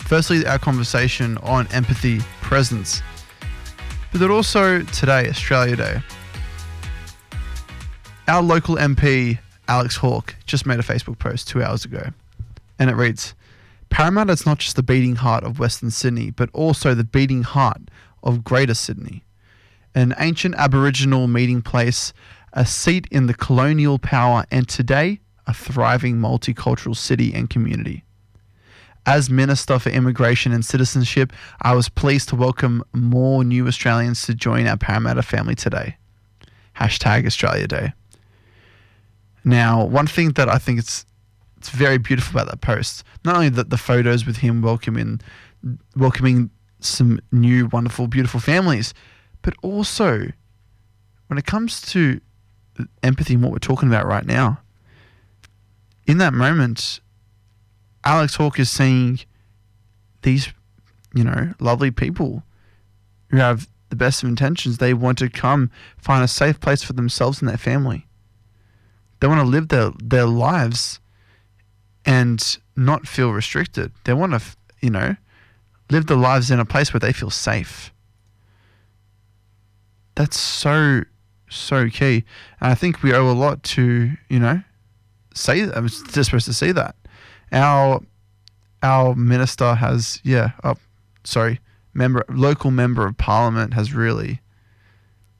Firstly, 0.06 0.46
our 0.46 0.58
conversation 0.58 1.36
on 1.42 1.66
empathy, 1.66 2.20
presence, 2.40 3.02
but 4.10 4.20
then 4.22 4.30
also 4.30 4.80
today, 4.84 5.28
Australia 5.28 5.76
Day. 5.76 6.02
Our 8.26 8.40
local 8.40 8.76
MP, 8.76 9.38
Alex 9.68 9.98
Hawke, 9.98 10.34
just 10.46 10.64
made 10.64 10.78
a 10.78 10.82
Facebook 10.82 11.18
post 11.18 11.46
two 11.46 11.62
hours 11.62 11.84
ago. 11.84 12.08
And 12.78 12.88
it 12.88 12.96
reads 12.96 13.34
Parramatta 13.90 14.32
is 14.32 14.46
not 14.46 14.58
just 14.58 14.76
the 14.76 14.82
beating 14.82 15.16
heart 15.16 15.44
of 15.44 15.58
Western 15.58 15.90
Sydney, 15.90 16.30
but 16.30 16.50
also 16.52 16.94
the 16.94 17.04
beating 17.04 17.42
heart 17.42 17.82
of 18.22 18.44
Greater 18.44 18.74
Sydney. 18.74 19.24
An 19.94 20.14
ancient 20.18 20.54
Aboriginal 20.56 21.26
meeting 21.26 21.62
place, 21.62 22.12
a 22.52 22.66
seat 22.66 23.06
in 23.10 23.26
the 23.26 23.34
colonial 23.34 23.98
power, 23.98 24.44
and 24.50 24.68
today, 24.68 25.20
a 25.46 25.54
thriving 25.54 26.16
multicultural 26.16 26.96
city 26.96 27.32
and 27.32 27.48
community. 27.48 28.04
As 29.06 29.30
Minister 29.30 29.78
for 29.78 29.88
Immigration 29.88 30.52
and 30.52 30.64
Citizenship, 30.64 31.32
I 31.62 31.74
was 31.74 31.88
pleased 31.88 32.28
to 32.28 32.36
welcome 32.36 32.84
more 32.92 33.42
new 33.42 33.66
Australians 33.66 34.22
to 34.26 34.34
join 34.34 34.66
our 34.66 34.76
Parramatta 34.76 35.22
family 35.22 35.54
today. 35.54 35.96
Hashtag 36.76 37.26
Australia 37.26 37.66
Day. 37.66 37.92
Now, 39.44 39.82
one 39.82 40.06
thing 40.06 40.32
that 40.32 40.48
I 40.48 40.58
think 40.58 40.78
it's 40.78 41.06
it's 41.58 41.70
very 41.70 41.98
beautiful 41.98 42.38
about 42.38 42.50
that 42.50 42.60
post. 42.60 43.04
Not 43.24 43.34
only 43.34 43.48
that, 43.50 43.70
the 43.70 43.76
photos 43.76 44.24
with 44.24 44.38
him 44.38 44.62
welcoming 44.62 45.20
welcoming 45.96 46.50
some 46.80 47.20
new, 47.32 47.66
wonderful, 47.66 48.06
beautiful 48.06 48.38
families, 48.38 48.94
but 49.42 49.54
also 49.62 50.28
when 51.26 51.38
it 51.38 51.44
comes 51.44 51.80
to 51.80 52.20
empathy 53.02 53.34
and 53.34 53.42
what 53.42 53.50
we're 53.50 53.58
talking 53.58 53.88
about 53.88 54.06
right 54.06 54.24
now, 54.24 54.60
in 56.06 56.18
that 56.18 56.32
moment, 56.32 57.00
Alex 58.04 58.36
Hawke 58.36 58.60
is 58.60 58.70
seeing 58.70 59.18
these, 60.22 60.52
you 61.12 61.24
know, 61.24 61.54
lovely 61.58 61.90
people 61.90 62.44
who 63.30 63.38
have 63.38 63.68
the 63.88 63.96
best 63.96 64.22
of 64.22 64.28
intentions. 64.28 64.78
They 64.78 64.94
want 64.94 65.18
to 65.18 65.28
come 65.28 65.72
find 65.98 66.22
a 66.22 66.28
safe 66.28 66.60
place 66.60 66.84
for 66.84 66.92
themselves 66.92 67.40
and 67.40 67.48
their 67.48 67.58
family. 67.58 68.06
They 69.20 69.26
want 69.26 69.40
to 69.40 69.46
live 69.46 69.68
their, 69.68 69.90
their 70.00 70.26
lives 70.26 71.00
and 72.08 72.56
not 72.74 73.06
feel 73.06 73.32
restricted. 73.32 73.92
They 74.04 74.14
want 74.14 74.32
to, 74.32 74.40
you 74.80 74.88
know, 74.88 75.16
live 75.90 76.06
their 76.06 76.16
lives 76.16 76.50
in 76.50 76.58
a 76.58 76.64
place 76.64 76.92
where 76.92 77.00
they 77.00 77.12
feel 77.12 77.28
safe. 77.28 77.92
That's 80.14 80.40
so, 80.40 81.02
so 81.50 81.90
key. 81.90 82.24
And 82.62 82.72
I 82.72 82.74
think 82.74 83.02
we 83.02 83.12
owe 83.12 83.30
a 83.30 83.32
lot 83.32 83.62
to, 83.74 84.12
you 84.30 84.38
know, 84.38 84.62
say. 85.34 85.60
I'm 85.70 85.86
just 85.86 86.24
supposed 86.24 86.46
to 86.46 86.54
see 86.54 86.72
that. 86.72 86.96
Our 87.52 88.00
our 88.82 89.14
minister 89.14 89.74
has, 89.74 90.20
yeah, 90.24 90.52
oh, 90.64 90.76
sorry, 91.24 91.60
member, 91.92 92.24
local 92.30 92.70
member 92.70 93.06
of 93.06 93.18
parliament 93.18 93.74
has 93.74 93.92
really 93.92 94.40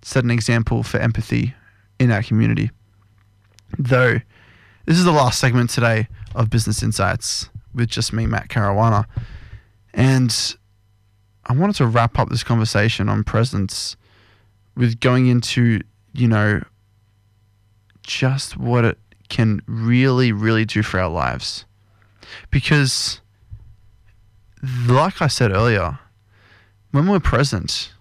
set 0.03 0.23
an 0.23 0.31
example 0.31 0.83
for 0.83 0.99
empathy 0.99 1.55
in 1.99 2.11
our 2.11 2.23
community. 2.23 2.71
Though, 3.79 4.21
this 4.85 4.99
is 4.99 5.05
the 5.05 5.13
last 5.13 5.39
segment 5.39 5.71
today 5.71 6.09
of 6.35 6.51
Business 6.51 6.83
Insights 6.83 7.49
with 7.75 7.89
just 7.89 8.13
me, 8.13 8.27
Matt 8.27 8.49
Caruana. 8.49 9.05
And 9.95 10.57
I 11.47 11.53
wanted 11.53 11.77
to 11.77 11.87
wrap 11.87 12.19
up 12.19 12.29
this 12.29 12.45
conversation 12.45 13.09
on 13.09 13.25
presence 13.25 13.97
with 14.77 15.01
going 15.01 15.27
into, 15.27 15.81
you 16.13 16.29
know, 16.29 16.63
just 18.03 18.57
what 18.57 18.85
it 18.85 18.99
can 19.29 19.61
really, 19.67 20.33
really 20.33 20.65
do 20.65 20.83
for 20.83 21.01
our 21.01 21.09
lives. 21.09 21.65
Because, 22.51 23.21
like 24.87 25.21
I 25.21 25.27
said 25.27 25.53
earlier, 25.53 25.99
when 26.91 27.07
we're 27.07 27.21
present, 27.21 27.93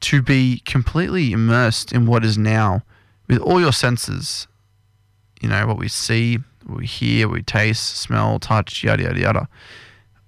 to 0.00 0.22
be 0.22 0.62
completely 0.64 1.32
immersed 1.32 1.92
in 1.92 2.06
what 2.06 2.24
is 2.24 2.38
now 2.38 2.82
with 3.28 3.38
all 3.38 3.60
your 3.60 3.72
senses, 3.72 4.48
you 5.40 5.48
know, 5.48 5.66
what 5.66 5.78
we 5.78 5.88
see, 5.88 6.38
we 6.70 6.86
hear, 6.86 7.28
we 7.28 7.42
taste, 7.42 7.96
smell, 7.96 8.38
touch, 8.38 8.82
yada, 8.84 9.02
yada, 9.04 9.20
yada. 9.20 9.48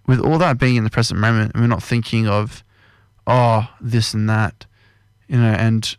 With 0.06 0.20
all 0.20 0.38
that 0.38 0.58
being 0.58 0.76
in 0.76 0.84
the 0.84 0.90
present 0.90 1.20
moment, 1.20 1.52
and 1.54 1.62
we're 1.62 1.68
not 1.68 1.82
thinking 1.82 2.26
of, 2.26 2.64
oh, 3.26 3.68
this 3.80 4.14
and 4.14 4.28
that, 4.28 4.66
you 5.28 5.36
know, 5.38 5.52
and 5.52 5.96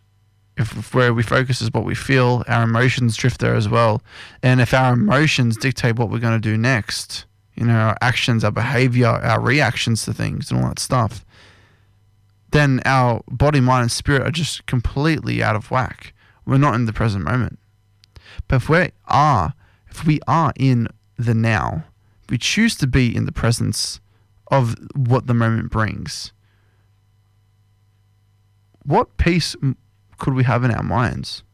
if, 0.56 0.76
if 0.76 0.94
where 0.94 1.12
we 1.12 1.22
focus 1.22 1.60
is 1.60 1.70
what 1.72 1.84
we 1.84 1.94
feel, 1.94 2.44
our 2.46 2.62
emotions 2.62 3.16
drift 3.16 3.40
there 3.40 3.54
as 3.54 3.68
well. 3.68 4.02
And 4.42 4.60
if 4.60 4.72
our 4.72 4.92
emotions 4.92 5.56
dictate 5.56 5.98
what 5.98 6.10
we're 6.10 6.18
going 6.18 6.40
to 6.40 6.48
do 6.48 6.56
next, 6.56 7.24
you 7.54 7.64
know, 7.64 7.74
our 7.74 7.96
actions, 8.00 8.44
our 8.44 8.52
behavior, 8.52 9.08
our 9.08 9.40
reactions 9.40 10.04
to 10.04 10.12
things, 10.12 10.50
and 10.50 10.60
all 10.60 10.68
that 10.68 10.78
stuff, 10.78 11.24
then 12.50 12.80
our 12.84 13.22
body, 13.28 13.60
mind, 13.60 13.82
and 13.82 13.92
spirit 13.92 14.22
are 14.22 14.30
just 14.30 14.66
completely 14.66 15.42
out 15.42 15.56
of 15.56 15.70
whack. 15.70 16.12
We're 16.46 16.58
not 16.58 16.74
in 16.74 16.84
the 16.84 16.92
present 16.92 17.24
moment. 17.24 17.58
But 18.46 18.56
if 18.56 18.68
we 18.68 18.90
are, 19.06 19.54
if 19.94 20.04
we 20.04 20.18
are 20.26 20.52
in 20.56 20.88
the 21.16 21.34
now, 21.34 21.84
we 22.28 22.36
choose 22.36 22.74
to 22.76 22.86
be 22.86 23.14
in 23.14 23.26
the 23.26 23.32
presence 23.32 24.00
of 24.48 24.74
what 24.96 25.28
the 25.28 25.34
moment 25.34 25.70
brings. 25.70 26.32
What 28.84 29.16
peace 29.18 29.54
could 30.18 30.34
we 30.34 30.42
have 30.44 30.64
in 30.64 30.72
our 30.72 30.82
minds? 30.82 31.44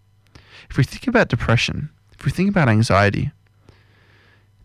If 0.70 0.78
we 0.78 0.84
think 0.84 1.07
about 1.07 1.28
depression, 1.28 1.91
if 2.18 2.24
we 2.24 2.30
think 2.30 2.49
about 2.49 2.68
anxiety, 2.68 3.30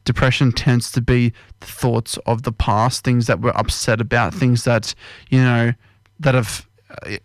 depression 0.06 0.54
tends 0.54 0.90
to 0.94 1.02
be 1.02 1.34
the 1.60 1.68
thoughts 1.68 2.18
of 2.26 2.44
the 2.44 2.54
past, 2.54 3.04
things 3.04 3.28
that 3.28 3.42
we're 3.42 3.52
upset 3.52 4.00
about, 4.00 4.34
things 4.34 4.64
that, 4.64 4.96
you 5.30 5.40
know, 5.40 5.74
that 6.22 6.34
have, 6.34 6.66
uh, 7.06 7.18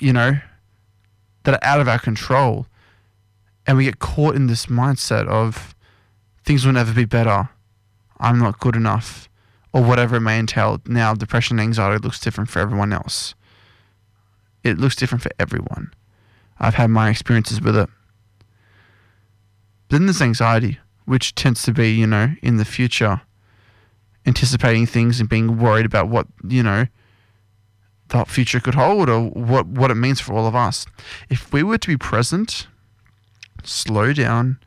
you 0.00 0.14
know, 0.14 0.38
that 1.42 1.54
are 1.54 1.64
out 1.64 1.80
of 1.80 1.88
our 1.88 1.98
control. 1.98 2.66
And 3.66 3.76
we 3.76 3.84
get 3.84 3.98
caught 3.98 4.34
in 4.34 4.46
this 4.46 4.66
mindset 4.66 5.26
of 5.28 5.74
things 6.50 6.66
will 6.66 6.72
never 6.72 6.92
be 6.92 7.04
better. 7.04 7.48
I'm 8.18 8.40
not 8.40 8.58
good 8.58 8.74
enough, 8.74 9.28
or 9.72 9.84
whatever 9.84 10.16
it 10.16 10.20
may 10.20 10.36
entail. 10.36 10.80
Now, 10.84 11.14
depression 11.14 11.60
and 11.60 11.64
anxiety 11.64 12.02
looks 12.02 12.18
different 12.18 12.50
for 12.50 12.58
everyone 12.58 12.92
else. 12.92 13.36
It 14.64 14.76
looks 14.76 14.96
different 14.96 15.22
for 15.22 15.30
everyone. 15.38 15.94
I've 16.58 16.74
had 16.74 16.90
my 16.90 17.08
experiences 17.08 17.60
with 17.60 17.76
it. 17.76 17.88
Then 19.90 20.06
there's 20.06 20.20
anxiety, 20.20 20.80
which 21.04 21.36
tends 21.36 21.62
to 21.62 21.72
be, 21.72 21.92
you 21.92 22.08
know, 22.08 22.34
in 22.42 22.56
the 22.56 22.64
future, 22.64 23.20
anticipating 24.26 24.86
things 24.86 25.20
and 25.20 25.28
being 25.28 25.56
worried 25.56 25.86
about 25.86 26.08
what, 26.08 26.26
you 26.42 26.64
know, 26.64 26.88
the 28.08 28.24
future 28.24 28.58
could 28.58 28.74
hold 28.74 29.08
or 29.08 29.28
what, 29.28 29.68
what 29.68 29.92
it 29.92 29.94
means 29.94 30.20
for 30.20 30.32
all 30.32 30.48
of 30.48 30.56
us. 30.56 30.84
If 31.28 31.52
we 31.52 31.62
were 31.62 31.78
to 31.78 31.86
be 31.86 31.96
present, 31.96 32.66
slow 33.62 34.12
down, 34.12 34.58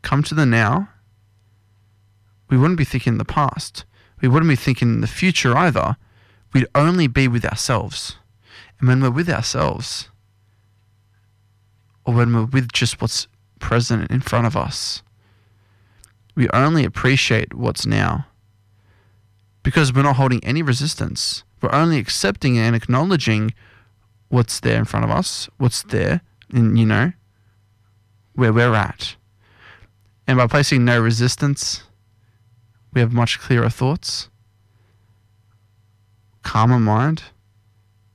come 0.00 0.22
to 0.22 0.34
the 0.34 0.46
now, 0.46 0.88
we 2.48 2.56
wouldn't 2.56 2.78
be 2.78 2.84
thinking 2.84 3.14
in 3.14 3.18
the 3.18 3.24
past. 3.24 3.84
We 4.20 4.28
wouldn't 4.28 4.48
be 4.48 4.56
thinking 4.56 4.94
in 4.94 5.00
the 5.00 5.06
future 5.06 5.56
either. 5.56 5.96
We'd 6.52 6.66
only 6.74 7.06
be 7.06 7.28
with 7.28 7.44
ourselves. 7.44 8.16
And 8.78 8.88
when 8.88 9.00
we're 9.00 9.10
with 9.10 9.28
ourselves, 9.28 10.08
or 12.04 12.14
when 12.14 12.34
we're 12.34 12.44
with 12.44 12.72
just 12.72 13.00
what's 13.00 13.26
present 13.58 14.10
in 14.10 14.20
front 14.20 14.46
of 14.46 14.56
us, 14.56 15.02
we 16.34 16.48
only 16.50 16.84
appreciate 16.84 17.54
what's 17.54 17.84
now 17.84 18.26
because 19.62 19.92
we're 19.92 20.02
not 20.02 20.16
holding 20.16 20.42
any 20.44 20.62
resistance. 20.62 21.42
We're 21.60 21.74
only 21.74 21.98
accepting 21.98 22.56
and 22.58 22.74
acknowledging 22.74 23.52
what's 24.28 24.60
there 24.60 24.78
in 24.78 24.84
front 24.84 25.04
of 25.04 25.10
us, 25.10 25.48
what's 25.58 25.82
there, 25.82 26.20
and 26.52 26.78
you 26.78 26.86
know, 26.86 27.12
where 28.34 28.52
we're 28.52 28.74
at. 28.74 29.16
And 30.26 30.38
by 30.38 30.46
placing 30.46 30.84
no 30.84 31.00
resistance, 31.00 31.82
we 32.92 33.00
have 33.00 33.12
much 33.12 33.38
clearer 33.38 33.68
thoughts, 33.70 34.28
calmer 36.42 36.78
mind, 36.78 37.24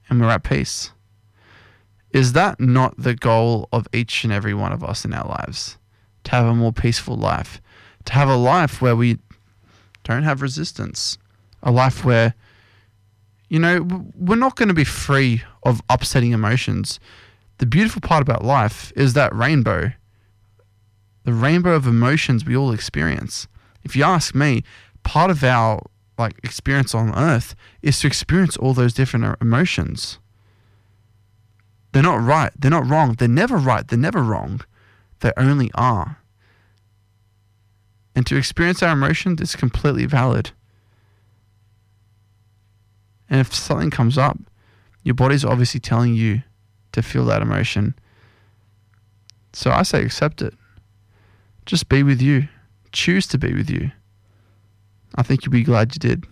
and 0.10 0.20
we're 0.20 0.30
at 0.30 0.44
peace. 0.44 0.92
Is 2.12 2.34
that 2.34 2.60
not 2.60 2.96
the 2.98 3.16
goal 3.16 3.68
of 3.72 3.88
each 3.94 4.24
and 4.24 4.32
every 4.32 4.54
one 4.54 4.72
of 4.72 4.84
us 4.84 5.04
in 5.04 5.14
our 5.14 5.28
lives? 5.28 5.78
To 6.26 6.32
have 6.32 6.46
a 6.46 6.56
more 6.56 6.72
peaceful 6.72 7.16
life, 7.16 7.62
to 8.06 8.14
have 8.14 8.30
a 8.30 8.36
life 8.36 8.82
where 8.82 8.96
we 8.96 9.20
don't 10.04 10.24
have 10.24 10.42
resistance, 10.42 11.18
a 11.62 11.72
life 11.72 12.06
where, 12.06 12.34
you 13.50 13.60
know, 13.60 13.82
we're 14.16 14.36
not 14.36 14.56
going 14.56 14.68
to 14.68 14.74
be 14.74 14.84
free 14.84 15.44
of 15.64 15.82
upsetting 15.90 16.32
emotions. 16.32 17.00
The 17.58 17.66
beautiful 17.66 18.02
part 18.02 18.22
about 18.22 18.44
life 18.44 18.94
is 18.96 19.14
that 19.14 19.36
rainbow, 19.36 19.94
the 21.24 21.34
rainbow 21.34 21.74
of 21.74 21.88
emotions 21.88 22.46
we 22.46 22.56
all 22.56 22.72
experience. 22.72 23.48
If 23.84 23.96
you 23.96 24.04
ask 24.04 24.34
me, 24.34 24.64
part 25.04 25.32
of 25.32 25.44
our 25.44 25.82
like 26.18 26.38
experience 26.44 26.94
on 26.94 27.14
earth 27.16 27.56
is 27.82 28.00
to 28.00 28.08
experience 28.08 28.56
all 28.58 28.74
those 28.74 28.94
different 28.94 29.26
uh, 29.26 29.36
emotions. 29.42 30.20
They're 31.92 32.04
not 32.04 32.22
right. 32.22 32.52
They're 32.58 32.72
not 32.72 32.88
wrong. 32.88 33.14
They're 33.14 33.28
never 33.28 33.58
right. 33.58 33.88
They're 33.88 34.00
never 34.00 34.24
wrong. 34.24 34.62
They 35.20 35.32
only 35.38 35.72
are. 35.76 36.18
And 38.16 38.26
to 38.28 38.38
experience 38.38 38.84
our 38.84 38.94
emotions 38.94 39.42
is 39.42 39.56
completely 39.56 40.06
valid. 40.06 40.52
And 43.30 43.40
if 43.40 43.54
something 43.54 43.90
comes 43.90 44.18
up, 44.18 44.38
your 45.04 45.16
body's 45.16 45.44
obviously 45.44 45.80
telling 45.80 46.14
you 46.14 46.44
to 46.92 47.02
feel 47.02 47.26
that 47.26 47.42
emotion. 47.42 47.96
So 49.54 49.72
I 49.72 49.84
say 49.84 50.04
accept 50.04 50.42
it. 50.42 50.54
Just 51.66 51.90
be 51.90 52.04
with 52.04 52.22
you. 52.22 52.48
Choose 52.94 53.28
to 53.28 53.38
be 53.38 53.54
with 53.54 53.70
you. 53.70 53.92
I 55.16 55.24
think 55.24 55.46
you'll 55.46 55.52
be 55.52 55.64
glad 55.64 55.94
you 55.94 56.00
did. 56.00 56.26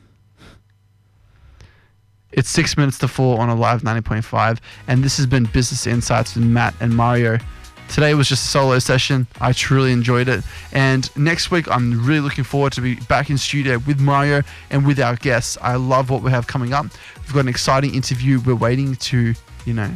It's 2.31 2.49
six 2.49 2.77
minutes 2.77 2.97
to 2.99 3.07
four 3.07 3.39
on 3.39 3.49
Alive 3.49 3.81
90.5, 3.81 4.59
and 4.87 5.03
this 5.03 5.17
has 5.17 5.25
been 5.25 5.43
Business 5.45 5.85
Insights 5.85 6.35
with 6.35 6.45
Matt 6.45 6.73
and 6.79 6.95
Mario. 6.95 7.39
Today 7.89 8.13
was 8.13 8.29
just 8.29 8.45
a 8.45 8.47
solo 8.47 8.79
session. 8.79 9.27
I 9.41 9.51
truly 9.51 9.91
enjoyed 9.91 10.29
it. 10.29 10.45
And 10.71 11.13
next 11.17 11.51
week, 11.51 11.69
I'm 11.69 12.05
really 12.05 12.21
looking 12.21 12.45
forward 12.45 12.71
to 12.73 12.81
be 12.81 12.95
back 12.95 13.29
in 13.29 13.37
studio 13.37 13.79
with 13.79 13.99
Mario 13.99 14.43
and 14.69 14.87
with 14.87 14.97
our 15.01 15.17
guests. 15.17 15.57
I 15.61 15.75
love 15.75 16.09
what 16.09 16.21
we 16.21 16.31
have 16.31 16.47
coming 16.47 16.71
up. 16.71 16.85
We've 17.17 17.33
got 17.33 17.41
an 17.41 17.49
exciting 17.49 17.93
interview 17.93 18.39
we're 18.39 18.55
waiting 18.55 18.95
to, 18.95 19.33
you 19.65 19.73
know, 19.73 19.91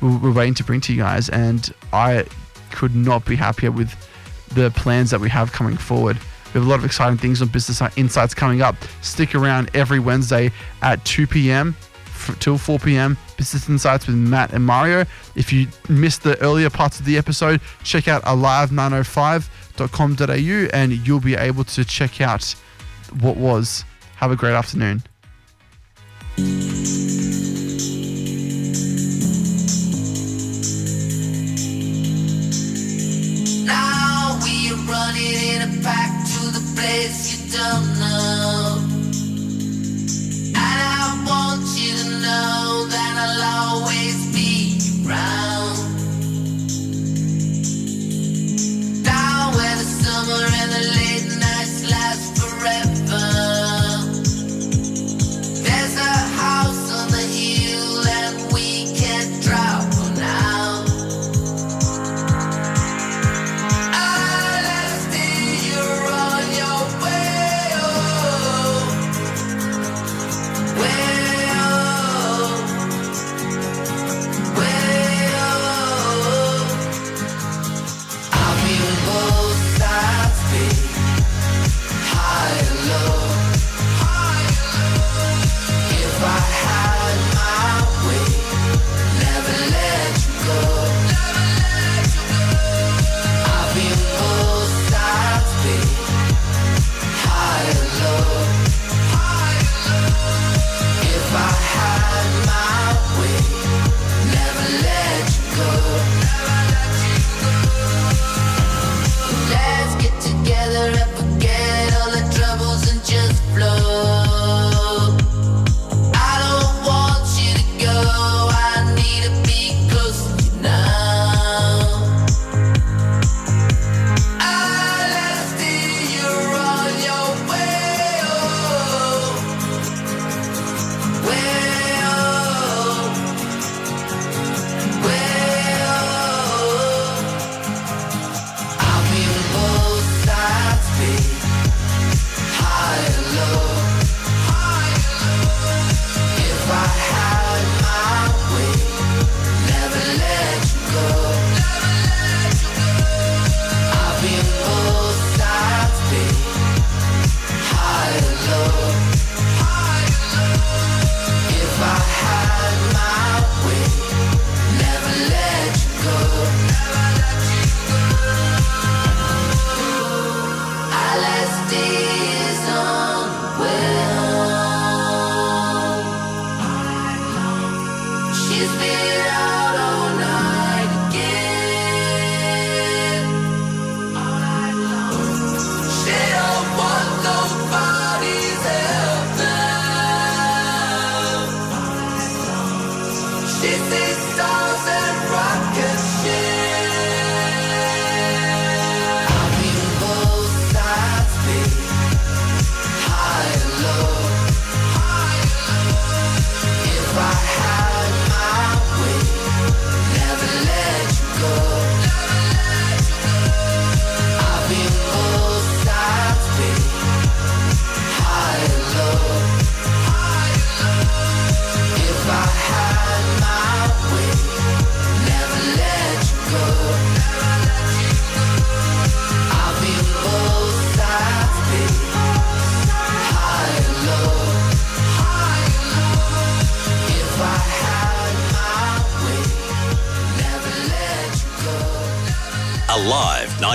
we're 0.00 0.32
waiting 0.32 0.54
to 0.54 0.64
bring 0.64 0.80
to 0.82 0.94
you 0.94 1.02
guys. 1.02 1.28
And 1.28 1.70
I 1.92 2.24
could 2.70 2.96
not 2.96 3.26
be 3.26 3.36
happier 3.36 3.70
with 3.70 3.94
the 4.54 4.70
plans 4.70 5.10
that 5.10 5.20
we 5.20 5.28
have 5.30 5.52
coming 5.52 5.76
forward. 5.76 6.16
We 6.16 6.58
have 6.58 6.66
a 6.66 6.70
lot 6.70 6.78
of 6.78 6.84
exciting 6.84 7.18
things 7.18 7.40
on 7.40 7.48
Business 7.48 7.80
Insights 7.96 8.34
coming 8.34 8.60
up. 8.60 8.76
Stick 9.00 9.34
around 9.34 9.70
every 9.74 9.98
Wednesday 9.98 10.50
at 10.82 11.02
2 11.04 11.26
p.m. 11.26 11.74
till 12.40 12.58
4 12.58 12.78
p.m. 12.78 13.16
Business 13.38 13.68
Insights 13.68 14.06
with 14.06 14.16
Matt 14.16 14.52
and 14.52 14.64
Mario. 14.64 15.06
If 15.34 15.52
you 15.52 15.68
missed 15.88 16.22
the 16.22 16.40
earlier 16.42 16.68
parts 16.68 17.00
of 17.00 17.06
the 17.06 17.16
episode, 17.16 17.60
check 17.84 18.06
out 18.06 18.22
alive905.com.au 18.24 20.76
and 20.76 20.92
you'll 21.06 21.20
be 21.20 21.34
able 21.34 21.64
to 21.64 21.84
check 21.84 22.20
out 22.20 22.54
what 23.20 23.36
was. 23.36 23.84
Have 24.16 24.30
a 24.30 24.36
great 24.36 24.54
afternoon. 24.54 25.02
A 35.62 35.66
pack 35.80 36.10
to 36.26 36.40
the 36.50 36.62
place 36.74 37.18
you 37.30 37.38
don't 37.52 37.86
know. 38.00 38.78
And 40.58 40.78
I 40.98 41.22
want 41.24 41.62
you 41.78 41.92
to 42.02 42.08
know 42.26 42.86
that 42.90 43.12
I'll 43.24 43.78
always 43.78 44.18
be 44.34 44.80
around. 45.06 45.76
Down 49.04 49.54
where 49.54 49.76
the 49.76 49.88
summer 50.02 50.42
and 50.60 50.72
the 50.72 50.82
late 50.98 51.28
nights 51.38 51.90
last 51.90 52.30
forever. 52.40 53.71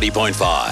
90.5. 0.02 0.67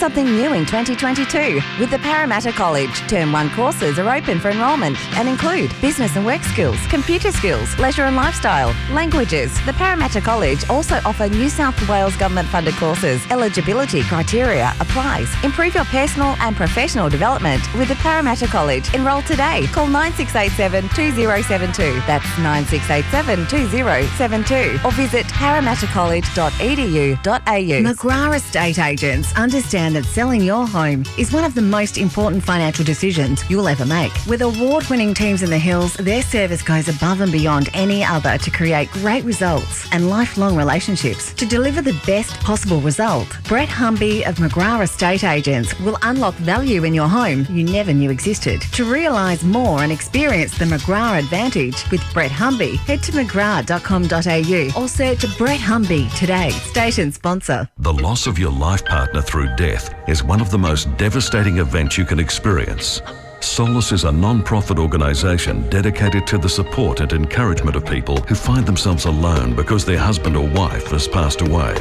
Something 0.00 0.24
new 0.24 0.54
in 0.54 0.64
2022 0.64 1.60
with 1.78 1.90
the 1.90 1.98
Parramatta 1.98 2.52
College. 2.52 2.90
Term 3.06 3.32
1 3.32 3.50
courses 3.50 3.98
are 3.98 4.16
open 4.16 4.40
for 4.40 4.48
enrolment 4.48 4.96
and 5.18 5.28
include 5.28 5.70
business 5.82 6.16
and 6.16 6.24
work 6.24 6.42
skills, 6.42 6.78
computer 6.86 7.30
skills, 7.30 7.78
leisure 7.78 8.04
and 8.04 8.16
lifestyle, 8.16 8.74
languages. 8.94 9.52
The 9.66 9.74
Parramatta 9.74 10.22
College 10.22 10.66
also 10.70 11.00
offer 11.04 11.28
New 11.28 11.50
South 11.50 11.86
Wales 11.86 12.16
government 12.16 12.48
funded 12.48 12.76
courses. 12.76 13.20
Eligibility 13.30 14.02
criteria 14.04 14.72
applies. 14.80 15.28
Improve 15.44 15.74
your 15.74 15.84
personal 15.84 16.34
and 16.40 16.56
professional 16.56 17.10
development 17.10 17.62
with 17.74 17.88
the 17.88 17.96
Parramatta 17.96 18.46
College. 18.46 18.94
Enroll 18.94 19.20
today. 19.20 19.66
Call 19.66 19.86
9687 19.86 20.88
2072. 20.96 22.00
That's 22.06 22.24
9687 22.38 23.46
2072. 23.48 24.80
Or 24.82 24.92
visit 24.92 25.26
parramattacollege.edu.au. 25.26 27.92
McGrath 27.92 28.36
Estate 28.36 28.78
Agents 28.78 29.34
understand 29.34 29.89
understand 29.90 29.96
that 29.96 30.14
selling 30.14 30.42
your 30.42 30.66
home 30.66 31.04
is 31.18 31.32
one 31.32 31.44
of 31.44 31.54
the 31.54 31.62
most 31.62 31.98
important 31.98 32.42
financial 32.42 32.84
decisions 32.84 33.42
you'll 33.48 33.68
ever 33.68 33.86
make. 33.86 34.12
With 34.26 34.42
award 34.42 34.86
winning 34.88 35.14
teams 35.14 35.42
in 35.42 35.50
the 35.50 35.58
Hills, 35.58 35.94
their 35.94 36.22
service 36.22 36.62
goes 36.62 36.88
above 36.88 37.20
and 37.20 37.32
beyond 37.32 37.68
any 37.74 38.04
other 38.04 38.38
to 38.38 38.50
create 38.50 38.90
great 38.92 39.24
results 39.24 39.88
and 39.92 40.08
lifelong 40.08 40.56
relationships. 40.56 41.32
To 41.34 41.46
deliver 41.46 41.82
the 41.82 41.98
best 42.06 42.32
possible 42.40 42.80
result, 42.80 43.28
Brett 43.48 43.68
Humby 43.68 44.24
of 44.26 44.36
McGrath 44.36 44.82
Estate 44.82 45.24
Agents 45.24 45.78
will 45.80 45.98
unlock 46.02 46.34
value 46.34 46.84
in 46.84 46.94
your 46.94 47.08
home 47.08 47.46
you 47.50 47.64
never 47.64 47.92
knew 47.92 48.10
existed. 48.10 48.60
To 48.72 48.84
realise 48.84 49.42
more 49.42 49.82
and 49.82 49.92
experience 49.92 50.56
the 50.56 50.64
McGrath 50.64 51.18
advantage 51.18 51.90
with 51.90 52.02
Brett 52.12 52.30
Humby, 52.30 52.76
head 52.86 53.02
to 53.04 53.12
mcgrath.com.au 53.12 54.80
or 54.80 54.88
search 54.88 55.38
Brett 55.38 55.60
Humby 55.60 56.08
today. 56.16 56.50
Station 56.50 57.12
sponsor. 57.12 57.68
The 57.78 57.92
loss 57.92 58.26
of 58.26 58.38
your 58.38 58.52
life 58.52 58.84
partner 58.84 59.22
through 59.22 59.54
death 59.56 59.79
is 60.08 60.24
one 60.24 60.40
of 60.40 60.50
the 60.50 60.58
most 60.58 60.94
devastating 60.96 61.58
events 61.58 61.96
you 61.96 62.04
can 62.04 62.18
experience. 62.18 63.00
Solace 63.40 63.92
is 63.92 64.04
a 64.04 64.12
non 64.12 64.42
profit 64.42 64.78
organisation 64.78 65.68
dedicated 65.70 66.26
to 66.26 66.38
the 66.38 66.48
support 66.48 67.00
and 67.00 67.12
encouragement 67.12 67.76
of 67.76 67.86
people 67.86 68.16
who 68.22 68.34
find 68.34 68.66
themselves 68.66 69.06
alone 69.06 69.56
because 69.56 69.84
their 69.84 69.98
husband 69.98 70.36
or 70.36 70.48
wife 70.48 70.88
has 70.88 71.08
passed 71.08 71.40
away. 71.40 71.74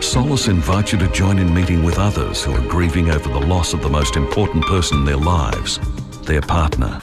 Solace 0.00 0.48
invites 0.48 0.92
you 0.92 0.98
to 0.98 1.08
join 1.12 1.38
in 1.38 1.52
meeting 1.54 1.82
with 1.82 1.98
others 1.98 2.44
who 2.44 2.52
are 2.52 2.68
grieving 2.68 3.10
over 3.10 3.28
the 3.28 3.46
loss 3.46 3.72
of 3.72 3.82
the 3.82 3.88
most 3.88 4.16
important 4.16 4.64
person 4.66 4.98
in 4.98 5.04
their 5.06 5.16
lives, 5.16 5.80
their 6.22 6.42
partner. 6.42 7.00